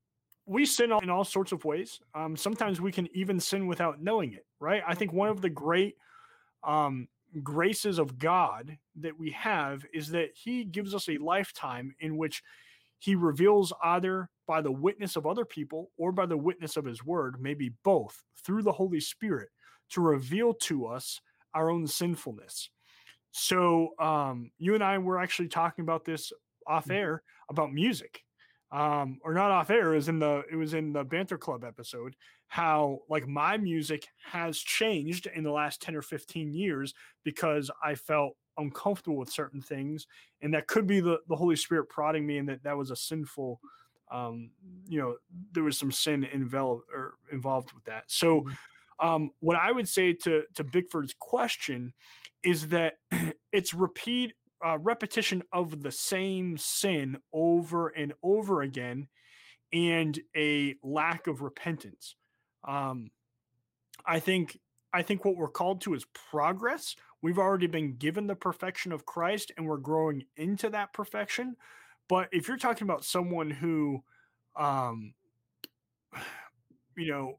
we 0.47 0.67
sin 0.67 0.93
in 1.03 1.11
all 1.11 1.25
sorts 1.25 1.53
of 1.53 1.65
ways. 1.65 2.01
Um, 2.15 2.37
sometimes 2.37 2.81
we 2.81 2.93
can 2.93 3.09
even 3.15 3.41
sin 3.41 3.67
without 3.67 4.03
knowing 4.03 4.33
it, 4.33 4.47
right? 4.61 4.83
I 4.87 4.95
think 4.95 5.13
one 5.13 5.29
of 5.29 5.41
the 5.41 5.51
great 5.51 5.97
um, 6.63 7.09
graces 7.43 7.99
of 7.99 8.19
God 8.19 8.77
that 8.97 9.19
we 9.19 9.31
have 9.31 9.85
is 9.93 10.09
that 10.11 10.31
He 10.35 10.65
gives 10.65 10.95
us 10.95 11.09
a 11.09 11.19
lifetime 11.19 11.95
in 12.01 12.17
which 12.17 12.43
He 12.99 13.15
reveals 13.15 13.73
either 13.83 14.29
by 14.47 14.61
the 14.61 14.73
witness 14.73 15.17
of 15.17 15.27
other 15.27 15.45
people 15.45 15.91
or 15.97 16.13
by 16.13 16.27
the 16.27 16.37
witness 16.37 16.77
of 16.77 16.85
His 16.85 17.05
Word, 17.05 17.37
maybe 17.41 17.73
both, 17.83 18.23
through 18.45 18.63
the 18.63 18.73
Holy 18.73 19.01
Spirit 19.01 19.49
to 19.91 20.01
reveal 20.01 20.53
to 20.55 20.87
us 20.87 21.21
our 21.55 21.71
own 21.71 21.87
sinfulness. 21.87 22.71
So, 23.37 23.91
um, 23.99 24.53
you 24.59 24.75
and 24.75 24.85
I 24.85 24.99
were 24.99 25.19
actually 25.19 25.49
talking 25.49 25.83
about 25.83 26.05
this 26.05 26.33
off 26.69 26.85
mm-hmm. 26.85 26.93
air 26.93 27.23
about 27.51 27.73
music 27.73 28.23
um, 28.71 29.19
or 29.25 29.35
not 29.35 29.51
off 29.51 29.71
air. 29.71 29.93
It 29.93 29.97
was 29.97 30.09
in 30.09 30.21
the 30.21 30.43
it 30.51 30.57
was 30.57 30.75
in 30.75 30.93
the 30.93 31.05
Banter 31.05 31.37
Club 31.37 31.65
episode. 31.65 32.15
How 32.47 33.01
like 33.09 33.27
my 33.27 33.57
music 33.57 34.07
has 34.31 34.59
changed 34.59 35.27
in 35.27 35.43
the 35.43 35.51
last 35.51 35.83
ten 35.83 35.97
or 35.97 36.03
fifteen 36.03 36.53
years 36.53 36.95
because 37.25 37.71
I 37.83 37.97
felt 37.97 38.37
uncomfortable 38.57 39.17
with 39.17 39.31
certain 39.31 39.61
things, 39.61 40.07
and 40.41 40.55
that 40.55 40.69
could 40.69 40.87
be 40.87 41.01
the 41.01 41.19
the 41.29 41.37
Holy 41.37 41.57
Spirit 41.57 41.89
prodding 41.89 42.27
me, 42.27 42.39
and 42.39 42.49
that 42.49 42.63
that 42.63 42.77
was 42.77 42.91
a 42.91 42.97
sinful. 42.97 43.61
Um, 44.13 44.51
you 44.87 45.01
know, 45.01 45.17
there 45.53 45.65
was 45.65 45.79
some 45.79 45.91
sin 45.91 46.25
involved 46.25 46.85
or 46.95 47.15
involved 47.33 47.73
with 47.73 47.85
that. 47.85 48.05
So, 48.07 48.43
mm-hmm. 48.43 48.53
Um, 49.01 49.31
what 49.41 49.57
I 49.57 49.73
would 49.73 49.89
say 49.89 50.13
to 50.13 50.43
to 50.55 50.65
Bickford's 50.65 51.15
question 51.19 51.93
is 52.43 52.69
that 52.69 52.95
it's 53.53 53.75
repeat 53.75 54.35
uh, 54.65 54.79
repetition 54.79 55.43
of 55.53 55.83
the 55.83 55.93
same 55.93 56.57
sin 56.57 57.19
over 57.33 57.89
and 57.89 58.15
over 58.23 58.63
again 58.63 59.09
and 59.73 60.19
a 60.37 60.77
lack 60.83 61.27
of 61.27 61.43
repentance. 61.43 62.17
Um, 62.67 63.11
I 64.07 64.21
think 64.21 64.59
I 64.93 65.03
think 65.03 65.25
what 65.25 65.37
we're 65.37 65.49
called 65.49 65.81
to 65.83 65.95
is 65.95 66.07
progress. 66.31 66.95
We've 67.21 67.39
already 67.39 67.67
been 67.67 67.97
given 67.97 68.27
the 68.27 68.37
perfection 68.37 68.93
of 68.93 69.05
Christ 69.05 69.51
and 69.57 69.67
we're 69.67 69.79
growing 69.79 70.25
into 70.37 70.71
that 70.71 70.93
perfection. 70.93 71.57
But 72.09 72.29
if 72.33 72.49
you're 72.49 72.57
talking 72.57 72.87
about 72.87 73.05
someone 73.05 73.51
who 73.51 74.03
um 74.57 75.15
you 76.97 77.11
know 77.11 77.39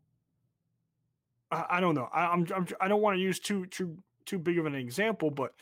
I, 1.56 1.78
I 1.78 1.80
don't 1.80 1.95
know. 1.95 2.10
I, 2.14 2.28
I'm, 2.28 2.45
I'm 2.53 2.68
I 2.82 2.88
don't 2.88 3.01
want 3.01 3.18
to 3.18 3.22
use 3.22 3.39
too 3.39 3.66
too 3.68 3.97
too 4.26 4.39
big 4.39 4.60
of 4.60 4.66
an 4.66 4.76
example, 4.76 5.32
but 5.32 5.53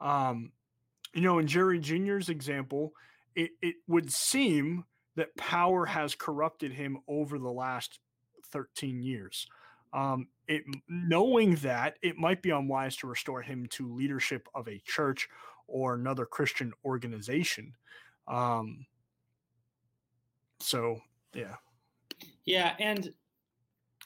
um 0.00 0.52
you 1.14 1.22
know, 1.22 1.38
in 1.38 1.46
Jerry 1.46 1.78
Jr.'s 1.78 2.28
example, 2.28 2.94
it, 3.34 3.50
it 3.60 3.76
would 3.86 4.10
seem 4.10 4.84
that 5.16 5.36
power 5.36 5.84
has 5.84 6.14
corrupted 6.14 6.72
him 6.72 6.98
over 7.06 7.38
the 7.38 7.50
last 7.50 7.98
13 8.50 9.02
years. 9.02 9.46
Um, 9.92 10.28
it 10.48 10.64
knowing 10.88 11.56
that 11.56 11.96
it 12.02 12.16
might 12.16 12.40
be 12.40 12.50
unwise 12.50 12.96
to 12.96 13.06
restore 13.06 13.42
him 13.42 13.66
to 13.72 13.94
leadership 13.94 14.48
of 14.54 14.68
a 14.68 14.80
church 14.86 15.28
or 15.66 15.94
another 15.94 16.24
Christian 16.24 16.72
organization. 16.84 17.74
Um, 18.26 18.86
so 20.60 21.00
yeah, 21.34 21.56
yeah, 22.44 22.74
and 22.78 23.12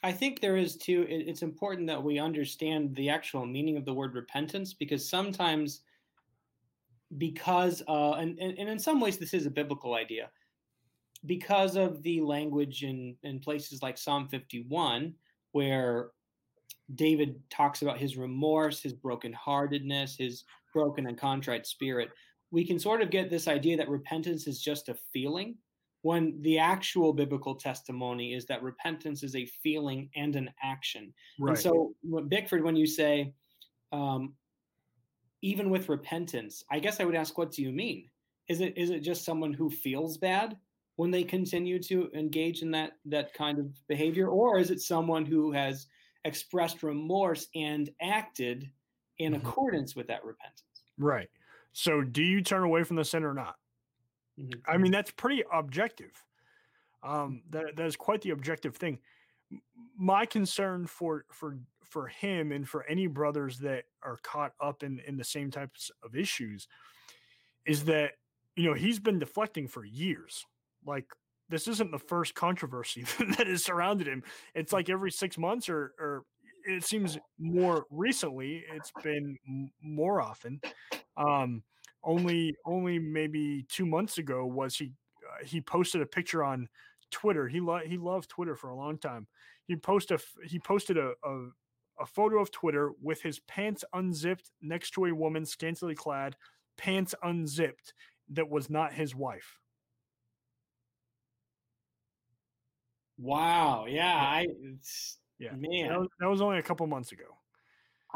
I 0.03 0.11
think 0.11 0.39
there 0.39 0.57
is 0.57 0.77
too. 0.77 1.05
It's 1.09 1.41
important 1.41 1.87
that 1.87 2.01
we 2.01 2.19
understand 2.19 2.95
the 2.95 3.09
actual 3.09 3.45
meaning 3.45 3.77
of 3.77 3.85
the 3.85 3.93
word 3.93 4.13
repentance 4.13 4.73
because 4.73 5.07
sometimes, 5.07 5.81
because 7.17 7.81
uh, 7.87 8.11
and, 8.13 8.37
and 8.39 8.57
and 8.59 8.69
in 8.69 8.79
some 8.79 8.99
ways 8.99 9.17
this 9.17 9.33
is 9.33 9.47
a 9.47 9.51
biblical 9.51 9.95
idea, 9.95 10.29
because 11.25 11.75
of 11.75 12.03
the 12.03 12.21
language 12.21 12.83
in 12.83 13.15
in 13.23 13.39
places 13.39 13.81
like 13.81 13.97
Psalm 13.97 14.27
fifty 14.27 14.65
one 14.67 15.15
where 15.53 16.11
David 16.93 17.41
talks 17.49 17.81
about 17.81 17.97
his 17.97 18.17
remorse, 18.17 18.79
his 18.81 18.93
brokenheartedness, 18.93 20.15
his 20.17 20.43
broken 20.73 21.07
and 21.07 21.17
contrite 21.17 21.65
spirit. 21.65 22.09
We 22.51 22.65
can 22.65 22.79
sort 22.79 23.01
of 23.01 23.09
get 23.09 23.29
this 23.29 23.47
idea 23.47 23.75
that 23.77 23.89
repentance 23.89 24.47
is 24.47 24.61
just 24.61 24.89
a 24.89 24.97
feeling 25.11 25.55
when 26.01 26.41
the 26.41 26.59
actual 26.59 27.13
biblical 27.13 27.55
testimony 27.55 28.33
is 28.33 28.45
that 28.45 28.63
repentance 28.63 29.23
is 29.23 29.35
a 29.35 29.45
feeling 29.45 30.09
and 30.15 30.35
an 30.35 30.49
action. 30.63 31.13
Right. 31.39 31.51
And 31.51 31.59
so, 31.59 31.93
Bickford, 32.27 32.63
when 32.63 32.75
you 32.75 32.85
say, 32.85 33.33
um, 33.91 34.33
even 35.41 35.69
with 35.69 35.89
repentance, 35.89 36.63
I 36.71 36.79
guess 36.79 36.99
I 36.99 37.05
would 37.05 37.15
ask, 37.15 37.37
what 37.37 37.51
do 37.51 37.61
you 37.61 37.71
mean? 37.71 38.09
Is 38.47 38.61
it 38.61 38.77
is 38.77 38.89
it 38.89 38.99
just 38.99 39.25
someone 39.25 39.53
who 39.53 39.69
feels 39.69 40.17
bad 40.17 40.57
when 40.95 41.11
they 41.11 41.23
continue 41.23 41.79
to 41.83 42.09
engage 42.13 42.61
in 42.61 42.71
that 42.71 42.93
that 43.05 43.33
kind 43.33 43.59
of 43.59 43.67
behavior, 43.87 44.29
or 44.29 44.59
is 44.59 44.71
it 44.71 44.79
someone 44.79 45.25
who 45.25 45.51
has 45.51 45.87
expressed 46.25 46.83
remorse 46.83 47.47
and 47.55 47.89
acted 48.01 48.69
in 49.19 49.33
mm-hmm. 49.33 49.47
accordance 49.47 49.95
with 49.95 50.07
that 50.07 50.23
repentance? 50.23 50.63
Right. 50.97 51.29
So, 51.73 52.01
do 52.01 52.23
you 52.23 52.41
turn 52.41 52.63
away 52.63 52.83
from 52.83 52.95
the 52.95 53.05
sin 53.05 53.23
or 53.23 53.33
not? 53.33 53.55
Mm-hmm. 54.39 54.59
I 54.71 54.77
mean, 54.77 54.91
that's 54.91 55.11
pretty 55.11 55.43
objective. 55.51 56.11
Um, 57.03 57.43
that 57.51 57.75
that 57.75 57.85
is 57.85 57.95
quite 57.95 58.21
the 58.21 58.31
objective 58.31 58.75
thing. 58.75 58.99
My 59.97 60.25
concern 60.25 60.87
for 60.87 61.25
for 61.31 61.57
for 61.83 62.07
him 62.07 62.51
and 62.51 62.67
for 62.67 62.83
any 62.85 63.07
brothers 63.07 63.59
that 63.59 63.85
are 64.03 64.17
caught 64.23 64.53
up 64.61 64.83
in 64.83 64.99
in 65.07 65.17
the 65.17 65.23
same 65.23 65.51
types 65.51 65.91
of 66.03 66.15
issues 66.15 66.67
is 67.65 67.85
that 67.85 68.13
you 68.55 68.65
know 68.65 68.73
he's 68.73 68.99
been 68.99 69.19
deflecting 69.19 69.67
for 69.67 69.85
years. 69.85 70.45
Like 70.85 71.05
this 71.49 71.67
isn't 71.67 71.91
the 71.91 71.99
first 71.99 72.35
controversy 72.35 73.05
that 73.37 73.47
has 73.47 73.63
surrounded 73.63 74.07
him. 74.07 74.23
It's 74.53 74.73
like 74.73 74.89
every 74.89 75.11
six 75.11 75.37
months 75.37 75.69
or 75.69 75.93
or 75.99 76.23
it 76.67 76.83
seems 76.83 77.17
more 77.39 77.85
recently 77.89 78.65
it's 78.73 78.91
been 79.01 79.37
more 79.81 80.21
often 80.21 80.59
um 81.15 81.63
only 82.03 82.55
only 82.65 82.99
maybe 82.99 83.65
two 83.69 83.85
months 83.85 84.17
ago 84.17 84.45
was 84.45 84.75
he 84.75 84.93
uh, 85.23 85.45
he 85.45 85.61
posted 85.61 86.01
a 86.01 86.05
picture 86.05 86.43
on 86.43 86.67
Twitter. 87.11 87.47
He 87.47 87.59
lo- 87.59 87.81
he 87.85 87.97
loved 87.97 88.29
Twitter 88.29 88.55
for 88.55 88.69
a 88.69 88.75
long 88.75 88.97
time. 88.97 89.27
He 89.65 89.75
posted 89.75 90.19
a, 90.19 90.47
he 90.47 90.59
posted 90.59 90.97
a, 90.97 91.13
a 91.23 91.47
a 91.99 92.05
photo 92.05 92.39
of 92.39 92.51
Twitter 92.51 92.91
with 93.01 93.21
his 93.21 93.39
pants 93.39 93.83
unzipped 93.93 94.51
next 94.61 94.91
to 94.91 95.05
a 95.05 95.15
woman 95.15 95.45
scantily 95.45 95.95
clad, 95.95 96.35
pants 96.77 97.15
unzipped 97.23 97.93
that 98.29 98.49
was 98.49 98.69
not 98.69 98.93
his 98.93 99.15
wife. 99.15 99.59
Wow. 103.17 103.85
Yeah. 103.87 103.93
yeah. 103.95 104.15
I. 104.15 104.47
yeah. 105.39 105.51
Man, 105.53 105.89
that 105.89 105.99
was, 105.99 106.07
that 106.19 106.29
was, 106.29 106.41
only 106.41 106.59
a 106.59 106.63
couple 106.63 106.85
months 106.87 107.11
ago. 107.11 107.36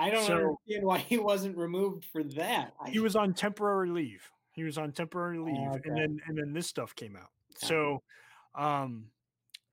I 0.01 0.09
don't 0.09 0.25
so, 0.25 0.33
understand 0.33 0.85
why 0.85 0.97
he 0.97 1.17
wasn't 1.17 1.57
removed 1.57 2.05
for 2.05 2.23
that. 2.23 2.73
He 2.87 2.99
was 2.99 3.15
on 3.15 3.33
temporary 3.33 3.89
leave. 3.89 4.23
He 4.53 4.63
was 4.63 4.77
on 4.77 4.91
temporary 4.91 5.37
leave, 5.37 5.55
oh, 5.57 5.75
okay. 5.75 5.89
and 5.89 5.97
then 5.97 6.19
and 6.27 6.37
then 6.37 6.53
this 6.53 6.67
stuff 6.67 6.95
came 6.95 7.15
out. 7.15 7.29
So, 7.55 8.01
um, 8.55 9.05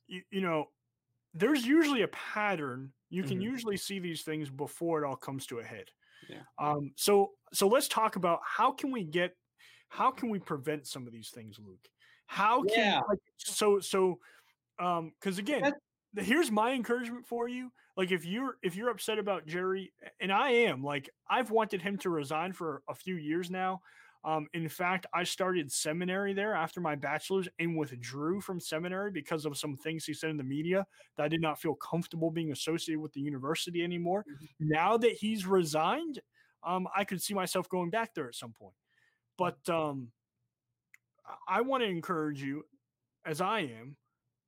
you, 0.07 0.23
you 0.31 0.41
know, 0.41 0.69
there's 1.35 1.67
usually 1.67 2.03
a 2.03 2.09
pattern. 2.09 2.93
You 3.11 3.23
can 3.23 3.39
mm-hmm. 3.39 3.43
usually 3.43 3.77
see 3.77 3.99
these 3.99 4.23
things 4.23 4.51
before 4.51 5.03
it 5.03 5.07
all 5.07 5.17
comes 5.17 5.47
to 5.47 5.61
a 5.61 5.65
head. 5.65 5.87
Yeah. 6.29 6.43
Um, 6.59 6.93
so 6.97 7.33
so 7.53 7.67
let's 7.67 7.89
talk 7.89 8.17
about 8.17 8.41
how 8.45 8.71
can 8.71 8.91
we 8.91 9.05
get 9.05 9.35
how 9.89 10.11
can 10.11 10.29
we 10.29 10.39
prevent 10.39 10.87
some 10.87 11.07
of 11.07 11.13
these 11.13 11.31
things, 11.31 11.59
Luke? 11.59 11.89
How 12.27 12.63
can 12.65 12.85
yeah. 12.85 13.01
like, 13.09 13.19
so 13.39 13.81
so 13.81 14.19
um 14.79 15.13
because 15.19 15.39
again 15.39 15.63
That's- 15.63 16.27
here's 16.27 16.51
my 16.51 16.73
encouragement 16.73 17.27
for 17.27 17.49
you 17.49 17.73
like 17.99 18.13
if 18.13 18.25
you're 18.25 18.57
if 18.63 18.77
you're 18.77 18.89
upset 18.89 19.19
about 19.19 19.47
jerry 19.47 19.93
and 20.21 20.33
i 20.33 20.51
am 20.51 20.83
like 20.83 21.11
i've 21.29 21.51
wanted 21.51 21.83
him 21.83 21.99
to 21.99 22.09
resign 22.09 22.53
for 22.53 22.83
a 22.89 22.95
few 22.95 23.17
years 23.17 23.51
now 23.51 23.83
um, 24.25 24.47
in 24.55 24.69
fact 24.69 25.07
i 25.13 25.23
started 25.23 25.71
seminary 25.71 26.33
there 26.33 26.55
after 26.55 26.81
my 26.81 26.95
bachelor's 26.95 27.49
and 27.59 27.77
withdrew 27.77 28.41
from 28.41 28.59
seminary 28.59 29.11
because 29.11 29.45
of 29.45 29.59
some 29.59 29.77
things 29.77 30.05
he 30.05 30.15
said 30.15 30.31
in 30.31 30.37
the 30.37 30.45
media 30.45 30.87
that 31.17 31.25
i 31.25 31.29
did 31.29 31.43
not 31.43 31.61
feel 31.61 31.75
comfortable 31.75 32.31
being 32.31 32.53
associated 32.53 33.01
with 33.01 33.13
the 33.13 33.21
university 33.21 33.85
anymore 33.85 34.25
mm-hmm. 34.31 34.69
now 34.69 34.97
that 34.97 35.13
he's 35.13 35.47
resigned 35.47 36.21
um, 36.67 36.87
i 36.97 37.05
could 37.05 37.21
see 37.21 37.35
myself 37.35 37.69
going 37.69 37.91
back 37.91 38.15
there 38.15 38.29
at 38.29 38.35
some 38.35 38.53
point 38.53 38.75
but 39.37 39.59
um, 39.69 40.09
i 41.49 41.61
want 41.61 41.83
to 41.83 41.89
encourage 41.89 42.43
you 42.43 42.65
as 43.27 43.41
i 43.41 43.61
am 43.61 43.97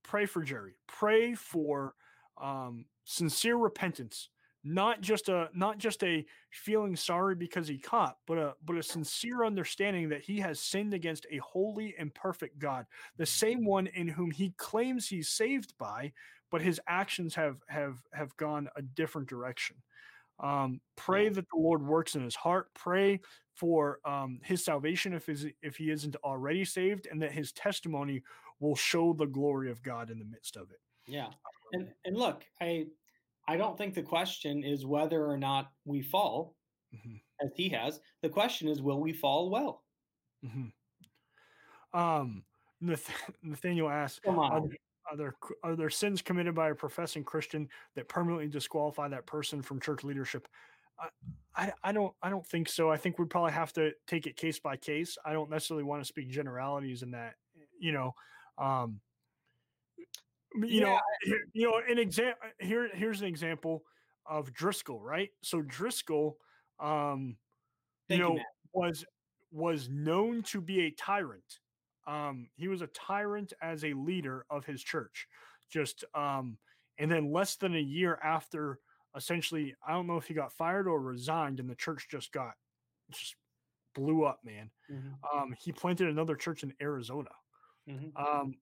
pray 0.02 0.26
for 0.26 0.42
Jerry. 0.42 0.74
Pray 0.88 1.34
for 1.34 1.94
um, 2.40 2.84
sincere 3.04 3.56
repentance, 3.56 4.28
not 4.62 5.00
just 5.00 5.28
a 5.28 5.48
not 5.54 5.78
just 5.78 6.02
a 6.02 6.24
feeling 6.50 6.96
sorry 6.96 7.34
because 7.34 7.66
he 7.66 7.78
caught, 7.78 8.16
but 8.26 8.38
a 8.38 8.54
but 8.64 8.76
a 8.76 8.82
sincere 8.82 9.44
understanding 9.44 10.08
that 10.10 10.22
he 10.22 10.38
has 10.40 10.60
sinned 10.60 10.94
against 10.94 11.26
a 11.30 11.38
holy 11.38 11.94
and 11.98 12.14
perfect 12.14 12.58
God, 12.58 12.86
the 13.16 13.26
same 13.26 13.64
one 13.64 13.86
in 13.88 14.08
whom 14.08 14.30
he 14.30 14.52
claims 14.56 15.08
he's 15.08 15.28
saved 15.28 15.74
by, 15.78 16.12
but 16.50 16.62
his 16.62 16.80
actions 16.86 17.34
have 17.34 17.60
have 17.68 17.98
have 18.12 18.36
gone 18.36 18.68
a 18.76 18.82
different 18.82 19.28
direction. 19.28 19.76
Um, 20.40 20.80
pray 20.96 21.28
that 21.28 21.46
the 21.52 21.60
Lord 21.60 21.82
works 21.82 22.14
in 22.14 22.24
his 22.24 22.34
heart. 22.34 22.68
Pray 22.74 23.20
for 23.54 23.98
um, 24.06 24.40
his 24.42 24.64
salvation 24.64 25.12
if 25.12 25.26
his, 25.26 25.46
if 25.62 25.76
he 25.76 25.90
isn't 25.90 26.16
already 26.24 26.64
saved, 26.64 27.06
and 27.10 27.20
that 27.20 27.32
his 27.32 27.52
testimony 27.52 28.22
will 28.58 28.74
show 28.74 29.12
the 29.12 29.26
glory 29.26 29.70
of 29.70 29.82
God 29.82 30.10
in 30.10 30.18
the 30.18 30.24
midst 30.24 30.56
of 30.56 30.70
it. 30.70 30.80
Yeah. 31.06 31.28
And 31.72 31.88
and 32.04 32.16
look, 32.16 32.44
I 32.60 32.86
I 33.46 33.56
don't 33.56 33.76
think 33.76 33.94
the 33.94 34.02
question 34.02 34.64
is 34.64 34.86
whether 34.86 35.24
or 35.24 35.36
not 35.36 35.70
we 35.84 36.02
fall 36.02 36.56
mm-hmm. 36.94 37.16
as 37.44 37.52
he 37.54 37.68
has. 37.70 38.00
The 38.22 38.28
question 38.28 38.68
is 38.68 38.82
will 38.82 39.00
we 39.00 39.12
fall 39.12 39.50
well? 39.50 39.82
Mm-hmm. 40.44 41.98
Um 41.98 42.44
Nathaniel 43.42 43.90
asks, 43.90 44.20
Come 44.24 44.38
on. 44.38 44.52
Are, 44.52 44.62
are 45.10 45.16
there 45.16 45.34
are 45.62 45.76
there 45.76 45.90
sins 45.90 46.22
committed 46.22 46.54
by 46.54 46.70
a 46.70 46.74
professing 46.74 47.24
Christian 47.24 47.68
that 47.96 48.08
permanently 48.08 48.48
disqualify 48.48 49.08
that 49.08 49.26
person 49.26 49.62
from 49.62 49.80
church 49.80 50.04
leadership? 50.04 50.48
I, 51.56 51.72
I 51.82 51.92
don't 51.92 52.12
I 52.22 52.30
don't 52.30 52.46
think 52.46 52.68
so. 52.68 52.90
I 52.90 52.96
think 52.96 53.18
we'd 53.18 53.30
probably 53.30 53.52
have 53.52 53.72
to 53.74 53.92
take 54.06 54.26
it 54.26 54.36
case 54.36 54.58
by 54.58 54.76
case. 54.76 55.16
I 55.24 55.32
don't 55.32 55.50
necessarily 55.50 55.84
want 55.84 56.02
to 56.02 56.06
speak 56.06 56.30
generalities 56.30 57.02
in 57.02 57.10
that. 57.12 57.34
You 57.78 57.92
know, 57.92 58.14
um, 58.58 59.00
you 60.54 60.80
yeah. 60.80 60.80
know, 60.80 61.00
you 61.52 61.70
know, 61.70 61.80
an 61.88 61.98
example 61.98 62.48
here. 62.58 62.88
Here's 62.92 63.20
an 63.20 63.26
example 63.26 63.84
of 64.26 64.52
Driscoll, 64.52 65.00
right? 65.00 65.30
So 65.42 65.62
Driscoll, 65.62 66.36
um, 66.78 67.36
you 68.08 68.18
know, 68.18 68.34
you, 68.34 68.42
was 68.72 69.04
was 69.52 69.88
known 69.88 70.42
to 70.44 70.60
be 70.60 70.86
a 70.86 70.90
tyrant. 70.90 71.58
Um, 72.06 72.48
he 72.56 72.68
was 72.68 72.82
a 72.82 72.88
tyrant 72.88 73.52
as 73.62 73.84
a 73.84 73.92
leader 73.92 74.46
of 74.50 74.64
his 74.64 74.82
church. 74.82 75.26
Just 75.70 76.04
um, 76.14 76.58
and 76.98 77.10
then 77.10 77.32
less 77.32 77.56
than 77.56 77.76
a 77.76 77.80
year 77.80 78.18
after, 78.22 78.78
essentially, 79.16 79.74
I 79.86 79.92
don't 79.92 80.06
know 80.06 80.16
if 80.16 80.26
he 80.26 80.34
got 80.34 80.52
fired 80.52 80.88
or 80.88 81.00
resigned, 81.00 81.60
and 81.60 81.70
the 81.70 81.76
church 81.76 82.08
just 82.10 82.32
got 82.32 82.52
just 83.10 83.36
blew 83.94 84.24
up, 84.24 84.40
man. 84.44 84.70
Mm-hmm. 84.90 85.38
Um, 85.38 85.54
he 85.58 85.72
planted 85.72 86.08
another 86.08 86.36
church 86.36 86.62
in 86.62 86.72
Arizona. 86.80 87.30
Mm-hmm. 87.88 88.16
Um, 88.16 88.54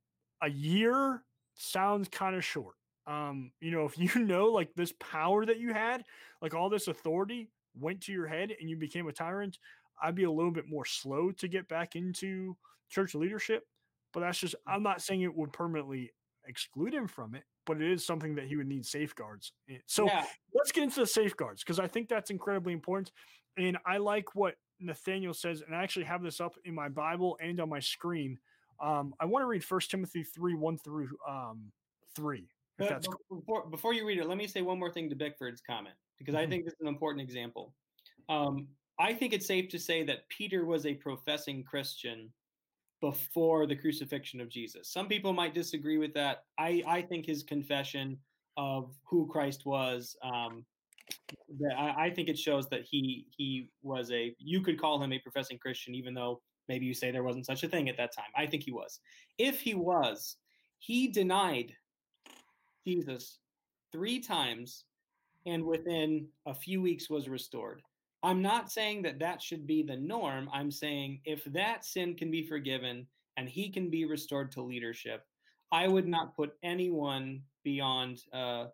a 0.42 0.48
year 0.48 1.22
sounds 1.58 2.08
kind 2.08 2.34
of 2.34 2.44
short. 2.44 2.74
Um, 3.06 3.52
you 3.60 3.70
know, 3.70 3.84
if 3.84 3.98
you 3.98 4.08
know 4.24 4.46
like 4.46 4.74
this 4.74 4.92
power 4.98 5.44
that 5.44 5.58
you 5.58 5.72
had, 5.72 6.04
like 6.40 6.54
all 6.54 6.70
this 6.70 6.88
authority 6.88 7.50
went 7.78 8.00
to 8.02 8.12
your 8.12 8.26
head 8.26 8.52
and 8.58 8.68
you 8.68 8.76
became 8.76 9.08
a 9.08 9.12
tyrant, 9.12 9.58
I'd 10.02 10.14
be 10.14 10.24
a 10.24 10.30
little 10.30 10.50
bit 10.50 10.68
more 10.68 10.84
slow 10.84 11.30
to 11.32 11.48
get 11.48 11.68
back 11.68 11.96
into 11.96 12.56
church 12.88 13.14
leadership. 13.14 13.64
But 14.12 14.20
that's 14.20 14.38
just, 14.38 14.54
I'm 14.66 14.82
not 14.82 15.02
saying 15.02 15.22
it 15.22 15.36
would 15.36 15.52
permanently 15.52 16.12
exclude 16.46 16.94
him 16.94 17.06
from 17.06 17.34
it, 17.34 17.44
but 17.66 17.80
it 17.80 17.90
is 17.90 18.06
something 18.06 18.34
that 18.36 18.46
he 18.46 18.56
would 18.56 18.66
need 18.66 18.86
safeguards. 18.86 19.52
So 19.86 20.06
yeah. 20.06 20.24
let's 20.54 20.72
get 20.72 20.84
into 20.84 21.00
the 21.00 21.06
safeguards 21.06 21.62
because 21.62 21.78
I 21.78 21.86
think 21.86 22.08
that's 22.08 22.30
incredibly 22.30 22.72
important. 22.72 23.12
And 23.58 23.76
I 23.84 23.98
like 23.98 24.34
what 24.34 24.54
Nathaniel 24.80 25.34
says, 25.34 25.62
and 25.66 25.74
I 25.74 25.82
actually 25.82 26.06
have 26.06 26.22
this 26.22 26.40
up 26.40 26.54
in 26.64 26.74
my 26.74 26.88
Bible 26.88 27.36
and 27.40 27.60
on 27.60 27.68
my 27.68 27.80
screen. 27.80 28.38
Um, 28.80 29.14
I 29.20 29.24
want 29.24 29.42
to 29.42 29.46
read 29.46 29.64
First 29.64 29.90
Timothy 29.90 30.22
three 30.22 30.54
one 30.54 30.78
through 30.78 31.08
um, 31.28 31.72
three. 32.14 32.48
Cool. 32.78 33.40
before, 33.40 33.66
before 33.66 33.92
you 33.92 34.06
read 34.06 34.18
it, 34.18 34.28
let 34.28 34.38
me 34.38 34.46
say 34.46 34.62
one 34.62 34.78
more 34.78 34.90
thing 34.90 35.10
to 35.10 35.16
Bickford's 35.16 35.60
comment 35.60 35.96
because 36.18 36.34
mm-hmm. 36.34 36.46
I 36.46 36.48
think 36.48 36.64
this 36.64 36.74
is 36.74 36.80
an 36.80 36.86
important 36.86 37.22
example. 37.22 37.74
Um, 38.28 38.68
I 39.00 39.14
think 39.14 39.32
it's 39.32 39.46
safe 39.46 39.68
to 39.70 39.78
say 39.78 40.04
that 40.04 40.28
Peter 40.28 40.64
was 40.64 40.86
a 40.86 40.94
professing 40.94 41.64
Christian 41.64 42.32
before 43.00 43.66
the 43.66 43.76
crucifixion 43.76 44.40
of 44.40 44.48
Jesus. 44.48 44.92
Some 44.92 45.08
people 45.08 45.32
might 45.32 45.54
disagree 45.54 45.98
with 45.98 46.14
that. 46.14 46.44
I, 46.58 46.82
I 46.86 47.02
think 47.02 47.26
his 47.26 47.42
confession 47.42 48.18
of 48.56 48.94
who 49.04 49.26
Christ 49.26 49.66
was, 49.66 50.16
um, 50.22 50.64
I, 51.76 52.06
I 52.06 52.10
think 52.10 52.28
it 52.28 52.38
shows 52.38 52.68
that 52.68 52.82
he 52.82 53.26
he 53.36 53.70
was 53.82 54.10
a 54.12 54.34
you 54.38 54.60
could 54.60 54.80
call 54.80 55.02
him 55.02 55.12
a 55.12 55.18
professing 55.18 55.58
Christian, 55.58 55.94
even 55.94 56.14
though 56.14 56.40
maybe 56.68 56.86
you 56.86 56.94
say 56.94 57.10
there 57.10 57.22
wasn't 57.22 57.46
such 57.46 57.64
a 57.64 57.68
thing 57.68 57.88
at 57.88 57.96
that 57.96 58.14
time. 58.14 58.30
I 58.36 58.46
think 58.46 58.62
he 58.62 58.72
was. 58.72 59.00
If 59.38 59.60
he 59.60 59.74
was, 59.74 60.36
he 60.78 61.08
denied 61.08 61.72
Jesus 62.86 63.38
three 63.92 64.20
times 64.20 64.84
and 65.46 65.64
within 65.64 66.26
a 66.46 66.54
few 66.54 66.82
weeks 66.82 67.08
was 67.08 67.28
restored. 67.28 67.82
I'm 68.22 68.42
not 68.42 68.70
saying 68.70 69.02
that 69.02 69.20
that 69.20 69.40
should 69.40 69.66
be 69.66 69.82
the 69.82 69.96
norm. 69.96 70.50
I'm 70.52 70.70
saying 70.70 71.20
if 71.24 71.44
that 71.46 71.84
sin 71.84 72.14
can 72.14 72.30
be 72.30 72.46
forgiven 72.46 73.06
and 73.36 73.48
he 73.48 73.70
can 73.70 73.90
be 73.90 74.04
restored 74.04 74.50
to 74.52 74.62
leadership, 74.62 75.24
I 75.70 75.86
would 75.86 76.08
not 76.08 76.34
put 76.34 76.54
anyone 76.62 77.42
beyond 77.62 78.22
uh, 78.32 78.66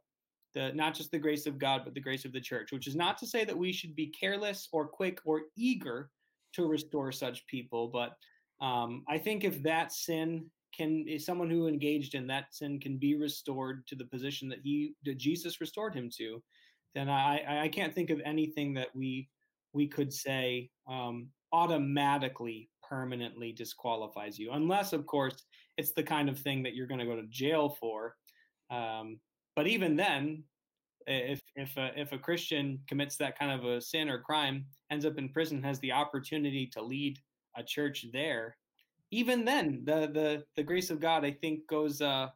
the 0.55 0.73
not 0.73 0.95
just 0.95 1.11
the 1.11 1.19
grace 1.19 1.47
of 1.47 1.59
God, 1.59 1.83
but 1.85 1.95
the 1.95 2.01
grace 2.01 2.25
of 2.25 2.33
the 2.33 2.41
church. 2.41 2.73
Which 2.73 2.87
is 2.87 2.97
not 2.97 3.19
to 3.19 3.27
say 3.27 3.45
that 3.45 3.57
we 3.57 3.73
should 3.73 3.95
be 3.95 4.07
careless 4.07 4.69
or 4.73 4.87
quick 4.87 5.19
or 5.25 5.43
eager 5.57 6.11
to 6.55 6.67
restore 6.67 7.13
such 7.13 7.47
people, 7.47 7.89
but 7.89 8.13
um, 8.65 9.05
I 9.09 9.19
think 9.19 9.45
if 9.45 9.63
that 9.63 9.93
sin 9.93 10.47
can, 10.77 11.07
someone 11.19 11.51
who 11.51 11.69
engaged 11.69 12.15
in 12.15 12.27
that 12.29 12.55
sin 12.55 12.81
can 12.81 12.97
be 12.97 13.17
restored 13.17 13.87
to 13.89 13.97
the 13.97 14.07
position 14.07 14.49
that 14.49 14.61
he, 14.63 14.95
that 15.05 15.19
Jesus 15.19 15.61
restored 15.61 15.95
him 15.95 16.09
to, 16.19 16.43
then 16.95 17.09
I, 17.09 17.65
I 17.65 17.69
can't 17.69 17.95
think 17.95 18.11
of 18.11 18.21
anything 18.25 18.75
that 18.75 18.89
we 18.95 19.29
we 19.73 19.89
could 19.89 20.13
say 20.13 20.71
um, 20.89 21.29
automatically 21.53 22.71
permanently 22.89 23.53
disqualifies 23.53 24.39
you 24.39 24.53
unless 24.53 24.93
of 24.93 25.07
course 25.07 25.35
it's 25.77 25.93
the 25.93 26.03
kind 26.03 26.29
of 26.29 26.39
thing 26.39 26.63
that 26.63 26.75
you're 26.75 26.87
going 26.87 27.01
to 27.01 27.07
go 27.07 27.17
to 27.17 27.27
jail 27.29 27.77
for 27.81 28.15
um, 28.71 29.19
but 29.57 29.67
even 29.67 29.97
then 29.97 30.45
if 31.07 31.43
if 31.57 31.77
a, 31.77 31.91
if 31.99 32.13
a 32.13 32.19
christian 32.19 32.79
commits 32.89 33.17
that 33.17 33.39
kind 33.39 33.53
of 33.53 33.65
a 33.65 33.81
sin 33.81 34.09
or 34.09 34.19
crime 34.19 34.65
ends 34.91 35.05
up 35.05 35.19
in 35.19 35.29
prison 35.29 35.63
has 35.63 35.79
the 35.81 35.93
opportunity 35.93 36.67
to 36.67 36.83
lead 36.83 37.19
a 37.57 37.63
church 37.63 38.07
there 38.13 38.57
even 39.11 39.45
then 39.45 39.83
the 39.85 40.11
the 40.13 40.45
the 40.57 40.63
grace 40.63 40.91
of 40.91 41.01
god 41.01 41.25
i 41.25 41.31
think 41.31 41.61
goes 41.69 42.01
uh 42.01 42.29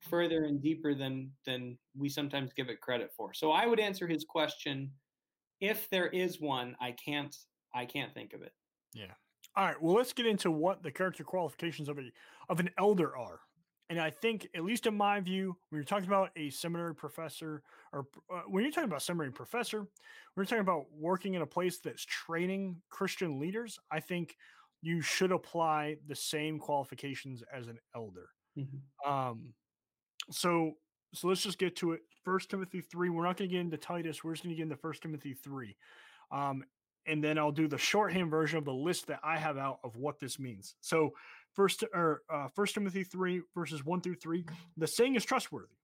further 0.00 0.44
and 0.44 0.62
deeper 0.62 0.94
than 0.94 1.30
than 1.46 1.76
we 1.96 2.08
sometimes 2.08 2.52
give 2.52 2.68
it 2.68 2.80
credit 2.80 3.10
for 3.16 3.32
so 3.32 3.50
i 3.50 3.66
would 3.66 3.80
answer 3.80 4.06
his 4.06 4.24
question 4.24 4.90
if 5.60 5.88
there 5.90 6.08
is 6.08 6.40
one, 6.40 6.76
I 6.80 6.92
can't 6.92 7.34
I 7.74 7.84
can't 7.84 8.14
think 8.14 8.32
of 8.32 8.42
it. 8.42 8.52
Yeah. 8.94 9.12
All 9.54 9.64
right. 9.64 9.80
Well, 9.80 9.94
let's 9.94 10.12
get 10.12 10.26
into 10.26 10.50
what 10.50 10.82
the 10.82 10.90
character 10.90 11.24
qualifications 11.24 11.88
of 11.88 11.98
a 11.98 12.02
of 12.48 12.60
an 12.60 12.70
elder 12.78 13.16
are. 13.16 13.40
And 13.88 14.00
I 14.00 14.10
think, 14.10 14.48
at 14.54 14.64
least 14.64 14.86
in 14.86 14.96
my 14.96 15.20
view, 15.20 15.56
when 15.68 15.78
you're 15.78 15.84
talking 15.84 16.08
about 16.08 16.30
a 16.34 16.50
seminary 16.50 16.94
professor, 16.94 17.62
or 17.92 18.06
uh, 18.34 18.40
when 18.48 18.64
you're 18.64 18.72
talking 18.72 18.90
about 18.90 19.02
seminary 19.02 19.30
professor, 19.32 19.78
when 19.78 19.88
you're 20.36 20.44
talking 20.44 20.58
about 20.58 20.86
working 20.92 21.34
in 21.34 21.42
a 21.42 21.46
place 21.46 21.78
that's 21.78 22.04
training 22.04 22.82
Christian 22.90 23.38
leaders, 23.38 23.78
I 23.92 24.00
think 24.00 24.36
you 24.82 25.00
should 25.00 25.30
apply 25.30 25.98
the 26.08 26.16
same 26.16 26.58
qualifications 26.58 27.44
as 27.52 27.68
an 27.68 27.78
elder. 27.94 28.28
Mm-hmm. 28.58 29.10
Um, 29.10 29.54
so 30.30 30.72
so 31.14 31.28
let's 31.28 31.42
just 31.42 31.58
get 31.58 31.76
to 31.76 31.92
it. 31.92 32.00
First 32.24 32.50
Timothy 32.50 32.80
three. 32.80 33.08
We're 33.08 33.24
not 33.24 33.36
going 33.36 33.48
to 33.48 33.54
get 33.54 33.60
into 33.60 33.76
Titus. 33.76 34.24
We're 34.24 34.32
just 34.32 34.42
going 34.42 34.54
to 34.54 34.56
get 34.56 34.64
into 34.64 34.76
First 34.76 35.02
Timothy 35.02 35.34
three, 35.34 35.76
um, 36.32 36.64
and 37.06 37.22
then 37.22 37.38
I'll 37.38 37.52
do 37.52 37.68
the 37.68 37.78
shorthand 37.78 38.32
version 38.32 38.58
of 38.58 38.64
the 38.64 38.74
list 38.74 39.06
that 39.06 39.20
I 39.22 39.38
have 39.38 39.58
out 39.58 39.78
of 39.84 39.94
what 39.94 40.18
this 40.18 40.40
means. 40.40 40.74
So 40.80 41.12
first 41.56 41.82
or 41.92 42.22
uh, 42.32 42.48
First 42.54 42.74
Timothy 42.74 43.02
three 43.02 43.42
verses 43.54 43.84
one 43.84 44.00
through 44.00 44.16
three. 44.16 44.44
The 44.76 44.86
saying 44.86 45.16
is 45.16 45.24
trustworthy. 45.24 45.74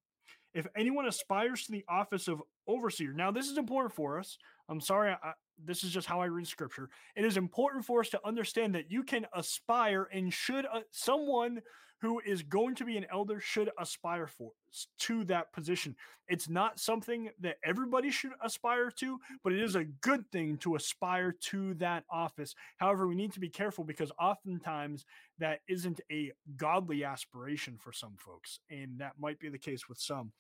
If 0.55 0.67
anyone 0.77 1.07
aspires 1.07 1.65
to 1.65 1.73
the 1.73 1.85
office 1.89 2.29
of 2.29 2.43
overseer, 2.69 3.13
now 3.13 3.31
this 3.31 3.49
is 3.49 3.57
important 3.57 3.95
for 3.95 4.19
us. 4.19 4.37
I'm 4.69 4.81
sorry, 4.81 5.13
I, 5.13 5.33
this 5.65 5.85
is 5.85 5.91
just 5.91 6.07
how 6.07 6.21
I 6.21 6.27
read 6.27 6.47
scripture. 6.47 6.89
It 7.17 7.25
is 7.25 7.37
important 7.37 7.85
for 7.85 8.01
us 8.01 8.09
to 8.11 8.21
understand 8.27 8.75
that 8.75 8.91
you 8.91 9.03
can 9.03 9.27
aspire 9.35 10.09
and 10.13 10.33
should 10.33 10.67
uh, 10.67 10.81
someone 10.91 11.63
who 12.03 12.21
is 12.27 12.43
going 12.43 12.75
to 12.75 12.85
be 12.85 12.97
an 12.97 13.07
elder 13.13 13.39
should 13.39 13.71
aspire 13.79 14.27
for 14.27 14.51
to 14.99 15.23
that 15.23 15.53
position. 15.53 15.95
It's 16.27 16.49
not 16.49 16.81
something 16.81 17.31
that 17.41 17.59
everybody 17.65 18.11
should 18.11 18.33
aspire 18.43 18.91
to, 18.91 19.21
but 19.45 19.53
it 19.53 19.63
is 19.63 19.77
a 19.77 19.85
good 19.85 20.29
thing 20.33 20.57
to 20.59 20.75
aspire 20.75 21.31
to 21.31 21.75
that 21.75 22.03
office. 22.11 22.57
However, 22.79 23.07
we 23.07 23.15
need 23.15 23.33
to 23.35 23.41
be 23.41 23.49
careful 23.49 23.85
because 23.85 24.11
oftentimes 24.21 25.05
that 25.39 25.61
isn't 25.69 26.01
a 26.11 26.33
godly 26.57 27.05
aspiration 27.05 27.79
for 27.79 27.93
some 27.93 28.17
folks, 28.19 28.59
and 28.69 28.99
that 28.99 29.13
might 29.21 29.39
be 29.39 29.49
the 29.49 29.59
case 29.59 29.89
with 29.89 30.01
some. 30.01 30.33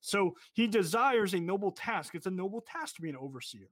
So 0.00 0.36
he 0.54 0.66
desires 0.66 1.34
a 1.34 1.40
noble 1.40 1.72
task. 1.72 2.14
It's 2.14 2.26
a 2.26 2.30
noble 2.30 2.62
task 2.62 2.96
to 2.96 3.02
be 3.02 3.10
an 3.10 3.16
overseer. 3.16 3.68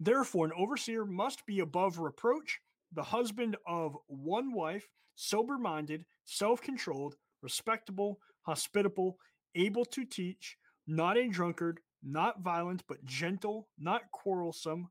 Therefore, 0.00 0.46
an 0.46 0.52
overseer 0.56 1.04
must 1.04 1.44
be 1.46 1.60
above 1.60 1.98
reproach, 1.98 2.60
the 2.92 3.02
husband 3.02 3.56
of 3.66 3.96
one 4.06 4.52
wife 4.52 4.88
sober 5.16 5.58
minded, 5.58 6.04
self 6.24 6.62
controlled, 6.62 7.16
respectable, 7.42 8.20
hospitable, 8.42 9.18
able 9.54 9.84
to 9.84 10.04
teach, 10.04 10.56
not 10.86 11.18
a 11.18 11.28
drunkard, 11.28 11.80
not 12.02 12.40
violent, 12.40 12.84
but 12.88 13.04
gentle, 13.04 13.68
not 13.78 14.02
quarrelsome, 14.12 14.88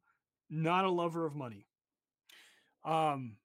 not 0.50 0.86
a 0.86 0.90
lover 0.92 1.26
of 1.26 1.36
money. 1.36 1.66
Um, 2.84 3.38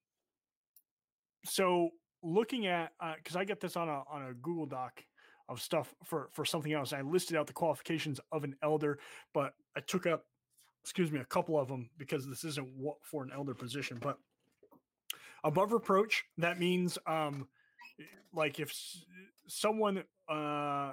so 1.44 1.90
looking 2.22 2.66
at 2.66 2.92
because 3.16 3.36
uh, 3.36 3.40
I 3.40 3.44
get 3.44 3.60
this 3.60 3.76
on 3.76 3.88
a 3.88 4.02
on 4.10 4.28
a 4.28 4.34
Google 4.34 4.66
Doc 4.66 5.02
of 5.48 5.60
stuff 5.60 5.94
for 6.04 6.28
for 6.32 6.44
something 6.44 6.72
else. 6.72 6.92
I 6.92 7.02
listed 7.02 7.36
out 7.36 7.46
the 7.46 7.52
qualifications 7.52 8.20
of 8.30 8.44
an 8.44 8.56
elder, 8.62 8.98
but 9.32 9.54
I 9.76 9.80
took 9.80 10.06
up 10.06 10.24
excuse 10.83 11.11
me 11.11 11.20
a 11.20 11.24
couple 11.24 11.59
of 11.59 11.68
them 11.68 11.91
because 11.99 12.26
this 12.26 12.45
isn't 12.45 12.68
what 12.76 12.97
for 13.03 13.22
an 13.22 13.30
elder 13.35 13.55
position. 13.55 13.99
But 14.01 14.18
above 15.45 15.72
reproach 15.72 16.24
that 16.39 16.59
means 16.59 16.99
um 17.07 17.47
like 18.35 18.61
if 18.61 18.72
someone 19.49 20.05
uh 20.28 20.93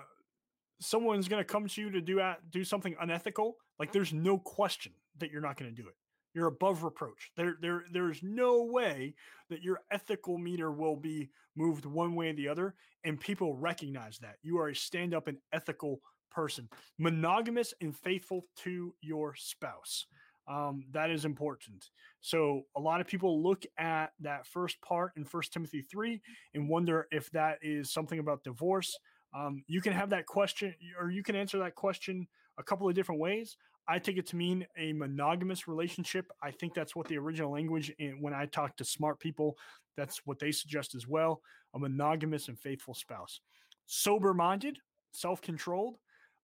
someone's 0.82 1.28
going 1.28 1.42
to 1.42 1.46
come 1.46 1.68
to 1.68 1.82
you 1.82 1.92
to 1.92 2.02
do 2.02 2.20
at, 2.20 2.40
do 2.52 2.64
something 2.64 2.96
unethical 3.02 3.58
like 3.80 3.92
there's 3.92 4.14
no 4.14 4.38
question 4.38 4.92
that 5.18 5.32
you're 5.32 5.42
not 5.42 5.58
going 5.58 5.74
to 5.74 5.82
do 5.82 5.88
it 5.88 5.96
you're 6.34 6.48
above 6.48 6.84
reproach 6.84 7.32
there 7.36 7.58
there 7.62 7.84
there's 7.92 8.22
no 8.24 8.64
way 8.64 9.14
that 9.50 9.62
your 9.62 9.82
ethical 9.92 10.38
meter 10.38 10.72
will 10.72 10.96
be 10.96 11.30
moved 11.56 11.86
one 11.86 12.16
way 12.16 12.30
or 12.30 12.34
the 12.34 12.48
other 12.48 12.76
and 13.04 13.20
people 13.20 13.56
recognize 13.56 14.18
that 14.20 14.36
you 14.42 14.58
are 14.58 14.70
a 14.70 14.76
stand 14.76 15.14
up 15.14 15.28
and 15.28 15.38
ethical 15.54 16.00
person 16.30 16.70
monogamous 16.98 17.74
and 17.82 17.96
faithful 17.96 18.46
to 18.56 18.94
your 19.02 19.36
spouse 19.36 20.06
um, 20.50 20.84
that 20.92 21.12
is 21.12 21.26
important. 21.26 21.92
So 22.22 22.64
a 22.76 22.82
lot 22.82 23.02
of 23.02 23.08
people 23.08 23.44
look 23.44 23.64
at 23.78 24.08
that 24.22 24.48
first 24.48 24.82
part 24.82 25.12
in 25.16 25.24
First 25.24 25.54
Timothy 25.54 25.84
three 25.84 26.22
and 26.56 26.68
wonder 26.68 27.08
if 27.12 27.30
that 27.32 27.60
is 27.62 27.94
something 27.94 28.20
about 28.20 28.44
divorce. 28.44 28.98
Um, 29.34 29.64
you 29.68 29.80
can 29.80 29.94
have 29.94 30.10
that 30.10 30.26
question, 30.26 30.74
or 31.00 31.12
you 31.12 31.22
can 31.22 31.36
answer 31.36 31.60
that 31.60 31.76
question 31.76 32.28
a 32.58 32.64
couple 32.64 32.90
of 32.90 32.96
different 32.96 33.22
ways. 33.22 33.58
I 33.88 34.00
take 34.00 34.18
it 34.18 34.28
to 34.28 34.36
mean 34.36 34.66
a 34.76 34.92
monogamous 34.94 35.68
relationship. 35.68 36.32
I 36.42 36.50
think 36.52 36.74
that's 36.74 36.96
what 36.96 37.08
the 37.08 37.18
original 37.18 37.52
language, 37.52 37.94
and 38.00 38.22
when 38.22 38.34
I 38.34 38.48
talk 38.48 38.76
to 38.78 38.86
smart 38.86 39.20
people, 39.20 39.56
that's 39.96 40.26
what 40.26 40.40
they 40.40 40.52
suggest 40.52 40.96
as 40.96 41.08
well 41.08 41.42
a 41.76 41.80
monogamous 41.80 42.48
and 42.48 42.58
faithful 42.58 42.96
spouse. 42.96 43.40
Sober 43.86 44.34
minded, 44.34 44.80
self 45.12 45.42
controlled. 45.42 45.98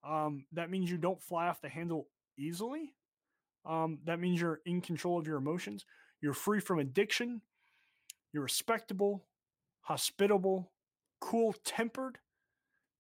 Um, 0.08 0.46
that 0.54 0.70
means 0.70 0.90
you 0.90 0.98
don't 0.98 1.22
fly 1.22 1.48
off 1.48 1.62
the 1.62 1.70
handle 1.70 2.08
easily. 2.38 2.94
Um, 3.66 4.00
that 4.06 4.20
means 4.20 4.40
you're 4.40 4.62
in 4.66 4.82
control 4.82 5.18
of 5.18 5.28
your 5.28 5.38
emotions. 5.38 5.86
You're 6.22 6.34
free 6.34 6.60
from 6.60 6.80
addiction. 6.80 7.42
You're 8.32 8.44
respectable, 8.44 9.26
hospitable, 9.82 10.72
cool 11.20 11.56
tempered, 11.64 12.20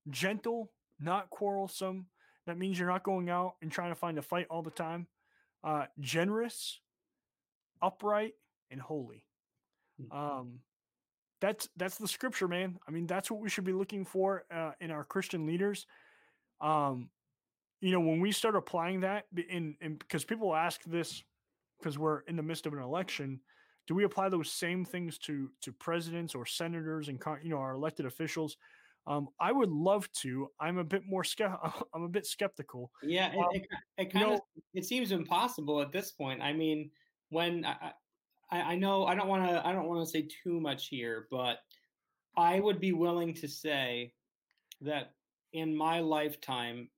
gentle, 0.10 0.72
not 0.99 1.30
quarrelsome. 1.30 2.08
That 2.47 2.58
means 2.58 2.80
you're 2.80 2.89
not 2.89 3.03
going 3.03 3.30
out 3.30 3.56
and 3.62 3.72
trying 3.72 3.91
to 3.91 3.95
find 3.95 4.18
a 4.18 4.22
fight 4.22 4.47
all 4.49 4.62
the 4.62 4.72
time. 4.72 5.08
Uh, 5.64 5.86
generous, 5.99 6.80
upright, 7.82 8.34
and 8.72 8.80
holy. 8.80 9.26
Hmm. 9.99 10.18
Um, 10.18 10.60
that's 11.41 11.70
that's 11.76 11.97
the 11.97 12.08
scripture, 12.08 12.47
man. 12.47 12.80
I 12.88 12.91
mean, 12.91 13.08
that's 13.08 13.30
what 13.30 13.41
we 13.41 13.49
should 13.49 13.64
be 13.66 13.74
looking 13.74 14.06
for 14.06 14.45
uh, 14.53 14.72
in 14.80 14.91
our 14.91 15.03
Christian 15.03 15.45
leaders. 15.45 15.86
Um, 16.62 17.10
you 17.82 17.91
know, 17.91 17.99
when 17.99 18.20
we 18.20 18.32
start 18.32 18.56
applying 18.56 19.01
that 19.01 19.26
in, 19.49 19.76
because 19.99 20.26
people 20.26 20.56
ask 20.56 20.84
this 20.86 21.24
because 21.80 21.99
we're 21.99 22.22
in 22.22 22.36
the 22.36 22.43
midst 22.43 22.66
of 22.66 22.74
an 22.74 22.80
election, 22.80 23.39
do 23.88 23.93
we 23.93 24.06
apply 24.06 24.30
those 24.30 24.51
same 24.51 24.84
things 24.86 25.18
to 25.20 25.51
to 25.62 25.72
presidents 25.72 26.34
or 26.34 26.45
senators 26.45 27.10
and 27.10 27.22
you 27.43 27.49
know 27.49 27.58
our 27.58 27.74
elected 27.74 28.06
officials? 28.06 28.58
Um, 29.08 29.28
I 29.39 29.51
would 29.51 29.70
love 29.70 30.12
to. 30.24 30.49
I'm 30.60 30.80
a 30.80 30.84
bit 30.84 31.03
more. 31.06 31.24
I'm 31.93 32.03
a 32.03 32.08
bit 32.10 32.26
skeptical. 32.26 32.91
Yeah, 33.03 33.32
it, 33.34 33.38
Um, 33.38 33.45
it, 33.51 33.68
it 33.97 34.12
kind 34.14 34.26
know- 34.28 34.34
of 34.36 34.41
it 34.74 34.86
seems 34.86 35.12
impossible 35.12 35.82
at 35.82 35.91
this 35.91 36.12
point. 36.12 36.41
I 36.41 36.53
mean, 36.53 36.89
when 37.30 37.66
I 37.66 37.91
I, 38.49 38.62
I 38.62 38.76
know 38.76 39.06
I 39.06 39.14
don't 39.14 39.28
want 39.28 39.47
to 39.47 39.68
I 39.68 39.74
don't 39.74 39.88
want 39.88 40.03
to 40.03 40.10
say 40.10 40.28
too 40.43 40.60
much 40.60 40.88
here, 40.88 41.28
but 41.30 41.60
I 42.38 42.60
would 42.60 42.80
be 42.80 42.93
willing 42.93 43.34
to 43.36 43.47
say 43.47 44.14
that 44.82 45.12
in 45.56 45.76
my 45.76 46.01
lifetime, 46.01 46.89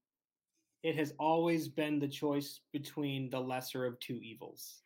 it 0.82 0.95
has 0.95 1.14
always 1.20 1.68
been 1.68 1.99
the 1.99 2.08
choice 2.08 2.62
between 2.74 3.30
the 3.30 3.39
lesser 3.39 3.86
of 3.86 3.99
two 3.99 4.20
evils. 4.24 4.82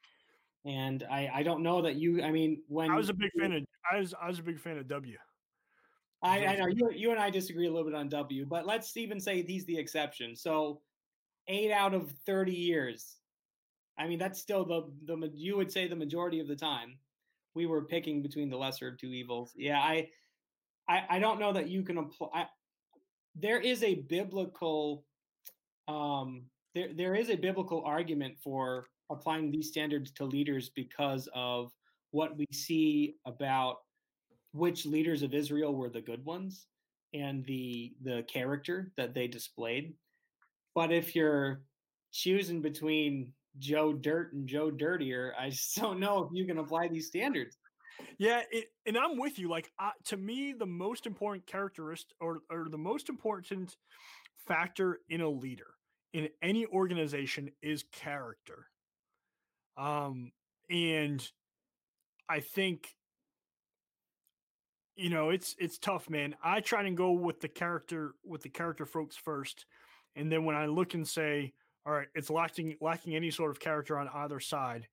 And 0.66 1.06
I, 1.10 1.30
I 1.34 1.44
don't 1.44 1.64
know 1.64 1.82
that 1.82 1.96
you. 1.96 2.22
I 2.22 2.32
mean, 2.32 2.62
when 2.68 2.92
I 2.92 2.96
was 2.96 3.10
a 3.10 3.14
big 3.14 3.32
fan 3.40 3.54
of. 3.54 3.64
I 3.92 3.98
was 3.98 4.14
I 4.22 4.28
was 4.28 4.40
a 4.40 4.44
big 4.44 4.60
fan 4.60 4.78
of 4.78 4.88
W. 4.88 5.18
I, 6.22 6.46
I 6.46 6.56
know 6.56 6.68
you, 6.68 6.92
you 6.94 7.10
and 7.10 7.20
I 7.20 7.32
disagree 7.32 7.66
a 7.66 7.72
little 7.72 7.90
bit 7.90 7.96
on 7.96 8.08
W, 8.10 8.46
but 8.46 8.68
let's 8.68 8.96
even 8.96 9.20
say 9.20 9.42
he's 9.42 9.66
the 9.66 9.78
exception. 9.78 10.36
So, 10.36 10.82
eight 11.48 11.72
out 11.72 11.96
of 11.96 12.12
thirty 12.28 12.54
years. 12.54 13.16
I 13.98 14.08
mean, 14.08 14.20
that's 14.20 14.40
still 14.40 14.66
the 14.66 14.92
the 15.06 15.32
you 15.34 15.58
would 15.58 15.72
say 15.72 15.88
the 15.88 15.96
majority 15.96 16.40
of 16.40 16.48
the 16.48 16.56
time 16.56 17.00
we 17.56 17.66
were 17.66 17.86
picking 17.86 18.22
between 18.22 18.50
the 18.50 18.58
lesser 18.58 18.88
of 18.90 18.98
two 18.98 19.14
evils. 19.14 19.54
Yeah, 19.56 19.80
I 19.80 20.10
I, 20.88 21.04
I 21.10 21.20
don't 21.20 21.40
know 21.40 21.54
that 21.54 21.70
you 21.70 21.84
can 21.84 21.98
apply. 21.98 22.46
There 23.36 23.60
is 23.60 23.84
a 23.84 23.96
biblical 23.96 25.06
um 25.88 26.44
there 26.76 26.94
there 26.94 27.16
is 27.16 27.30
a 27.30 27.36
biblical 27.36 27.84
argument 27.86 28.36
for 28.44 28.88
applying 29.10 29.52
these 29.52 29.68
standards 29.70 30.12
to 30.12 30.26
leaders 30.26 30.70
because 30.70 31.28
of 31.34 31.72
what 32.12 32.38
we 32.38 32.46
see 32.52 33.16
about 33.26 33.78
which 34.54 34.86
leaders 34.86 35.24
of 35.24 35.34
Israel 35.34 35.76
were 35.76 35.90
the 35.90 36.02
good 36.02 36.24
ones 36.26 36.68
and 37.14 37.46
the 37.46 37.94
the 38.02 38.24
character 38.24 38.92
that 38.98 39.14
they 39.14 39.28
displayed. 39.28 39.94
But 40.76 40.92
if 40.92 41.16
you're 41.16 41.62
choosing 42.12 42.62
between 42.62 43.34
Joe 43.60 43.94
Dirt 43.94 44.34
and 44.34 44.48
Joe 44.48 44.72
Dirtier, 44.72 45.34
I 45.38 45.50
just 45.50 45.76
don't 45.76 46.00
know 46.00 46.24
if 46.24 46.30
you 46.34 46.46
can 46.46 46.58
apply 46.58 46.88
these 46.88 47.08
standards. 47.08 47.58
Yeah, 48.18 48.42
it, 48.52 48.72
and 48.86 48.98
I'm 48.98 49.18
with 49.18 49.40
you. 49.40 49.50
Like 49.50 49.72
uh, 49.80 49.92
to 50.06 50.18
me, 50.18 50.54
the 50.54 50.66
most 50.66 51.06
important 51.06 51.48
characteristic 51.48 52.16
or 52.20 52.42
or 52.50 52.68
the 52.70 52.78
most 52.78 53.10
important 53.10 53.76
factor 54.48 55.00
in 55.10 55.22
a 55.22 55.30
leader 55.30 55.76
in 56.14 56.30
any 56.42 56.66
organization 56.66 57.52
is 57.62 57.84
character. 57.92 58.68
Um, 59.78 60.32
and 60.70 61.26
I 62.30 62.40
think 62.40 62.96
you 64.96 65.10
know 65.10 65.30
it's 65.30 65.56
it's 65.60 65.78
tough, 65.78 66.10
man. 66.10 66.36
I 66.44 66.60
try 66.60 66.84
and 66.84 66.98
go 66.98 67.12
with 67.12 67.42
the 67.42 67.48
character 67.48 68.16
with 68.24 68.42
the 68.42 68.50
character 68.50 68.86
folks 68.86 69.16
first, 69.16 69.66
and 70.16 70.32
then 70.32 70.46
when 70.46 70.56
I 70.56 70.66
look 70.66 70.94
and 70.94 71.08
say, 71.08 71.54
all 71.86 71.94
right, 71.94 72.08
it's 72.16 72.30
lacking 72.30 72.78
lacking 72.82 73.16
any 73.16 73.32
sort 73.32 73.52
of 73.52 73.60
character 73.60 73.98
on 73.98 74.10
either 74.14 74.40
side 74.40 74.88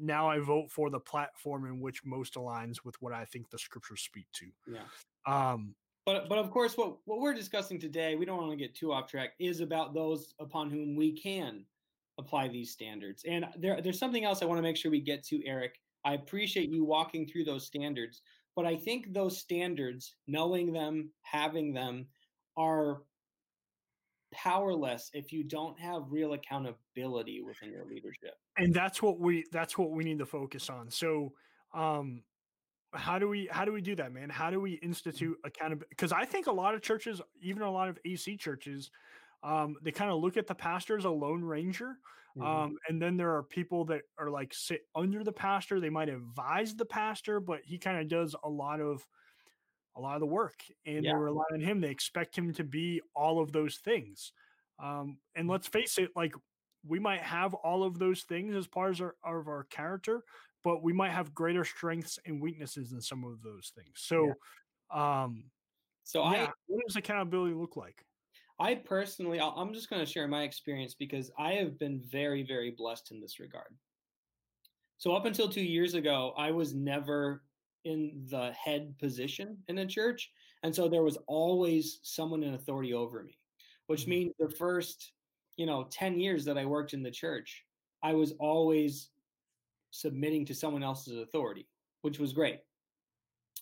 now 0.00 0.28
I 0.28 0.38
vote 0.38 0.70
for 0.70 0.90
the 0.90 1.00
platform 1.00 1.66
in 1.66 1.80
which 1.80 2.04
most 2.04 2.34
aligns 2.34 2.84
with 2.84 2.96
what 3.00 3.12
I 3.12 3.24
think 3.24 3.50
the 3.50 3.58
scriptures 3.58 4.02
speak 4.02 4.26
to. 4.34 4.46
Yeah. 4.66 4.82
Um, 5.26 5.74
But 6.06 6.28
but 6.28 6.38
of 6.38 6.50
course, 6.50 6.76
what 6.76 6.98
what 7.04 7.20
we're 7.20 7.34
discussing 7.34 7.78
today, 7.78 8.16
we 8.16 8.24
don't 8.24 8.38
want 8.38 8.50
to 8.50 8.56
get 8.56 8.74
too 8.74 8.92
off 8.92 9.10
track, 9.10 9.34
is 9.38 9.60
about 9.60 9.92
those 9.92 10.34
upon 10.40 10.70
whom 10.70 10.96
we 10.96 11.12
can 11.12 11.64
apply 12.18 12.48
these 12.48 12.70
standards. 12.70 13.24
And 13.24 13.46
there 13.58 13.80
there's 13.80 13.98
something 13.98 14.24
else 14.24 14.42
I 14.42 14.46
want 14.46 14.58
to 14.58 14.62
make 14.62 14.76
sure 14.76 14.90
we 14.90 15.00
get 15.00 15.22
to, 15.24 15.44
Eric. 15.46 15.78
I 16.04 16.14
appreciate 16.14 16.70
you 16.70 16.84
walking 16.84 17.26
through 17.26 17.44
those 17.44 17.66
standards, 17.66 18.22
but 18.56 18.64
I 18.64 18.76
think 18.76 19.12
those 19.12 19.36
standards, 19.36 20.14
knowing 20.26 20.72
them, 20.72 21.10
having 21.22 21.74
them, 21.74 22.06
are 22.56 23.02
powerless 24.32 25.10
if 25.12 25.32
you 25.32 25.42
don't 25.44 25.78
have 25.78 26.02
real 26.08 26.34
accountability 26.34 27.40
within 27.40 27.70
your 27.70 27.84
leadership. 27.84 28.34
and 28.56 28.72
that's 28.72 29.02
what 29.02 29.18
we 29.18 29.44
that's 29.50 29.76
what 29.76 29.90
we 29.90 30.04
need 30.04 30.18
to 30.18 30.26
focus 30.26 30.70
on. 30.70 30.90
So 30.90 31.32
um 31.74 32.22
how 32.92 33.18
do 33.18 33.28
we 33.28 33.48
how 33.50 33.64
do 33.64 33.72
we 33.72 33.80
do 33.80 33.94
that 33.94 34.12
man 34.12 34.28
how 34.28 34.50
do 34.50 34.58
we 34.60 34.72
institute 34.72 35.38
accountability 35.44 35.86
because 35.90 36.10
i 36.10 36.24
think 36.24 36.48
a 36.48 36.52
lot 36.52 36.74
of 36.74 36.82
churches 36.82 37.20
even 37.40 37.62
a 37.62 37.70
lot 37.70 37.88
of 37.88 37.96
ac 38.04 38.36
churches 38.36 38.90
um, 39.42 39.76
they 39.80 39.90
kind 39.92 40.10
of 40.10 40.20
look 40.20 40.36
at 40.36 40.46
the 40.46 40.54
pastor 40.54 40.98
as 40.98 41.04
a 41.04 41.10
lone 41.10 41.42
ranger 41.42 41.96
Mhm. 42.36 42.44
Um, 42.46 42.78
and 42.88 43.00
then 43.00 43.16
there 43.16 43.34
are 43.34 43.42
people 43.42 43.84
that 43.86 44.02
are 44.18 44.30
like 44.30 44.54
sit 44.54 44.86
under 44.94 45.24
the 45.24 45.32
pastor. 45.32 45.80
They 45.80 45.90
might 45.90 46.08
advise 46.08 46.74
the 46.74 46.84
pastor, 46.84 47.40
but 47.40 47.60
he 47.64 47.78
kind 47.78 48.00
of 48.00 48.08
does 48.08 48.36
a 48.44 48.48
lot 48.48 48.80
of 48.80 49.06
a 49.96 50.00
lot 50.00 50.14
of 50.14 50.20
the 50.20 50.26
work, 50.26 50.64
and 50.86 51.04
Yeah. 51.04 51.12
they 51.12 51.18
rely 51.18 51.44
on 51.52 51.60
him. 51.60 51.80
They 51.80 51.90
expect 51.90 52.36
him 52.36 52.52
to 52.54 52.64
be 52.64 53.00
all 53.14 53.40
of 53.40 53.52
those 53.52 53.78
things. 53.78 54.32
Um, 54.78 55.18
and 55.34 55.48
let's 55.48 55.68
face 55.68 55.98
it, 55.98 56.10
like 56.16 56.34
we 56.86 56.98
might 56.98 57.20
have 57.20 57.52
all 57.54 57.82
of 57.82 57.98
those 57.98 58.22
things 58.24 58.54
as 58.56 58.66
part 58.66 59.00
of 59.00 59.12
our, 59.22 59.40
of 59.40 59.48
our 59.48 59.64
character, 59.64 60.24
but 60.64 60.82
we 60.82 60.92
might 60.92 61.10
have 61.10 61.34
greater 61.34 61.64
strengths 61.64 62.18
and 62.24 62.40
weaknesses 62.40 62.92
in 62.92 63.00
some 63.00 63.24
of 63.24 63.42
those 63.42 63.72
things. 63.74 63.92
So, 63.96 64.34
um, 64.90 65.50
so 66.04 66.22
yeah, 66.30 66.44
I 66.44 66.52
what 66.66 66.86
does 66.86 66.96
accountability 66.96 67.54
look 67.54 67.76
like? 67.76 68.04
I 68.58 68.74
personally, 68.74 69.40
I'll- 69.40 69.54
I'm 69.56 69.72
just 69.72 69.88
going 69.88 70.04
to 70.04 70.10
share 70.10 70.28
my 70.28 70.42
experience 70.42 70.94
because 70.94 71.30
I 71.38 71.54
have 71.54 71.78
been 71.78 72.00
very, 72.00 72.42
very 72.42 72.70
blessed 72.70 73.10
in 73.10 73.20
this 73.20 73.38
regard. 73.40 73.78
So, 74.98 75.14
up 75.14 75.24
until 75.24 75.48
two 75.48 75.64
years 75.64 75.94
ago, 75.94 76.32
I 76.36 76.50
was 76.50 76.74
never 76.74 77.42
in 77.84 78.26
the 78.26 78.52
head 78.52 78.96
position 78.98 79.62
in 79.68 79.76
the 79.76 79.86
church. 79.86 80.32
And 80.62 80.74
so 80.74 80.88
there 80.88 81.02
was 81.02 81.16
always 81.26 82.00
someone 82.02 82.42
in 82.42 82.54
authority 82.54 82.92
over 82.92 83.22
me, 83.22 83.38
which 83.86 84.04
Mhm. 84.04 84.08
means 84.08 84.34
the 84.38 84.50
first, 84.50 85.12
you 85.56 85.66
know, 85.66 85.84
10 85.84 86.18
years 86.18 86.44
that 86.44 86.58
I 86.58 86.66
worked 86.66 86.92
in 86.92 87.02
the 87.02 87.10
church, 87.10 87.66
I 88.02 88.14
was 88.14 88.32
always 88.32 89.10
submitting 89.90 90.44
to 90.46 90.54
someone 90.54 90.82
else's 90.82 91.16
authority, 91.18 91.68
which 92.02 92.18
was 92.18 92.32
great. 92.32 92.60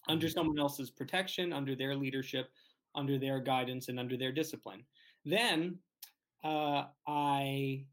Under 0.07 0.29
someone 0.29 0.59
else's 0.59 0.91
protection, 0.91 1.53
under 1.53 1.75
their 1.75 1.95
leadership, 1.95 2.53
under 2.95 3.19
their 3.19 3.41
guidance 3.41 3.89
and 3.89 3.99
under 3.99 4.17
their 4.17 4.33
discipline. 4.33 4.87
Then 5.25 5.83
uh, 6.45 6.89
I 7.07 7.87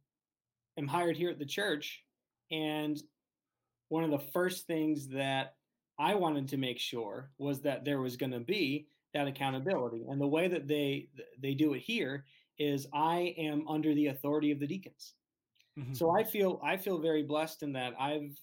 am 0.78 0.88
hired 0.88 1.18
here 1.18 1.30
at 1.30 1.40
the 1.40 1.46
church, 1.46 2.06
and 2.52 3.02
one 3.90 4.04
of 4.04 4.12
the 4.12 4.20
first 4.20 4.68
things 4.68 5.08
that 5.10 5.58
I 5.98 6.16
wanted 6.16 6.50
to 6.50 6.58
make 6.58 6.80
sure 6.80 7.34
was 7.38 7.62
that 7.62 7.86
there 7.86 8.02
was 8.02 8.18
going 8.18 8.32
to 8.32 8.40
be 8.40 8.90
that 9.14 9.28
accountability. 9.28 10.06
And 10.08 10.20
the 10.22 10.28
way 10.28 10.48
that 10.48 10.68
they 10.68 11.10
they 11.38 11.54
do 11.54 11.74
it 11.74 11.80
here 11.82 12.26
is 12.58 12.88
I 12.94 13.34
am 13.38 13.68
under 13.68 13.94
the 13.94 14.08
authority 14.08 14.52
of 14.52 14.60
the 14.60 14.68
deacons. 14.68 15.16
Mhm. 15.78 15.96
So 15.96 16.12
I 16.12 16.24
feel 16.24 16.60
I 16.64 16.78
feel 16.78 17.00
very 17.00 17.24
blessed 17.24 17.64
in 17.64 17.74
that 17.74 18.00
I've 18.00 18.38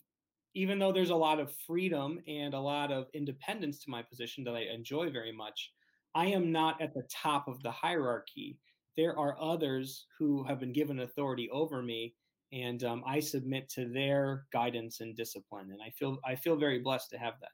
even 0.54 0.78
though 0.78 0.92
there's 0.92 1.10
a 1.10 1.16
lot 1.16 1.40
of 1.40 1.54
freedom 1.54 2.20
and 2.26 2.54
a 2.54 2.60
lot 2.60 2.92
of 2.92 3.08
independence 3.14 3.78
to 3.80 3.90
my 3.90 4.02
position 4.02 4.44
that 4.44 4.54
I 4.56 4.62
enjoy 4.62 5.10
very 5.10 5.32
much, 5.32 5.72
I 6.14 6.26
am 6.26 6.52
not 6.52 6.80
at 6.80 6.94
the 6.94 7.08
top 7.10 7.48
of 7.48 7.62
the 7.62 7.70
hierarchy. 7.70 8.60
There 8.96 9.18
are 9.18 9.38
others 9.40 10.06
who 10.18 10.44
have 10.44 10.60
been 10.60 10.72
given 10.72 11.00
authority 11.00 11.48
over 11.50 11.82
me, 11.82 12.16
and 12.52 12.84
um, 12.84 13.02
I 13.06 13.18
submit 13.20 13.68
to 13.70 13.88
their 13.88 14.44
guidance 14.52 15.00
and 15.00 15.16
discipline. 15.16 15.70
And 15.72 15.80
I 15.82 15.90
feel 15.90 16.18
I 16.24 16.36
feel 16.36 16.56
very 16.56 16.78
blessed 16.78 17.10
to 17.10 17.18
have 17.18 17.34
that. 17.40 17.52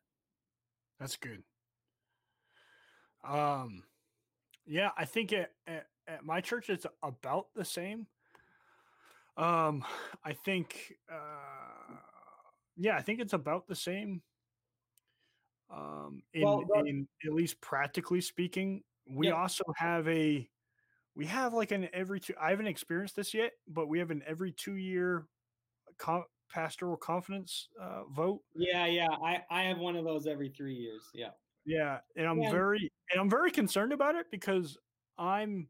That's 0.98 1.16
good. 1.16 1.42
Um, 3.24 3.84
yeah, 4.66 4.90
I 4.96 5.04
think 5.04 5.32
at, 5.32 5.52
at, 5.66 5.86
at 6.06 6.24
my 6.24 6.40
church 6.40 6.70
it's 6.70 6.86
about 7.02 7.46
the 7.54 7.64
same. 7.64 8.06
Um, 9.36 9.84
I 10.24 10.32
think, 10.32 10.94
uh, 11.12 11.94
yeah, 12.76 12.96
I 12.96 13.02
think 13.02 13.20
it's 13.20 13.32
about 13.34 13.68
the 13.68 13.74
same. 13.76 14.22
Um, 15.70 16.22
in, 16.32 16.42
Well, 16.42 16.64
well- 16.68 16.84
in 16.84 17.06
at 17.24 17.32
least 17.32 17.60
practically 17.60 18.20
speaking, 18.20 18.82
we 19.08 19.28
Yeah. 19.28 19.34
also 19.34 19.62
have 19.76 20.08
a, 20.08 20.48
we 21.18 21.26
have 21.26 21.52
like 21.52 21.72
an 21.72 21.88
every 21.92 22.20
two. 22.20 22.32
I 22.40 22.50
haven't 22.50 22.68
experienced 22.68 23.16
this 23.16 23.34
yet, 23.34 23.50
but 23.66 23.88
we 23.88 23.98
have 23.98 24.12
an 24.12 24.22
every 24.24 24.52
two 24.52 24.76
year 24.76 25.26
co- 25.98 26.26
pastoral 26.48 26.96
confidence 26.96 27.68
uh, 27.78 28.04
vote. 28.04 28.40
Yeah, 28.54 28.86
yeah. 28.86 29.08
I 29.10 29.42
I 29.50 29.64
have 29.64 29.78
one 29.78 29.96
of 29.96 30.04
those 30.04 30.28
every 30.28 30.48
three 30.48 30.76
years. 30.76 31.02
Yeah. 31.12 31.30
Yeah, 31.66 31.98
and 32.14 32.24
I'm 32.24 32.40
Yeah. 32.40 32.52
very 32.52 32.92
and 33.10 33.20
I'm 33.20 33.28
very 33.28 33.50
concerned 33.50 33.92
about 33.92 34.14
it 34.14 34.30
because 34.30 34.78
I'm 35.18 35.68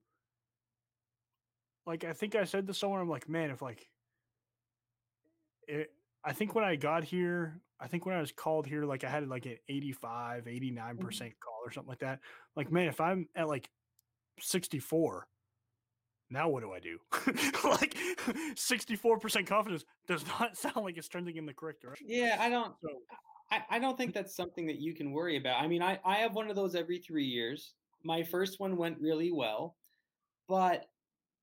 like 1.86 2.04
I 2.04 2.12
think 2.12 2.34
I 2.34 2.44
said 2.44 2.66
to 2.66 2.74
someone 2.74 3.00
I'm 3.00 3.08
like, 3.08 3.26
man, 3.26 3.50
if 3.50 3.62
like 3.62 3.88
it 5.66 5.90
I 6.22 6.34
think 6.34 6.54
when 6.54 6.64
I 6.64 6.76
got 6.76 7.04
here, 7.04 7.62
I 7.80 7.86
think 7.88 8.04
when 8.04 8.14
I 8.14 8.20
was 8.20 8.32
called 8.32 8.66
here 8.66 8.84
like 8.84 9.02
I 9.02 9.08
had 9.08 9.26
like 9.28 9.46
an 9.46 9.56
85, 9.66 10.44
89% 10.44 11.32
call 11.40 11.60
or 11.64 11.70
something 11.72 11.88
like 11.88 12.00
that. 12.00 12.20
Like, 12.54 12.70
man, 12.70 12.88
if 12.88 13.00
I'm 13.00 13.28
at 13.34 13.48
like 13.48 13.70
64, 14.40 15.26
now 16.30 16.48
what 16.48 16.62
do 16.62 16.72
I 16.72 16.80
do? 16.80 16.98
like 17.68 17.96
64% 18.54 19.46
confidence 19.46 19.84
does 20.06 20.24
not 20.26 20.56
sound 20.56 20.76
like 20.76 20.96
it's 20.96 21.08
trending 21.08 21.36
in 21.36 21.46
the 21.46 21.54
correct 21.54 21.82
direction. 21.82 22.06
Yeah, 22.08 22.36
I 22.40 22.48
don't 22.48 22.74
So 22.82 22.88
I, 23.50 23.62
I 23.70 23.78
don't 23.78 23.96
think 23.96 24.14
that's 24.14 24.36
something 24.36 24.66
that 24.66 24.80
you 24.80 24.94
can 24.94 25.12
worry 25.12 25.36
about. 25.36 25.62
I 25.62 25.68
mean, 25.68 25.82
I, 25.82 25.98
I 26.04 26.16
have 26.16 26.34
one 26.34 26.50
of 26.50 26.56
those 26.56 26.74
every 26.74 26.98
three 26.98 27.24
years. 27.24 27.72
my 28.04 28.22
first 28.22 28.60
one 28.60 28.76
went 28.76 29.00
really 29.00 29.32
well, 29.32 29.76
but 30.48 30.86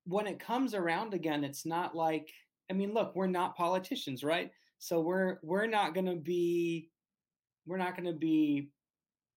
when 0.05 0.27
it 0.27 0.39
comes 0.39 0.75
around 0.75 1.13
again, 1.13 1.43
it's 1.43 1.65
not 1.65 1.95
like 1.95 2.31
I 2.69 2.73
mean, 2.73 2.93
look, 2.93 3.15
we're 3.15 3.27
not 3.27 3.55
politicians, 3.55 4.23
right? 4.23 4.51
So 4.79 4.99
we're 5.01 5.37
we're 5.41 5.67
not 5.67 5.93
going 5.93 6.07
to 6.07 6.15
be 6.15 6.89
we're 7.65 7.77
not 7.77 7.95
going 7.95 8.11
to 8.11 8.17
be 8.17 8.69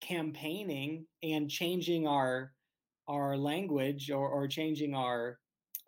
campaigning 0.00 1.06
and 1.22 1.50
changing 1.50 2.06
our 2.06 2.52
our 3.08 3.36
language 3.36 4.10
or, 4.10 4.28
or 4.28 4.46
changing 4.46 4.94
our 4.94 5.38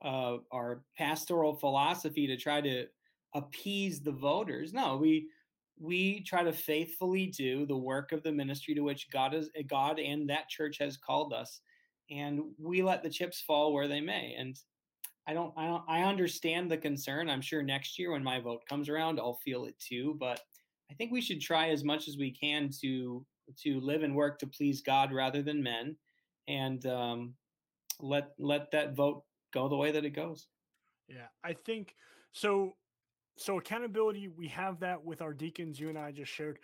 uh, 0.02 0.38
our 0.50 0.82
pastoral 0.96 1.54
philosophy 1.54 2.26
to 2.26 2.36
try 2.36 2.60
to 2.60 2.86
appease 3.34 4.00
the 4.00 4.12
voters. 4.12 4.72
No, 4.72 4.96
we 4.96 5.28
we 5.78 6.20
try 6.20 6.42
to 6.42 6.52
faithfully 6.52 7.26
do 7.26 7.66
the 7.66 7.76
work 7.76 8.12
of 8.12 8.22
the 8.22 8.32
ministry 8.32 8.74
to 8.74 8.82
which 8.82 9.10
God 9.10 9.34
is 9.34 9.50
God 9.68 9.98
and 9.98 10.28
that 10.28 10.48
church 10.48 10.78
has 10.78 10.96
called 10.96 11.32
us, 11.32 11.60
and 12.10 12.40
we 12.58 12.82
let 12.82 13.02
the 13.02 13.10
chips 13.10 13.40
fall 13.40 13.72
where 13.72 13.88
they 13.88 14.00
may. 14.00 14.34
And 14.38 14.58
I 15.26 15.34
don't, 15.34 15.52
I 15.56 15.66
don't, 15.66 15.84
I 15.88 16.02
understand 16.02 16.70
the 16.70 16.76
concern. 16.76 17.30
I'm 17.30 17.40
sure 17.40 17.62
next 17.62 17.98
year 17.98 18.12
when 18.12 18.24
my 18.24 18.40
vote 18.40 18.62
comes 18.68 18.88
around, 18.88 19.20
I'll 19.20 19.38
feel 19.44 19.64
it 19.66 19.78
too. 19.78 20.16
But 20.18 20.40
I 20.90 20.94
think 20.94 21.12
we 21.12 21.20
should 21.20 21.40
try 21.40 21.68
as 21.68 21.84
much 21.84 22.08
as 22.08 22.16
we 22.16 22.30
can 22.30 22.70
to 22.80 23.24
to 23.62 23.80
live 23.80 24.02
and 24.02 24.14
work 24.14 24.38
to 24.38 24.46
please 24.46 24.80
God 24.80 25.12
rather 25.12 25.42
than 25.42 25.62
men, 25.62 25.96
and 26.48 26.84
um, 26.86 27.34
let 28.00 28.30
let 28.38 28.70
that 28.72 28.94
vote 28.94 29.24
go 29.52 29.68
the 29.68 29.76
way 29.76 29.92
that 29.92 30.04
it 30.04 30.10
goes. 30.10 30.46
Yeah, 31.08 31.26
I 31.44 31.52
think 31.52 31.94
so. 32.32 32.74
So 33.36 33.58
accountability, 33.58 34.28
we 34.28 34.48
have 34.48 34.80
that 34.80 35.02
with 35.02 35.22
our 35.22 35.32
deacons. 35.32 35.80
You 35.80 35.88
and 35.88 35.98
I 35.98 36.12
just 36.12 36.32
shared. 36.32 36.58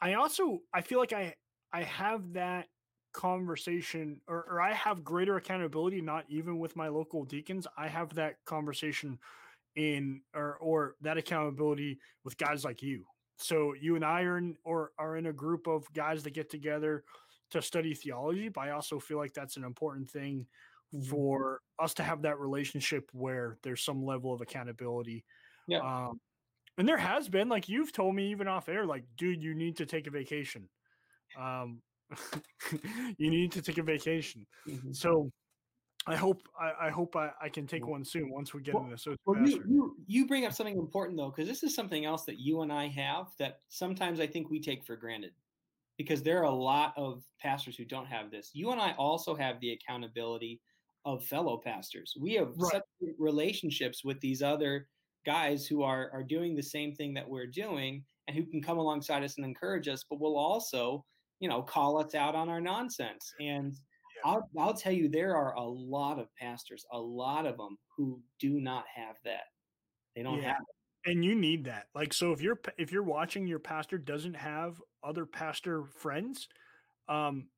I 0.00 0.14
also 0.14 0.60
I 0.72 0.80
feel 0.80 0.98
like 0.98 1.12
I 1.12 1.34
I 1.72 1.82
have 1.82 2.32
that 2.34 2.66
conversation 3.12 4.20
or, 4.28 4.44
or 4.48 4.60
I 4.60 4.72
have 4.72 5.04
greater 5.04 5.36
accountability, 5.36 6.00
not 6.00 6.24
even 6.28 6.58
with 6.58 6.76
my 6.76 6.88
local 6.88 7.24
deacons. 7.24 7.66
I 7.76 7.88
have 7.88 8.14
that 8.14 8.36
conversation 8.44 9.18
in 9.76 10.20
or 10.34 10.56
or 10.60 10.94
that 11.00 11.16
accountability 11.16 11.98
with 12.24 12.36
guys 12.36 12.64
like 12.64 12.82
you. 12.82 13.04
So 13.38 13.74
you 13.80 13.96
and 13.96 14.04
I 14.04 14.22
are 14.22 14.38
in 14.38 14.56
or 14.64 14.92
are 14.98 15.16
in 15.16 15.26
a 15.26 15.32
group 15.32 15.66
of 15.66 15.90
guys 15.92 16.22
that 16.24 16.34
get 16.34 16.50
together 16.50 17.04
to 17.50 17.62
study 17.62 17.94
theology, 17.94 18.48
but 18.48 18.62
I 18.62 18.70
also 18.70 18.98
feel 18.98 19.18
like 19.18 19.34
that's 19.34 19.56
an 19.56 19.64
important 19.64 20.10
thing 20.10 20.46
mm-hmm. 20.94 21.08
for 21.08 21.60
us 21.78 21.94
to 21.94 22.02
have 22.02 22.22
that 22.22 22.38
relationship 22.38 23.08
where 23.12 23.58
there's 23.62 23.82
some 23.82 24.04
level 24.04 24.32
of 24.32 24.40
accountability. 24.40 25.24
Yeah. 25.66 25.80
Um, 25.80 26.20
and 26.78 26.88
there 26.88 26.96
has 26.96 27.28
been, 27.28 27.48
like 27.48 27.68
you've 27.68 27.92
told 27.92 28.14
me 28.14 28.30
even 28.30 28.48
off 28.48 28.68
air, 28.68 28.86
like, 28.86 29.04
dude, 29.16 29.42
you 29.42 29.54
need 29.54 29.76
to 29.76 29.86
take 29.86 30.06
a 30.06 30.10
vacation. 30.10 30.68
Um, 31.38 31.82
you 33.18 33.30
need 33.30 33.52
to 33.52 33.62
take 33.62 33.78
a 33.78 33.82
vacation. 33.82 34.46
Mm-hmm. 34.68 34.92
So 34.92 35.30
I 36.06 36.16
hope 36.16 36.48
I, 36.58 36.86
I 36.86 36.90
hope 36.90 37.14
I, 37.14 37.30
I, 37.40 37.48
can 37.50 37.66
take 37.66 37.86
one 37.86 38.04
soon 38.04 38.30
once 38.30 38.54
we 38.54 38.62
get 38.62 38.74
well, 38.74 38.84
into 38.84 38.94
this. 38.94 39.04
So 39.04 39.14
well, 39.26 39.46
you, 39.46 39.62
you, 39.68 39.96
you 40.06 40.26
bring 40.26 40.46
up 40.46 40.52
something 40.52 40.76
important 40.76 41.18
though, 41.18 41.30
because 41.30 41.46
this 41.46 41.62
is 41.62 41.74
something 41.74 42.04
else 42.04 42.24
that 42.24 42.38
you 42.38 42.62
and 42.62 42.72
I 42.72 42.88
have 42.88 43.26
that 43.38 43.60
sometimes 43.68 44.18
I 44.18 44.26
think 44.26 44.50
we 44.50 44.60
take 44.60 44.84
for 44.84 44.96
granted. 44.96 45.32
Because 46.00 46.22
there 46.22 46.38
are 46.38 46.44
a 46.44 46.50
lot 46.50 46.94
of 46.96 47.22
pastors 47.40 47.76
who 47.76 47.84
don't 47.84 48.06
have 48.06 48.30
this. 48.30 48.50
You 48.54 48.70
and 48.70 48.80
I 48.80 48.92
also 48.92 49.34
have 49.34 49.60
the 49.60 49.72
accountability 49.72 50.60
of 51.04 51.24
fellow 51.24 51.60
pastors. 51.62 52.14
We 52.18 52.34
have 52.34 52.52
right. 52.56 52.72
such 52.72 52.82
relationships 53.18 54.02
with 54.02 54.18
these 54.20 54.40
other 54.42 54.86
guys 55.26 55.66
who 55.66 55.82
are 55.82 56.10
are 56.14 56.22
doing 56.22 56.56
the 56.56 56.62
same 56.62 56.94
thing 56.94 57.12
that 57.14 57.28
we're 57.28 57.46
doing 57.46 58.02
and 58.26 58.36
who 58.36 58.46
can 58.46 58.62
come 58.62 58.78
alongside 58.78 59.22
us 59.22 59.36
and 59.36 59.44
encourage 59.44 59.88
us, 59.88 60.04
but 60.08 60.20
will 60.20 60.38
also 60.38 61.04
you 61.40 61.48
know, 61.48 61.62
call 61.62 61.98
us 61.98 62.14
out 62.14 62.34
on 62.34 62.48
our 62.48 62.60
nonsense. 62.60 63.32
And 63.40 63.72
yeah. 63.72 64.30
I'll, 64.30 64.48
I'll 64.58 64.74
tell 64.74 64.92
you, 64.92 65.08
there 65.08 65.34
are 65.34 65.54
a 65.54 65.64
lot 65.64 66.18
of 66.18 66.28
pastors, 66.36 66.84
a 66.92 66.98
lot 66.98 67.46
of 67.46 67.56
them 67.56 67.78
who 67.96 68.20
do 68.38 68.60
not 68.60 68.84
have 68.94 69.16
that. 69.24 69.44
They 70.14 70.22
don't 70.22 70.42
yeah. 70.42 70.48
have 70.48 70.60
it. 70.60 70.76
And 71.06 71.24
you 71.24 71.34
need 71.34 71.64
that. 71.64 71.86
Like, 71.94 72.12
so 72.12 72.32
if 72.32 72.42
you're, 72.42 72.60
if 72.76 72.92
you're 72.92 73.02
watching 73.02 73.46
your 73.46 73.58
pastor 73.58 73.96
doesn't 73.98 74.34
have 74.34 74.80
other 75.02 75.24
pastor 75.24 75.84
friends, 75.84 76.48
um, 77.08 77.48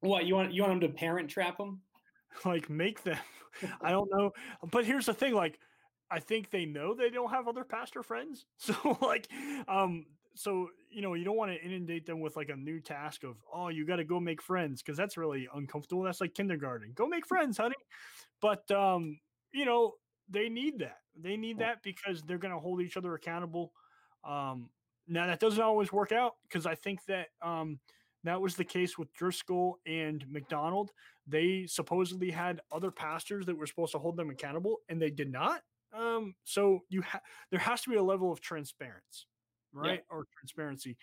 what 0.00 0.24
you 0.26 0.34
want, 0.34 0.52
you 0.52 0.62
want 0.62 0.80
them 0.80 0.90
to 0.90 0.96
parent 0.96 1.30
trap 1.30 1.58
them? 1.58 1.80
Like 2.44 2.68
make 2.68 3.02
them, 3.02 3.16
I 3.80 3.90
don't 3.90 4.10
know. 4.12 4.30
But 4.70 4.84
here's 4.84 5.06
the 5.06 5.14
thing, 5.14 5.32
like, 5.32 5.58
I 6.10 6.20
think 6.20 6.50
they 6.50 6.66
know 6.66 6.94
they 6.94 7.08
don't 7.08 7.30
have 7.30 7.48
other 7.48 7.64
pastor 7.64 8.02
friends. 8.02 8.44
So 8.58 8.98
like 9.00 9.28
um 9.68 10.06
so 10.34 10.68
you 10.90 11.00
know 11.00 11.14
you 11.14 11.24
don't 11.24 11.36
want 11.36 11.50
to 11.52 11.64
inundate 11.64 12.04
them 12.04 12.20
with 12.20 12.36
like 12.36 12.50
a 12.50 12.56
new 12.56 12.78
task 12.78 13.24
of 13.24 13.36
oh 13.52 13.68
you 13.68 13.86
got 13.86 13.96
to 13.96 14.04
go 14.04 14.20
make 14.20 14.42
friends 14.42 14.82
because 14.82 14.98
that's 14.98 15.16
really 15.16 15.48
uncomfortable 15.54 16.02
that's 16.02 16.20
like 16.20 16.34
kindergarten 16.34 16.92
go 16.94 17.06
make 17.06 17.26
friends 17.26 17.56
honey 17.56 17.74
but 18.42 18.70
um 18.70 19.18
you 19.52 19.64
know 19.64 19.94
they 20.28 20.48
need 20.48 20.78
that 20.78 20.98
they 21.20 21.36
need 21.36 21.58
that 21.58 21.82
because 21.82 22.22
they're 22.22 22.38
going 22.38 22.52
to 22.52 22.60
hold 22.60 22.80
each 22.80 22.96
other 22.96 23.14
accountable 23.14 23.72
um 24.24 24.68
now 25.06 25.26
that 25.26 25.40
doesn't 25.40 25.62
always 25.62 25.92
work 25.92 26.12
out 26.12 26.34
because 26.48 26.66
i 26.66 26.74
think 26.74 27.04
that 27.06 27.28
um 27.42 27.78
that 28.24 28.40
was 28.40 28.56
the 28.56 28.64
case 28.64 28.98
with 28.98 29.12
driscoll 29.14 29.78
and 29.86 30.24
macdonald 30.28 30.90
they 31.26 31.64
supposedly 31.66 32.30
had 32.30 32.60
other 32.72 32.90
pastors 32.90 33.46
that 33.46 33.56
were 33.56 33.66
supposed 33.66 33.92
to 33.92 33.98
hold 33.98 34.16
them 34.16 34.30
accountable 34.30 34.78
and 34.88 35.00
they 35.00 35.10
did 35.10 35.30
not 35.30 35.62
um 35.96 36.34
so 36.44 36.80
you 36.88 37.02
have 37.02 37.20
there 37.50 37.60
has 37.60 37.82
to 37.82 37.90
be 37.90 37.96
a 37.96 38.02
level 38.02 38.32
of 38.32 38.40
transparency 38.40 39.26
right? 39.76 40.02
Yeah. 40.10 40.16
Or 40.16 40.26
transparency. 40.38 40.96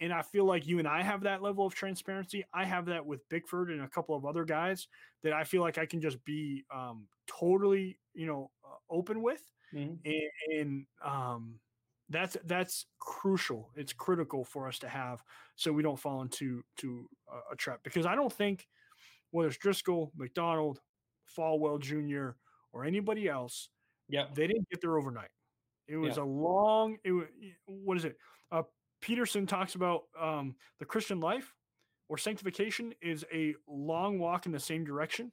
And 0.00 0.12
I 0.12 0.22
feel 0.22 0.46
like 0.46 0.66
you 0.66 0.78
and 0.78 0.88
I 0.88 1.02
have 1.02 1.22
that 1.24 1.42
level 1.42 1.66
of 1.66 1.74
transparency. 1.74 2.44
I 2.54 2.64
have 2.64 2.86
that 2.86 3.04
with 3.04 3.28
Bickford 3.28 3.70
and 3.70 3.82
a 3.82 3.88
couple 3.88 4.16
of 4.16 4.24
other 4.24 4.44
guys 4.44 4.88
that 5.22 5.34
I 5.34 5.44
feel 5.44 5.60
like 5.60 5.76
I 5.76 5.84
can 5.84 6.00
just 6.00 6.24
be 6.24 6.64
um, 6.74 7.06
totally, 7.26 7.98
you 8.14 8.26
know, 8.26 8.50
uh, 8.64 8.76
open 8.88 9.22
with. 9.22 9.42
Mm-hmm. 9.74 9.94
And, 10.04 10.58
and 10.58 10.86
um, 11.04 11.60
that's 12.08 12.36
that's 12.44 12.86
crucial. 12.98 13.70
It's 13.76 13.92
critical 13.92 14.44
for 14.44 14.66
us 14.66 14.78
to 14.80 14.88
have 14.88 15.22
so 15.54 15.72
we 15.72 15.82
don't 15.82 15.98
fall 15.98 16.22
into 16.22 16.62
to 16.78 17.06
a, 17.30 17.52
a 17.52 17.56
trap. 17.56 17.80
Because 17.84 18.06
I 18.06 18.14
don't 18.14 18.32
think 18.32 18.66
whether 19.30 19.48
it's 19.48 19.58
Driscoll, 19.58 20.12
MacDonald, 20.16 20.80
Falwell 21.36 21.80
Jr., 21.80 22.30
or 22.72 22.84
anybody 22.84 23.28
else, 23.28 23.68
yeah, 24.08 24.26
they 24.34 24.46
didn't 24.46 24.68
get 24.70 24.80
there 24.80 24.96
overnight. 24.96 25.30
It 25.86 25.96
was 25.96 26.16
yeah. 26.16 26.22
a 26.22 26.24
long. 26.24 26.96
It 27.04 27.12
was, 27.12 27.26
what 27.66 27.96
is 27.96 28.04
it? 28.04 28.16
Uh, 28.50 28.62
Peterson 29.00 29.46
talks 29.46 29.74
about 29.74 30.04
um, 30.20 30.54
the 30.78 30.84
Christian 30.84 31.20
life 31.20 31.54
or 32.08 32.18
sanctification 32.18 32.92
is 33.00 33.24
a 33.32 33.54
long 33.68 34.18
walk 34.18 34.46
in 34.46 34.52
the 34.52 34.60
same 34.60 34.84
direction. 34.84 35.32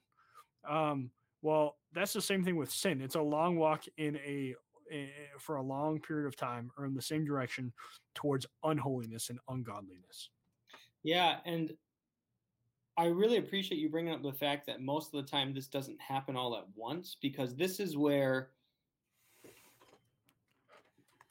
Um, 0.68 1.10
well, 1.42 1.76
that's 1.92 2.12
the 2.12 2.22
same 2.22 2.44
thing 2.44 2.56
with 2.56 2.70
sin. 2.70 3.00
It's 3.00 3.14
a 3.14 3.20
long 3.20 3.56
walk 3.56 3.84
in 3.96 4.16
a, 4.16 4.54
a 4.92 5.10
for 5.38 5.56
a 5.56 5.62
long 5.62 6.00
period 6.00 6.26
of 6.26 6.36
time 6.36 6.70
or 6.76 6.84
in 6.86 6.94
the 6.94 7.02
same 7.02 7.24
direction 7.24 7.72
towards 8.14 8.46
unholiness 8.64 9.30
and 9.30 9.38
ungodliness. 9.48 10.30
Yeah, 11.02 11.36
and 11.44 11.72
I 12.96 13.06
really 13.06 13.36
appreciate 13.36 13.78
you 13.78 13.88
bringing 13.88 14.12
up 14.12 14.22
the 14.22 14.32
fact 14.32 14.66
that 14.66 14.80
most 14.80 15.14
of 15.14 15.24
the 15.24 15.30
time 15.30 15.54
this 15.54 15.68
doesn't 15.68 16.00
happen 16.00 16.36
all 16.36 16.56
at 16.56 16.64
once 16.74 17.16
because 17.20 17.54
this 17.54 17.78
is 17.78 17.96
where 17.96 18.50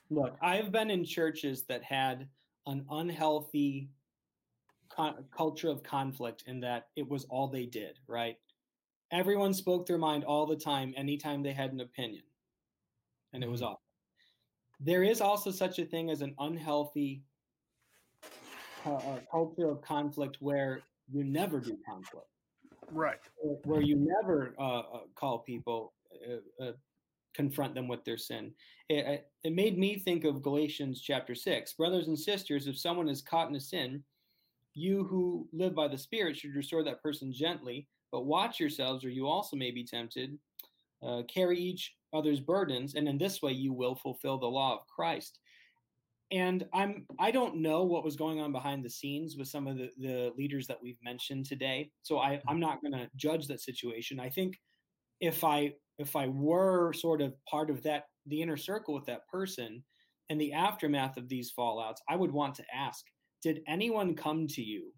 Look, 0.09 0.37
I've 0.41 0.71
been 0.71 0.89
in 0.89 1.03
churches 1.03 1.63
that 1.63 1.83
had 1.83 2.27
an 2.65 2.85
unhealthy 2.89 3.89
con- 4.89 5.25
culture 5.35 5.69
of 5.69 5.83
conflict 5.83 6.43
in 6.47 6.59
that 6.61 6.87
it 6.95 7.07
was 7.07 7.25
all 7.25 7.47
they 7.47 7.65
did, 7.65 7.99
right? 8.07 8.37
Everyone 9.11 9.53
spoke 9.53 9.85
their 9.85 9.97
mind 9.97 10.23
all 10.23 10.45
the 10.45 10.55
time, 10.55 10.93
anytime 10.97 11.43
they 11.43 11.53
had 11.53 11.71
an 11.71 11.81
opinion, 11.81 12.23
and 13.33 13.43
it 13.43 13.49
was 13.49 13.61
mm-hmm. 13.61 13.71
awful. 13.71 13.81
There 14.79 15.03
is 15.03 15.21
also 15.21 15.51
such 15.51 15.79
a 15.79 15.85
thing 15.85 16.09
as 16.09 16.21
an 16.21 16.35
unhealthy 16.39 17.23
uh, 18.85 18.93
uh, 18.93 19.19
culture 19.31 19.69
of 19.69 19.81
conflict 19.81 20.37
where 20.39 20.81
you 21.11 21.23
never 21.23 21.59
do 21.59 21.77
conflict. 21.85 22.27
Right. 22.91 23.19
Where 23.63 23.81
you 23.81 23.95
never 23.95 24.53
uh, 24.57 24.79
uh 24.79 24.99
call 25.15 25.39
people 25.39 25.93
uh, 26.25 26.63
uh, 26.63 26.71
confront 27.38 27.75
them 27.75 27.88
with 27.88 28.03
their 28.03 28.17
sin. 28.17 28.51
It, 28.89 29.29
it 29.43 29.53
made 29.53 29.77
me 29.77 29.99
think 29.99 30.25
of 30.25 30.41
Galatians 30.41 31.01
chapter 31.01 31.35
6. 31.35 31.73
Brothers 31.73 32.07
and 32.07 32.17
sisters, 32.17 32.65
if 32.65 32.79
someone 32.79 33.07
is 33.07 33.21
caught 33.21 33.47
in 33.47 33.55
a 33.55 33.59
sin, 33.59 34.03
you 34.73 35.03
who 35.03 35.47
live 35.53 35.75
by 35.75 35.88
the 35.88 35.97
Spirit 35.97 36.35
should 36.35 36.55
restore 36.55 36.83
that 36.83 37.01
person 37.03 37.31
gently, 37.31 37.88
but 38.11 38.25
watch 38.25 38.59
yourselves, 38.59 39.05
or 39.05 39.09
you 39.09 39.27
also 39.27 39.55
may 39.55 39.69
be 39.69 39.83
tempted. 39.83 40.38
Uh, 41.05 41.21
carry 41.31 41.59
each 41.59 41.93
other's 42.11 42.39
burdens, 42.39 42.95
and 42.95 43.07
in 43.07 43.19
this 43.19 43.39
way 43.43 43.51
you 43.51 43.71
will 43.71 43.93
fulfill 43.93 44.39
the 44.39 44.47
law 44.47 44.73
of 44.73 44.88
Christ. 44.88 45.38
And 46.31 46.65
I'm 46.73 47.05
I 47.19 47.29
don't 47.29 47.57
know 47.57 47.83
what 47.83 48.03
was 48.03 48.15
going 48.15 48.41
on 48.41 48.51
behind 48.51 48.83
the 48.83 48.89
scenes 48.89 49.38
with 49.38 49.47
some 49.47 49.67
of 49.67 49.77
the, 49.77 49.91
the 49.99 50.33
leaders 50.35 50.65
that 50.67 50.81
we've 50.81 50.97
mentioned 51.03 51.45
today. 51.45 51.91
So 52.01 52.17
I, 52.17 52.41
I'm 52.47 52.59
not 52.59 52.81
gonna 52.81 53.09
judge 53.15 53.47
that 53.47 53.61
situation. 53.61 54.19
I 54.19 54.29
think 54.29 54.55
if 55.21 55.43
I 55.43 55.73
if 55.97 56.15
I 56.15 56.27
were 56.27 56.93
sort 56.93 57.21
of 57.21 57.33
part 57.45 57.69
of 57.69 57.81
that, 57.83 58.05
the 58.25 58.41
inner 58.41 58.57
circle 58.57 58.93
with 58.93 59.05
that 59.05 59.27
person 59.27 59.83
and 60.29 60.39
the 60.39 60.53
aftermath 60.53 61.17
of 61.17 61.29
these 61.29 61.53
fallouts, 61.57 61.99
I 62.09 62.15
would 62.15 62.31
want 62.31 62.55
to 62.55 62.65
ask, 62.75 63.05
did 63.41 63.61
anyone 63.67 64.15
come 64.15 64.47
to 64.47 64.61
you 64.61 64.93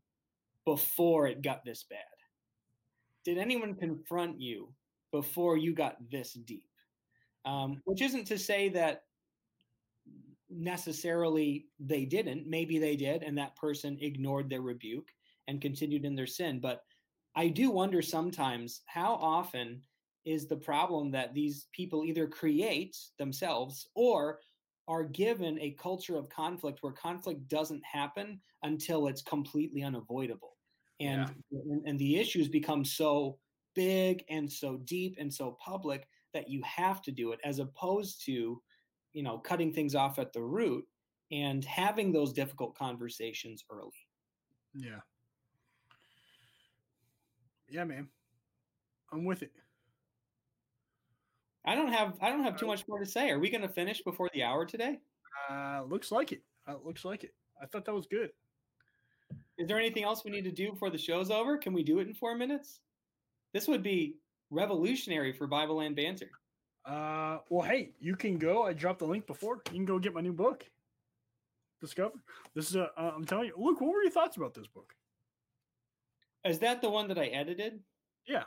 before 0.66 1.28
it 1.28 1.42
got 1.42 1.64
this 1.64 1.86
bad? 1.90 2.00
did 3.30 3.38
anyone 3.38 3.76
confront 3.76 4.40
you 4.42 4.74
before 5.12 5.58
you 5.58 5.74
got 5.74 5.98
this 6.10 6.34
deep? 6.34 6.66
Um, 7.46 7.82
which 7.86 8.02
isn't 8.02 8.26
to 8.26 8.40
say 8.40 8.70
that 8.70 9.04
necessarily 10.50 11.68
they 11.80 12.06
didn't. 12.06 12.48
Maybe 12.48 12.80
they 12.80 12.96
did, 12.96 13.24
and 13.24 13.38
that 13.38 13.56
person 13.56 13.98
ignored 14.02 14.50
their 14.50 14.62
rebuke 14.62 15.08
and 15.48 15.62
continued 15.62 16.06
in 16.06 16.16
their 16.16 16.28
sin. 16.28 16.60
But 16.60 16.82
I 17.36 17.48
do 17.48 17.72
wonder 17.72 18.02
sometimes 18.02 18.82
how 18.88 19.14
often 19.14 19.82
is 20.30 20.46
the 20.46 20.56
problem 20.56 21.10
that 21.10 21.34
these 21.34 21.66
people 21.74 22.06
either 22.06 22.28
create 22.28 22.96
themselves 23.18 23.88
or 23.96 24.40
are 24.88 25.04
given 25.04 25.58
a 25.60 25.72
culture 25.72 26.16
of 26.16 26.30
conflict 26.30 26.80
where 26.82 26.94
conflict 26.94 27.48
doesn't 27.48 27.84
happen 27.84 28.40
until 28.62 29.08
it's 29.08 29.24
completely 29.24 29.82
unavoidable. 29.82 30.56
And 31.00 31.32
yeah. 31.50 31.60
and, 31.72 31.88
and 31.88 32.00
the 32.00 32.18
issues 32.18 32.48
become 32.48 32.86
so 32.86 33.40
big 33.74 34.24
and 34.30 34.52
so 34.52 34.78
deep 34.86 35.16
and 35.20 35.34
so 35.34 35.58
public 35.64 36.08
that 36.36 36.48
you 36.48 36.62
have 36.64 37.02
to 37.04 37.12
do 37.12 37.32
it 37.32 37.40
as 37.44 37.58
opposed 37.58 38.24
to 38.26 38.62
you 39.14 39.24
know 39.24 39.40
cutting 39.40 39.74
things 39.74 39.96
off 39.96 40.20
at 40.20 40.32
the 40.32 40.44
root 40.44 40.86
and 41.32 41.66
having 41.66 42.12
those 42.12 42.34
difficult 42.34 42.76
conversations 42.76 43.64
early. 43.72 43.90
Yeah. 44.76 45.00
Yeah 47.68 47.84
man. 47.86 48.10
I'm 49.12 49.26
with 49.26 49.42
it 49.42 49.54
i 51.66 51.76
don't 51.76 51.92
have 51.92 52.14
i 52.22 52.30
don't 52.30 52.44
have 52.44 52.58
too 52.58 52.68
much 52.68 52.88
more 52.88 53.00
to 53.00 53.06
say 53.06 53.30
are 53.30 53.40
we 53.40 53.50
going 53.50 53.62
to 53.62 53.70
finish 53.70 54.02
before 54.02 54.30
the 54.34 54.44
hour 54.44 54.66
today 54.66 54.98
uh 55.50 55.82
looks 55.88 56.12
like 56.12 56.32
it 56.32 56.42
uh, 56.68 56.76
looks 56.84 57.06
like 57.06 57.24
it 57.24 57.34
i 57.62 57.66
thought 57.66 57.86
that 57.86 57.94
was 57.94 58.08
good 58.08 58.30
is 59.58 59.68
there 59.68 59.78
anything 59.78 60.04
else 60.04 60.24
we 60.24 60.32
need 60.32 60.44
to 60.44 60.52
do 60.52 60.72
before 60.72 60.90
the 60.90 60.98
show's 60.98 61.32
over 61.32 61.58
can 61.58 61.74
we 61.74 61.84
do 61.84 62.00
it 62.00 62.08
in 62.08 62.14
four 62.14 62.36
minutes 62.36 62.80
this 63.54 63.68
would 63.68 63.84
be 63.84 64.16
revolutionary 64.50 65.32
for 65.34 65.48
bible 65.48 65.82
and 65.82 65.96
banter 65.96 66.30
uh, 66.86 67.40
well, 67.50 67.68
hey, 67.68 67.92
you 68.00 68.16
can 68.16 68.38
go. 68.38 68.64
I 68.64 68.74
dropped 68.74 69.00
the 69.00 69.06
link 69.06 69.28
before. 69.28 69.62
You 69.68 69.74
can 69.74 69.86
go 69.86 70.00
get 70.00 70.14
my 70.14 70.22
new 70.22 70.34
book. 70.34 70.66
Discover. 71.82 72.16
This 72.56 72.70
is 72.70 72.76
a. 72.76 72.90
Uh, 72.98 73.12
I'm 73.16 73.26
telling 73.26 73.48
you. 73.48 73.54
Luke. 73.58 73.80
what 73.80 73.94
were 73.94 74.02
your 74.02 74.12
thoughts 74.12 74.38
about 74.38 74.54
this 74.54 74.68
book? 74.68 74.94
Is 76.46 76.60
that 76.60 76.82
the 76.82 76.90
one 76.90 77.08
that 77.10 77.20
I 77.20 77.28
edited? 77.28 77.80
Yeah. 78.26 78.44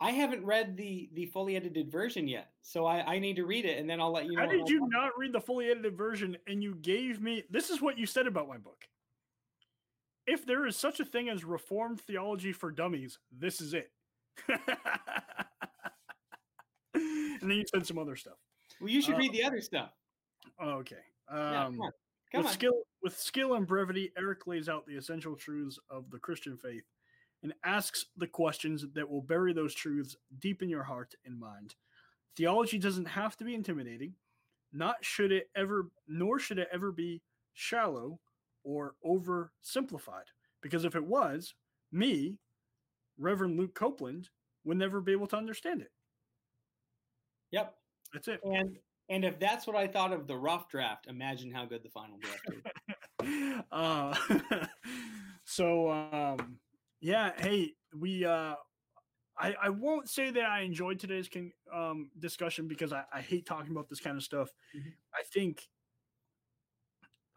I 0.00 0.12
haven't 0.12 0.44
read 0.44 0.78
the 0.78 1.10
the 1.12 1.26
fully 1.26 1.56
edited 1.56 1.92
version 1.92 2.26
yet, 2.26 2.52
so 2.62 2.86
I, 2.86 3.14
I 3.14 3.18
need 3.18 3.36
to 3.36 3.44
read 3.44 3.66
it, 3.66 3.78
and 3.78 3.88
then 3.88 4.00
I'll 4.00 4.12
let 4.12 4.24
you 4.24 4.32
know. 4.32 4.42
How 4.42 4.48
did 4.48 4.68
you 4.68 4.88
not 4.88 5.12
read 5.18 5.34
the 5.34 5.40
fully 5.40 5.70
edited 5.70 5.96
version? 5.96 6.38
And 6.46 6.62
you 6.62 6.74
gave 6.76 7.20
me 7.20 7.44
this 7.50 7.68
is 7.68 7.82
what 7.82 7.98
you 7.98 8.06
said 8.06 8.26
about 8.26 8.48
my 8.48 8.56
book. 8.56 8.88
If 10.26 10.46
there 10.46 10.66
is 10.66 10.76
such 10.76 11.00
a 11.00 11.04
thing 11.04 11.28
as 11.28 11.44
reformed 11.44 12.00
theology 12.00 12.52
for 12.52 12.70
dummies, 12.70 13.18
this 13.30 13.60
is 13.60 13.74
it. 13.74 13.90
and 14.48 14.60
then 17.42 17.50
you 17.50 17.64
said 17.70 17.86
some 17.86 17.98
other 17.98 18.16
stuff. 18.16 18.38
Well, 18.80 18.88
you 18.90 19.02
should 19.02 19.18
read 19.18 19.30
um, 19.30 19.36
the 19.36 19.44
other 19.44 19.60
stuff. 19.60 19.90
Okay. 20.62 20.96
Um, 21.28 21.38
yeah, 21.38 21.64
come 21.64 21.80
on. 21.80 21.90
Come 22.32 22.38
with 22.38 22.46
on. 22.46 22.52
skill, 22.52 22.82
with 23.02 23.18
skill 23.18 23.54
and 23.54 23.66
brevity, 23.66 24.12
Eric 24.16 24.46
lays 24.46 24.68
out 24.68 24.86
the 24.86 24.96
essential 24.96 25.34
truths 25.34 25.78
of 25.90 26.10
the 26.10 26.18
Christian 26.18 26.56
faith 26.56 26.84
and 27.42 27.54
asks 27.64 28.06
the 28.16 28.26
questions 28.26 28.84
that 28.94 29.08
will 29.08 29.22
bury 29.22 29.52
those 29.52 29.74
truths 29.74 30.16
deep 30.40 30.62
in 30.62 30.68
your 30.68 30.82
heart 30.82 31.14
and 31.24 31.38
mind. 31.38 31.74
Theology 32.36 32.78
doesn't 32.78 33.06
have 33.06 33.36
to 33.38 33.44
be 33.44 33.54
intimidating, 33.54 34.14
not 34.72 34.96
should 35.04 35.32
it 35.32 35.50
ever, 35.56 35.90
nor 36.06 36.38
should 36.38 36.58
it 36.58 36.68
ever 36.72 36.92
be 36.92 37.22
shallow 37.54 38.20
or 38.62 38.94
oversimplified. 39.04 40.28
Because 40.62 40.84
if 40.84 40.94
it 40.94 41.04
was, 41.04 41.54
me, 41.90 42.36
Reverend 43.18 43.58
Luke 43.58 43.74
Copeland, 43.74 44.28
would 44.64 44.76
never 44.76 45.00
be 45.00 45.12
able 45.12 45.26
to 45.28 45.36
understand 45.36 45.80
it. 45.80 45.90
Yep. 47.50 47.74
That's 48.12 48.28
it. 48.28 48.40
And 48.44 48.76
and 49.08 49.24
if 49.24 49.40
that's 49.40 49.66
what 49.66 49.74
I 49.74 49.88
thought 49.88 50.12
of 50.12 50.28
the 50.28 50.36
rough 50.36 50.68
draft, 50.68 51.08
imagine 51.08 51.50
how 51.50 51.64
good 51.64 51.82
the 51.82 51.88
final 51.88 52.16
draft 52.18 52.48
is. 52.52 53.62
uh, 53.72 54.14
so 55.44 55.90
um, 55.90 56.58
yeah, 57.00 57.32
hey, 57.36 57.72
we 57.98 58.24
uh, 58.24 58.54
I, 59.38 59.54
I 59.62 59.68
won't 59.70 60.08
say 60.08 60.30
that 60.30 60.44
I 60.44 60.60
enjoyed 60.60 60.98
today's 60.98 61.28
con- 61.28 61.52
um, 61.74 62.10
discussion 62.18 62.68
because 62.68 62.92
I, 62.92 63.04
I 63.12 63.20
hate 63.20 63.46
talking 63.46 63.72
about 63.72 63.88
this 63.88 64.00
kind 64.00 64.16
of 64.16 64.22
stuff. 64.22 64.50
Mm-hmm. 64.76 64.90
I 65.14 65.22
think 65.32 65.68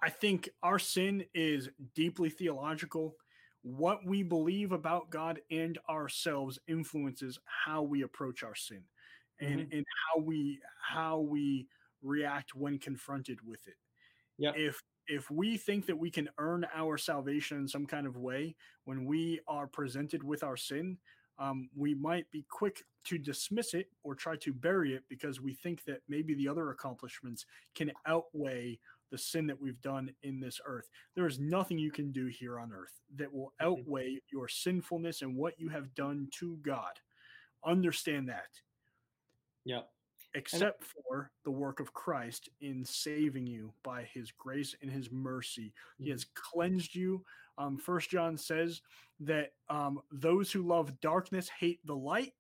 I 0.02 0.10
think 0.10 0.50
our 0.62 0.80
sin 0.80 1.24
is 1.34 1.70
deeply 1.96 2.30
theological. 2.30 3.16
What 3.62 4.06
we 4.06 4.22
believe 4.22 4.74
about 4.74 5.10
God 5.10 5.40
and 5.50 5.78
ourselves 5.90 6.60
influences 6.68 7.40
how 7.46 7.84
we 7.84 8.02
approach 8.02 8.44
our 8.44 8.56
sin 8.56 8.84
and 9.40 9.62
mm-hmm. 9.62 9.78
and 9.78 9.86
how 10.06 10.22
we 10.22 10.60
how 10.82 11.20
we 11.20 11.68
react 12.02 12.54
when 12.54 12.80
confronted 12.80 13.40
with 13.46 13.66
it. 13.66 13.78
Yeah. 14.38 14.52
If 14.56 14.84
if 15.08 15.30
we 15.30 15.58
think 15.58 15.86
that 15.86 15.98
we 15.98 16.10
can 16.10 16.30
earn 16.38 16.66
our 16.76 16.98
salvation 16.98 17.58
in 17.58 17.68
some 17.68 17.86
kind 17.86 18.08
of 18.08 18.18
way 18.18 18.56
when 18.86 19.06
we 19.06 19.40
are 19.48 19.68
presented 19.68 20.24
with 20.24 20.44
our 20.44 20.58
sin, 20.58 20.98
um, 21.40 21.70
we 21.76 21.94
might 21.94 22.30
be 22.32 22.46
quick 22.50 22.84
to 23.06 23.18
dismiss 23.18 23.74
it 23.74 23.88
or 24.04 24.16
try 24.16 24.36
to 24.38 24.54
bury 24.54 24.94
it 24.94 25.04
because 25.10 25.42
we 25.42 25.54
think 25.54 25.84
that 25.86 26.02
maybe 26.08 26.36
the 26.36 26.48
other 26.48 26.70
accomplishments 26.70 27.46
can 27.76 27.92
outweigh 28.06 28.80
the 29.12 29.18
sin 29.18 29.46
that 29.48 29.62
we've 29.62 29.82
done 29.82 30.12
in 30.24 30.40
this 30.40 30.60
earth. 30.66 30.90
There 31.16 31.28
is 31.28 31.40
nothing 31.40 31.78
you 31.78 31.92
can 31.92 32.12
do 32.12 32.28
here 32.28 32.60
on 32.60 32.72
earth 32.72 33.02
that 33.16 33.32
will 33.32 33.54
mm-hmm. 33.62 33.68
outweigh 33.68 34.22
your 34.32 34.48
sinfulness 34.48 35.22
and 35.22 35.36
what 35.36 35.60
you 35.60 35.70
have 35.70 35.94
done 35.96 36.28
to 36.40 36.58
God. 36.64 37.00
Understand 37.66 38.30
that. 38.30 38.50
Yeah. 39.66 39.82
Except 40.36 40.82
and, 40.82 40.90
for 40.90 41.32
the 41.46 41.52
work 41.52 41.80
of 41.80 41.94
Christ 41.94 42.50
in 42.62 42.84
saving 42.84 43.46
you 43.46 43.74
by 43.84 44.04
his 44.14 44.32
grace 44.32 44.76
and 44.82 44.90
his 44.90 45.12
mercy. 45.12 45.74
He 46.00 46.10
has 46.10 46.26
mm-hmm. 46.26 46.42
cleansed 46.52 46.96
you. 46.96 47.24
Um, 47.58 47.78
First 47.78 48.10
John 48.10 48.38
says 48.38 48.82
that 49.20 49.52
um, 49.70 50.00
those 50.12 50.52
who 50.52 50.64
love 50.64 51.00
darkness 51.02 51.50
hate 51.50 51.80
the 51.86 51.96
light, 51.96 52.34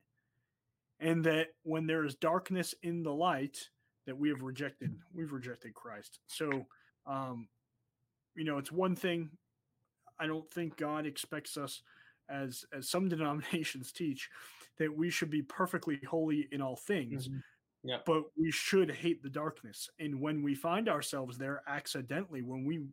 and 0.99 1.23
that 1.25 1.49
when 1.63 1.85
there 1.85 2.05
is 2.05 2.15
darkness 2.15 2.73
in 2.81 3.03
the 3.03 3.13
light, 3.13 3.69
that 4.05 4.17
we 4.17 4.29
have 4.29 4.41
rejected, 4.41 4.95
we've 5.13 5.31
rejected 5.31 5.73
Christ. 5.73 6.19
So, 6.27 6.65
um, 7.05 7.47
you 8.35 8.43
know, 8.43 8.57
it's 8.57 8.71
one 8.71 8.95
thing. 8.95 9.29
I 10.19 10.27
don't 10.27 10.49
think 10.51 10.77
God 10.77 11.05
expects 11.05 11.57
us 11.57 11.81
as 12.29 12.65
as 12.73 12.89
some 12.89 13.09
denominations 13.09 13.91
teach 13.91 14.29
that 14.79 14.95
we 14.95 15.09
should 15.09 15.29
be 15.29 15.41
perfectly 15.41 15.99
holy 16.09 16.47
in 16.51 16.61
all 16.61 16.75
things. 16.75 17.27
Mm-hmm. 17.27 17.37
Yeah. 17.83 17.97
But 18.05 18.23
we 18.37 18.49
should 18.49 18.89
hate 18.89 19.21
the 19.21 19.29
darkness. 19.29 19.89
And 19.99 20.21
when 20.21 20.41
we 20.41 20.55
find 20.55 20.87
ourselves 20.87 21.37
there 21.37 21.61
accidentally, 21.67 22.41
when 22.41 22.63
we 22.65 22.85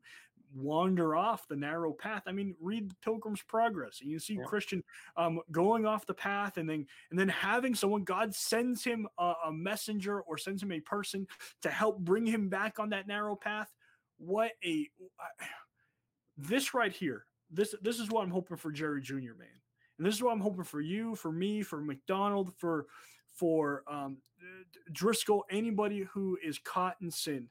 wander 0.55 1.14
off 1.14 1.47
the 1.47 1.57
narrow 1.57 1.93
path, 1.93 2.24
I 2.26 2.32
mean, 2.32 2.57
read 2.61 2.91
the 2.91 2.97
Pilgrim's 3.03 3.43
Progress, 3.43 4.01
and 4.01 4.11
you 4.11 4.18
see 4.18 4.34
yeah. 4.34 4.45
Christian 4.45 4.82
um, 5.16 5.41
going 5.53 5.86
off 5.86 6.07
the 6.07 6.14
path, 6.14 6.57
and 6.57 6.68
then 6.68 6.86
and 7.11 7.18
then 7.18 7.28
having 7.28 7.74
someone 7.74 8.03
God 8.03 8.34
sends 8.34 8.82
him 8.82 9.07
a, 9.18 9.34
a 9.47 9.53
messenger 9.53 10.22
or 10.22 10.36
sends 10.36 10.62
him 10.62 10.72
a 10.72 10.80
person 10.80 11.26
to 11.62 11.70
help 11.70 12.01
bring 12.01 12.26
him 12.26 12.49
back 12.49 12.78
on 12.80 12.91
that 12.91 13.07
narrow 13.07 13.36
path. 13.36 13.72
What 14.18 14.53
a 14.64 14.88
this 16.36 16.74
right 16.74 16.93
here. 16.93 17.26
This 17.51 17.74
this 17.82 18.01
is 18.01 18.11
what 18.11 18.22
I'm 18.22 18.30
hoping 18.30 18.57
for 18.57 18.72
Jerry 18.72 19.03
Jr. 19.03 19.34
Man. 19.38 19.49
And 19.99 20.07
this 20.07 20.14
is 20.14 20.22
what 20.22 20.32
I'm 20.32 20.41
hoping 20.41 20.64
for 20.64 20.80
you, 20.80 21.14
for 21.14 21.30
me, 21.30 21.62
for 21.62 21.80
MacDonald, 21.80 22.55
for 22.57 22.86
for 23.41 23.82
um, 23.91 24.18
Driscoll, 24.93 25.47
anybody 25.51 26.07
who 26.12 26.38
is 26.45 26.59
caught 26.59 26.97
in 27.01 27.11
sin, 27.11 27.49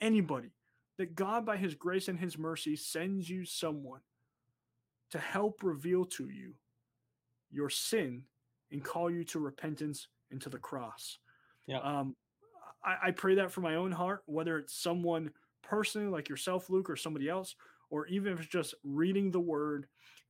anybody, 0.00 0.50
that 0.98 1.14
God, 1.14 1.46
by 1.46 1.56
His 1.56 1.76
grace 1.76 2.08
and 2.08 2.18
His 2.18 2.36
mercy, 2.36 2.74
sends 2.74 3.30
you 3.30 3.44
someone 3.44 4.00
to 5.12 5.18
help 5.18 5.62
reveal 5.62 6.04
to 6.04 6.28
you 6.28 6.54
your 7.52 7.70
sin 7.70 8.24
and 8.72 8.82
call 8.82 9.08
you 9.08 9.22
to 9.22 9.38
repentance 9.38 10.08
and 10.32 10.40
to 10.42 10.48
the 10.48 10.58
cross. 10.58 11.18
Yeah. 11.68 11.78
Um, 11.78 12.16
I, 12.84 12.96
I 13.04 13.10
pray 13.12 13.36
that 13.36 13.52
for 13.52 13.60
my 13.60 13.76
own 13.76 13.92
heart, 13.92 14.24
whether 14.26 14.58
it's 14.58 14.74
someone 14.74 15.30
personally 15.62 16.08
like 16.08 16.28
yourself, 16.28 16.68
Luke, 16.68 16.90
or 16.90 16.96
somebody 16.96 17.28
else, 17.28 17.54
or 17.90 18.08
even 18.08 18.32
if 18.32 18.40
it's 18.40 18.48
just 18.48 18.74
reading 18.82 19.30
the 19.30 19.38
word 19.38 19.86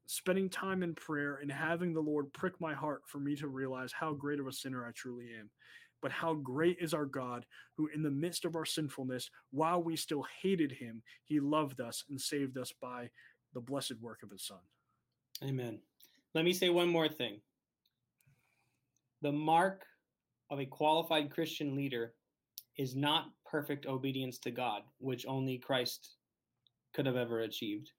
spending 0.07 0.49
time 0.49 0.83
in 0.83 0.95
prayer 0.95 1.41
and 1.43 1.51
having 1.51 1.93
the 1.93 2.01
Lord 2.01 2.33
prick 2.33 2.61
my 2.61 2.75
heart 2.75 3.03
for 3.07 3.19
me 3.19 3.37
to 3.37 3.49
realize 3.49 3.93
how 3.93 4.13
great 4.13 4.41
of 4.41 4.47
a 4.47 4.53
sinner 4.53 4.87
I 4.87 4.93
truly 4.93 5.27
am. 5.39 5.51
But 6.03 6.13
how 6.13 6.35
great 6.35 6.77
is 6.81 6.95
our 6.95 7.07
God, 7.07 7.47
who 7.77 7.89
in 7.95 8.03
the 8.03 8.11
midst 8.11 8.45
of 8.45 8.55
our 8.55 8.65
sinfulness, 8.65 9.31
while 9.51 9.83
we 9.83 9.97
still 9.97 10.25
hated 10.43 10.71
him, 10.71 11.03
he 11.25 11.41
loved 11.41 11.81
us 11.81 12.05
and 12.09 12.21
saved 12.21 12.59
us 12.59 12.73
by 12.81 13.11
the 13.55 13.61
blessed 13.61 14.01
work 14.01 14.23
of 14.23 14.31
his 14.31 14.47
Son. 14.47 14.59
Amen. 15.43 15.81
Let 16.35 16.45
me 16.45 16.53
say 16.53 16.69
one 16.69 16.89
more 16.89 17.09
thing. 17.09 17.41
The 19.23 19.33
mark 19.33 19.85
of 20.51 20.61
a 20.61 20.67
qualified 20.67 21.31
Christian 21.31 21.75
leader 21.75 22.13
is 22.77 22.95
not 22.95 23.31
perfect 23.45 23.87
obedience 23.87 24.39
to 24.41 24.51
God, 24.51 24.83
which 24.99 25.27
only 25.27 25.59
Christ 25.59 26.17
could 26.93 27.07
have 27.07 27.17
ever 27.17 27.41
achieved. 27.41 27.91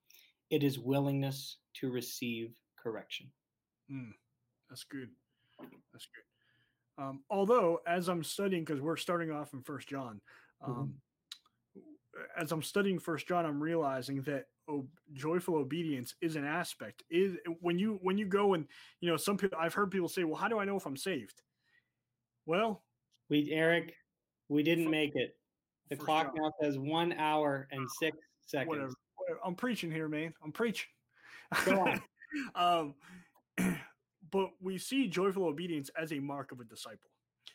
It 0.50 0.62
is 0.62 0.78
willingness 0.78 1.58
to 1.80 1.90
receive 1.90 2.52
correction. 2.76 3.30
Mm, 3.90 4.12
that's 4.68 4.84
good. 4.84 5.08
That's 5.92 6.06
good. 6.14 7.02
Um, 7.02 7.20
although, 7.30 7.80
as 7.86 8.08
I'm 8.08 8.24
studying, 8.24 8.64
because 8.64 8.80
we're 8.80 8.96
starting 8.96 9.30
off 9.30 9.54
in 9.54 9.62
First 9.62 9.88
John, 9.88 10.20
um, 10.66 10.94
mm-hmm. 11.76 12.42
as 12.42 12.50
I'm 12.50 12.62
studying 12.62 12.98
First 12.98 13.28
John, 13.28 13.46
I'm 13.46 13.62
realizing 13.62 14.22
that 14.22 14.46
oh, 14.68 14.86
joyful 15.14 15.56
obedience 15.56 16.14
is 16.20 16.36
an 16.36 16.44
aspect. 16.44 17.04
Is 17.08 17.36
when 17.60 17.78
you 17.78 17.98
when 18.02 18.18
you 18.18 18.26
go 18.26 18.54
and 18.54 18.66
you 19.00 19.08
know 19.08 19.16
some 19.16 19.36
people 19.36 19.58
I've 19.60 19.74
heard 19.74 19.90
people 19.90 20.08
say, 20.08 20.24
well, 20.24 20.36
how 20.36 20.48
do 20.48 20.58
I 20.58 20.64
know 20.64 20.76
if 20.76 20.86
I'm 20.86 20.96
saved? 20.96 21.42
Well, 22.46 22.82
we 23.30 23.50
Eric, 23.52 23.94
we 24.48 24.62
didn't 24.64 24.84
for, 24.86 24.90
make 24.90 25.14
it. 25.14 25.36
The 25.90 25.96
clock 25.96 26.34
John. 26.34 26.44
now 26.44 26.52
says 26.60 26.78
one 26.78 27.12
hour 27.12 27.68
and 27.70 27.88
six 28.00 28.16
seconds. 28.44 28.68
Whatever. 28.68 28.92
I'm 29.44 29.54
preaching 29.54 29.90
here, 29.90 30.08
man. 30.08 30.34
I'm 30.42 30.52
preaching. 30.52 30.88
Um, 32.54 32.94
but 34.30 34.50
we 34.60 34.76
see 34.76 35.08
joyful 35.08 35.46
obedience 35.46 35.90
as 36.00 36.12
a 36.12 36.18
mark 36.18 36.52
of 36.52 36.60
a 36.60 36.64
disciple. 36.64 37.10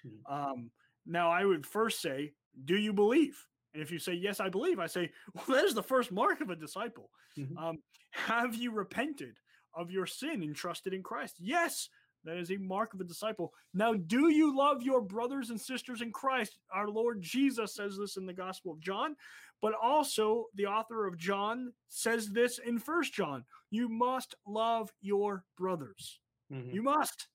Mm-hmm. 0.05 0.33
Um, 0.33 0.71
now, 1.05 1.29
I 1.29 1.45
would 1.45 1.65
first 1.65 2.01
say, 2.01 2.33
do 2.65 2.75
you 2.75 2.93
believe? 2.93 3.37
And 3.73 3.81
if 3.81 3.91
you 3.91 3.99
say, 3.99 4.13
yes, 4.13 4.39
I 4.39 4.49
believe, 4.49 4.79
I 4.79 4.87
say, 4.87 5.11
well, 5.33 5.45
that 5.57 5.65
is 5.65 5.73
the 5.73 5.83
first 5.83 6.11
mark 6.11 6.41
of 6.41 6.49
a 6.49 6.55
disciple. 6.55 7.09
Mm-hmm. 7.37 7.57
Um, 7.57 7.79
have 8.11 8.55
you 8.55 8.71
repented 8.71 9.37
of 9.75 9.91
your 9.91 10.05
sin 10.05 10.43
and 10.43 10.55
trusted 10.55 10.93
in 10.93 11.03
Christ? 11.03 11.35
Yes, 11.39 11.89
that 12.25 12.37
is 12.37 12.51
a 12.51 12.57
mark 12.57 12.93
of 12.93 13.01
a 13.01 13.05
disciple. 13.05 13.53
Now, 13.73 13.93
do 13.93 14.29
you 14.29 14.55
love 14.55 14.81
your 14.81 15.01
brothers 15.01 15.49
and 15.49 15.59
sisters 15.59 16.01
in 16.01 16.11
Christ? 16.11 16.57
Our 16.73 16.87
Lord 16.87 17.21
Jesus 17.21 17.75
says 17.75 17.97
this 17.97 18.17
in 18.17 18.25
the 18.25 18.33
Gospel 18.33 18.71
of 18.71 18.79
John, 18.79 19.15
but 19.61 19.73
also 19.81 20.45
the 20.55 20.65
author 20.65 21.05
of 21.05 21.17
John 21.17 21.73
says 21.89 22.29
this 22.29 22.59
in 22.59 22.79
First 22.79 23.13
John. 23.13 23.43
You 23.71 23.89
must 23.89 24.35
love 24.47 24.91
your 25.01 25.43
brothers. 25.57 26.19
Mm-hmm. 26.51 26.75
You 26.75 26.83
must. 26.83 27.27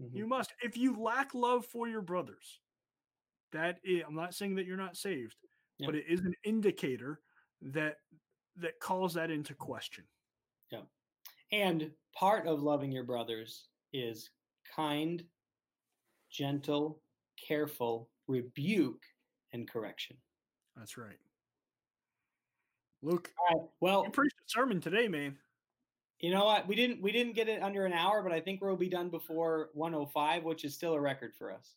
Mm-hmm. 0.00 0.16
You 0.16 0.26
must. 0.26 0.52
If 0.62 0.76
you 0.76 1.00
lack 1.00 1.34
love 1.34 1.64
for 1.64 1.88
your 1.88 2.02
brothers, 2.02 2.60
that 3.52 3.78
is, 3.84 4.02
I'm 4.06 4.14
not 4.14 4.34
saying 4.34 4.56
that 4.56 4.66
you're 4.66 4.76
not 4.76 4.96
saved, 4.96 5.36
yeah. 5.78 5.86
but 5.86 5.94
it 5.94 6.04
is 6.08 6.20
an 6.20 6.34
indicator 6.44 7.20
that 7.62 7.96
that 8.58 8.80
calls 8.80 9.14
that 9.14 9.30
into 9.30 9.54
question. 9.54 10.04
Yeah. 10.70 10.80
And 11.52 11.90
part 12.14 12.46
of 12.46 12.62
loving 12.62 12.90
your 12.90 13.04
brothers 13.04 13.68
is 14.00 14.30
kind, 14.74 15.24
gentle, 16.30 17.00
careful 17.36 18.08
rebuke 18.28 19.02
and 19.52 19.68
correction. 19.68 20.16
That's 20.76 20.98
right. 20.98 21.18
Luke, 23.02 23.30
right, 23.50 23.62
well, 23.80 24.04
you 24.04 24.10
preached 24.10 24.36
a 24.38 24.48
sermon 24.48 24.80
today, 24.80 25.06
man. 25.08 25.36
You 26.20 26.30
know 26.30 26.44
what? 26.44 26.66
We 26.66 26.74
didn't 26.74 27.02
we 27.02 27.12
didn't 27.12 27.34
get 27.34 27.48
it 27.48 27.62
under 27.62 27.84
an 27.84 27.92
hour, 27.92 28.22
but 28.22 28.32
I 28.32 28.40
think 28.40 28.60
we'll 28.62 28.76
be 28.76 28.88
done 28.88 29.10
before 29.10 29.70
105, 29.74 30.44
which 30.44 30.64
is 30.64 30.74
still 30.74 30.94
a 30.94 31.00
record 31.00 31.34
for 31.36 31.52
us. 31.52 31.74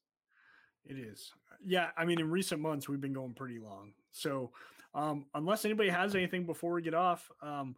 It 0.85 0.97
is. 0.97 1.31
Yeah, 1.63 1.89
I 1.97 2.05
mean 2.05 2.19
in 2.19 2.29
recent 2.29 2.61
months 2.61 2.87
we've 2.87 3.01
been 3.01 3.13
going 3.13 3.33
pretty 3.33 3.59
long. 3.59 3.91
So, 4.11 4.51
um 4.93 5.25
unless 5.35 5.65
anybody 5.65 5.89
has 5.89 6.15
anything 6.15 6.45
before 6.45 6.73
we 6.73 6.81
get 6.81 6.93
off, 6.93 7.29
um 7.41 7.75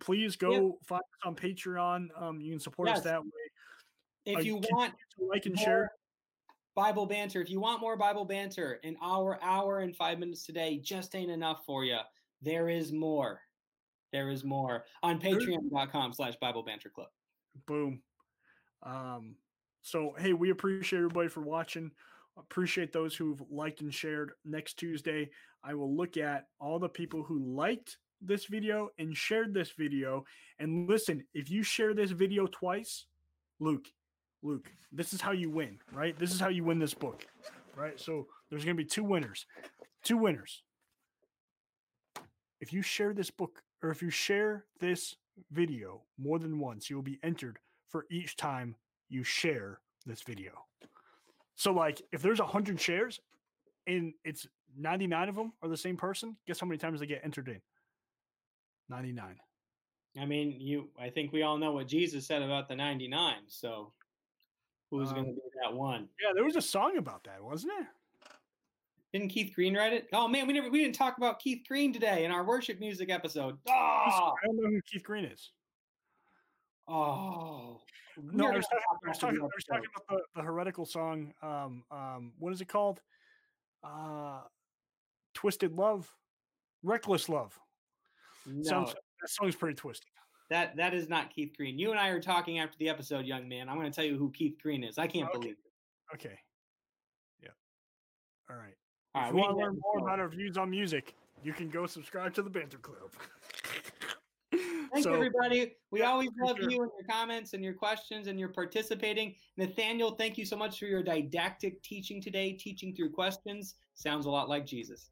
please 0.00 0.34
go 0.36 0.52
yeah. 0.52 0.70
find 0.84 1.00
us 1.00 1.26
on 1.26 1.36
Patreon. 1.36 2.08
Um 2.20 2.40
you 2.40 2.50
can 2.50 2.60
support 2.60 2.88
yes. 2.88 2.98
us 2.98 3.04
that 3.04 3.22
way. 3.22 3.30
If 4.26 4.44
you 4.44 4.60
want 4.70 4.94
like 5.18 5.46
and 5.46 5.58
share 5.58 5.92
Bible 6.74 7.06
banter, 7.06 7.40
if 7.40 7.50
you 7.50 7.60
want 7.60 7.80
more 7.80 7.96
Bible 7.96 8.24
banter, 8.24 8.80
an 8.84 8.96
hour, 9.02 9.38
hour 9.42 9.80
and 9.80 9.94
5 9.94 10.18
minutes 10.18 10.44
today 10.44 10.80
just 10.82 11.14
ain't 11.14 11.30
enough 11.30 11.64
for 11.66 11.84
you. 11.84 11.98
There 12.42 12.68
is 12.68 12.92
more. 12.92 13.40
There 14.12 14.30
is 14.30 14.44
more 14.44 14.84
on 15.02 15.20
patreon.com 15.20 16.12
slash 16.12 16.36
Bible 16.36 16.62
Banter 16.62 16.88
Club. 16.88 17.08
Boom. 17.66 18.00
Um, 18.82 19.36
so, 19.82 20.14
hey, 20.18 20.32
we 20.32 20.50
appreciate 20.50 20.98
everybody 20.98 21.28
for 21.28 21.40
watching. 21.40 21.90
Appreciate 22.36 22.92
those 22.92 23.14
who've 23.14 23.42
liked 23.50 23.80
and 23.80 23.92
shared. 23.92 24.32
Next 24.44 24.74
Tuesday, 24.74 25.30
I 25.64 25.74
will 25.74 25.96
look 25.96 26.16
at 26.16 26.46
all 26.60 26.78
the 26.78 26.88
people 26.88 27.22
who 27.22 27.56
liked 27.56 27.96
this 28.20 28.46
video 28.46 28.88
and 28.98 29.16
shared 29.16 29.52
this 29.52 29.72
video. 29.76 30.24
And 30.58 30.88
listen, 30.88 31.24
if 31.34 31.50
you 31.50 31.62
share 31.62 31.94
this 31.94 32.10
video 32.10 32.46
twice, 32.46 33.06
Luke, 33.60 33.86
Luke, 34.44 34.70
this 34.92 35.14
is 35.14 35.22
how 35.22 35.32
you 35.32 35.48
win, 35.48 35.78
right? 35.92 36.16
This 36.18 36.32
is 36.32 36.38
how 36.38 36.48
you 36.48 36.64
win 36.64 36.78
this 36.78 36.92
book, 36.92 37.26
right? 37.74 37.98
So 37.98 38.26
there's 38.50 38.64
going 38.64 38.76
to 38.76 38.82
be 38.82 38.88
two 38.88 39.02
winners. 39.02 39.46
Two 40.04 40.18
winners. 40.18 40.62
If 42.60 42.72
you 42.72 42.82
share 42.82 43.14
this 43.14 43.30
book 43.30 43.62
or 43.82 43.90
if 43.90 44.02
you 44.02 44.10
share 44.10 44.66
this 44.80 45.16
video 45.50 46.02
more 46.18 46.38
than 46.38 46.60
once, 46.60 46.90
you 46.90 46.96
will 46.96 47.02
be 47.02 47.18
entered 47.22 47.58
for 47.88 48.04
each 48.10 48.36
time 48.36 48.76
you 49.08 49.24
share 49.24 49.80
this 50.04 50.22
video. 50.22 50.52
So, 51.56 51.72
like, 51.72 52.02
if 52.12 52.20
there's 52.20 52.40
a 52.40 52.46
hundred 52.46 52.78
shares 52.78 53.20
and 53.86 54.12
it's 54.24 54.46
99 54.76 55.28
of 55.30 55.36
them 55.36 55.52
are 55.62 55.68
the 55.68 55.76
same 55.76 55.96
person, 55.96 56.36
guess 56.46 56.60
how 56.60 56.66
many 56.66 56.78
times 56.78 57.00
they 57.00 57.06
get 57.06 57.22
entered 57.24 57.48
in? 57.48 57.60
99. 58.90 59.36
I 60.20 60.26
mean, 60.26 60.56
you. 60.58 60.90
I 61.00 61.08
think 61.08 61.32
we 61.32 61.42
all 61.42 61.56
know 61.56 61.72
what 61.72 61.88
Jesus 61.88 62.26
said 62.26 62.42
about 62.42 62.68
the 62.68 62.76
99. 62.76 63.34
So, 63.48 63.92
who's 64.98 65.10
um, 65.10 65.14
going 65.14 65.26
to 65.26 65.32
be 65.32 65.40
that 65.62 65.74
one? 65.74 66.08
Yeah, 66.20 66.32
there 66.34 66.44
was 66.44 66.56
a 66.56 66.62
song 66.62 66.98
about 66.98 67.24
that, 67.24 67.42
wasn't 67.42 67.72
there? 67.76 67.88
Didn't 69.12 69.28
Keith 69.28 69.52
Green 69.54 69.76
write 69.76 69.92
it? 69.92 70.08
Oh 70.12 70.26
man, 70.26 70.46
we 70.48 70.52
never 70.52 70.68
we 70.68 70.80
didn't 70.82 70.96
talk 70.96 71.18
about 71.18 71.38
Keith 71.38 71.62
Green 71.68 71.92
today 71.92 72.24
in 72.24 72.32
our 72.32 72.42
worship 72.42 72.80
music 72.80 73.10
episode. 73.10 73.56
Oh, 73.68 73.72
I 73.72 74.32
don't 74.44 74.56
know 74.56 74.68
who 74.68 74.80
Keith 74.82 75.04
Green 75.04 75.24
is. 75.24 75.50
Oh 76.88 77.80
no, 78.20 78.48
I 78.48 78.56
was, 78.56 78.66
talking, 78.66 78.78
I 79.04 79.08
was, 79.08 79.18
talking, 79.18 79.40
I 79.40 79.44
was 79.44 79.64
talking, 79.68 79.84
about 79.94 80.18
the, 80.34 80.40
the 80.40 80.42
heretical 80.42 80.84
song. 80.84 81.32
Um, 81.42 81.84
um, 81.90 82.32
what 82.38 82.52
is 82.52 82.60
it 82.60 82.68
called? 82.68 83.00
Uh, 83.84 84.40
Twisted 85.32 85.72
Love, 85.72 86.12
Reckless 86.82 87.28
Love. 87.28 87.58
No. 88.46 88.62
Sounds 88.62 88.94
that 88.94 89.28
song's 89.28 89.56
pretty 89.56 89.74
twisted. 89.74 90.08
That 90.50 90.76
that 90.76 90.94
is 90.94 91.08
not 91.08 91.34
Keith 91.34 91.52
Green. 91.56 91.78
You 91.78 91.90
and 91.90 91.98
I 91.98 92.08
are 92.08 92.20
talking 92.20 92.58
after 92.58 92.76
the 92.78 92.88
episode, 92.88 93.24
young 93.24 93.48
man. 93.48 93.68
I'm 93.68 93.76
going 93.76 93.90
to 93.90 93.94
tell 93.94 94.04
you 94.04 94.18
who 94.18 94.30
Keith 94.30 94.56
Green 94.62 94.84
is. 94.84 94.98
I 94.98 95.06
can't 95.06 95.28
okay. 95.30 95.38
believe 95.38 95.52
it. 95.52 96.14
Okay. 96.14 96.38
Yeah. 97.42 97.48
All 98.50 98.56
right. 98.56 98.74
All 99.14 99.22
right, 99.22 99.28
if 99.28 99.34
you 99.34 99.40
want 99.40 99.52
to 99.52 99.56
learn 99.56 99.78
more 99.80 99.98
about 99.98 100.18
our 100.18 100.28
views 100.28 100.58
on 100.58 100.70
music, 100.70 101.14
you 101.44 101.52
can 101.52 101.70
go 101.70 101.86
subscribe 101.86 102.34
to 102.34 102.42
the 102.42 102.50
Banter 102.50 102.78
Club. 102.78 103.10
Thank 104.92 105.04
so, 105.04 105.10
you, 105.10 105.16
everybody. 105.16 105.74
We 105.90 106.00
yeah, 106.00 106.10
always 106.10 106.30
love 106.40 106.56
sure. 106.56 106.70
you 106.70 106.82
and 106.82 106.90
your 106.98 107.06
comments 107.08 107.52
and 107.52 107.64
your 107.64 107.74
questions 107.74 108.28
and 108.28 108.38
your 108.38 108.48
participating. 108.48 109.34
Nathaniel, 109.56 110.12
thank 110.12 110.38
you 110.38 110.44
so 110.44 110.56
much 110.56 110.78
for 110.78 110.84
your 110.84 111.02
didactic 111.02 111.82
teaching 111.82 112.22
today, 112.22 112.52
teaching 112.52 112.94
through 112.94 113.10
questions. 113.10 113.74
Sounds 113.94 114.26
a 114.26 114.30
lot 114.30 114.48
like 114.48 114.66
Jesus. 114.66 115.10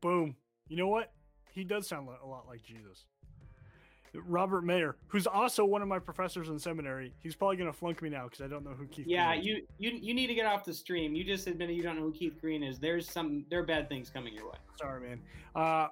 Boom. 0.00 0.36
You 0.68 0.76
know 0.76 0.86
what? 0.86 1.12
He 1.52 1.64
does 1.64 1.88
sound 1.88 2.08
a 2.22 2.26
lot 2.26 2.46
like 2.46 2.62
Jesus. 2.62 3.06
Robert 4.14 4.64
Mayer, 4.64 4.96
who's 5.08 5.26
also 5.26 5.64
one 5.64 5.82
of 5.82 5.88
my 5.88 5.98
professors 5.98 6.48
in 6.48 6.58
seminary. 6.58 7.14
He's 7.18 7.34
probably 7.34 7.56
going 7.56 7.70
to 7.70 7.76
flunk 7.76 8.02
me 8.02 8.10
now 8.10 8.24
because 8.24 8.40
I 8.42 8.46
don't 8.46 8.64
know 8.64 8.72
who 8.72 8.86
Keith. 8.86 9.06
Yeah, 9.06 9.34
you 9.34 9.62
you 9.78 9.92
you 10.00 10.14
need 10.14 10.26
to 10.26 10.34
get 10.34 10.46
off 10.46 10.64
the 10.64 10.74
stream. 10.74 11.14
You 11.14 11.24
just 11.24 11.46
admitted 11.46 11.76
you 11.76 11.82
don't 11.82 11.96
know 11.96 12.02
who 12.02 12.12
Keith 12.12 12.40
Green 12.40 12.62
is. 12.62 12.78
There's 12.78 13.10
some 13.10 13.44
there 13.50 13.60
are 13.60 13.64
bad 13.64 13.88
things 13.88 14.10
coming 14.10 14.34
your 14.34 14.46
way. 14.46 14.58
Sorry, 14.78 15.08
man. 15.08 15.20
Uh, 15.54 15.88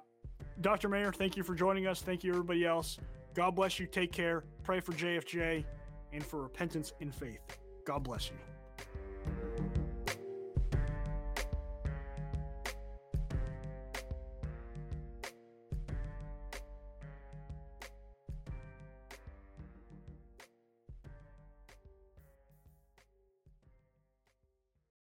Dr. 0.61 0.89
Mayer, 0.89 1.11
thank 1.11 1.35
you 1.35 1.43
for 1.43 1.55
joining 1.55 1.87
us. 1.87 2.01
Thank 2.01 2.23
you, 2.23 2.31
everybody 2.31 2.65
else. 2.65 2.99
God 3.33 3.55
bless 3.55 3.79
you. 3.79 3.87
Take 3.87 4.11
care. 4.11 4.43
Pray 4.63 4.79
for 4.79 4.91
JFJ 4.91 5.63
and 6.13 6.23
for 6.23 6.43
repentance 6.43 6.93
in 6.99 7.11
faith. 7.11 7.39
God 7.85 8.03
bless 8.03 8.29
you. 8.29 8.35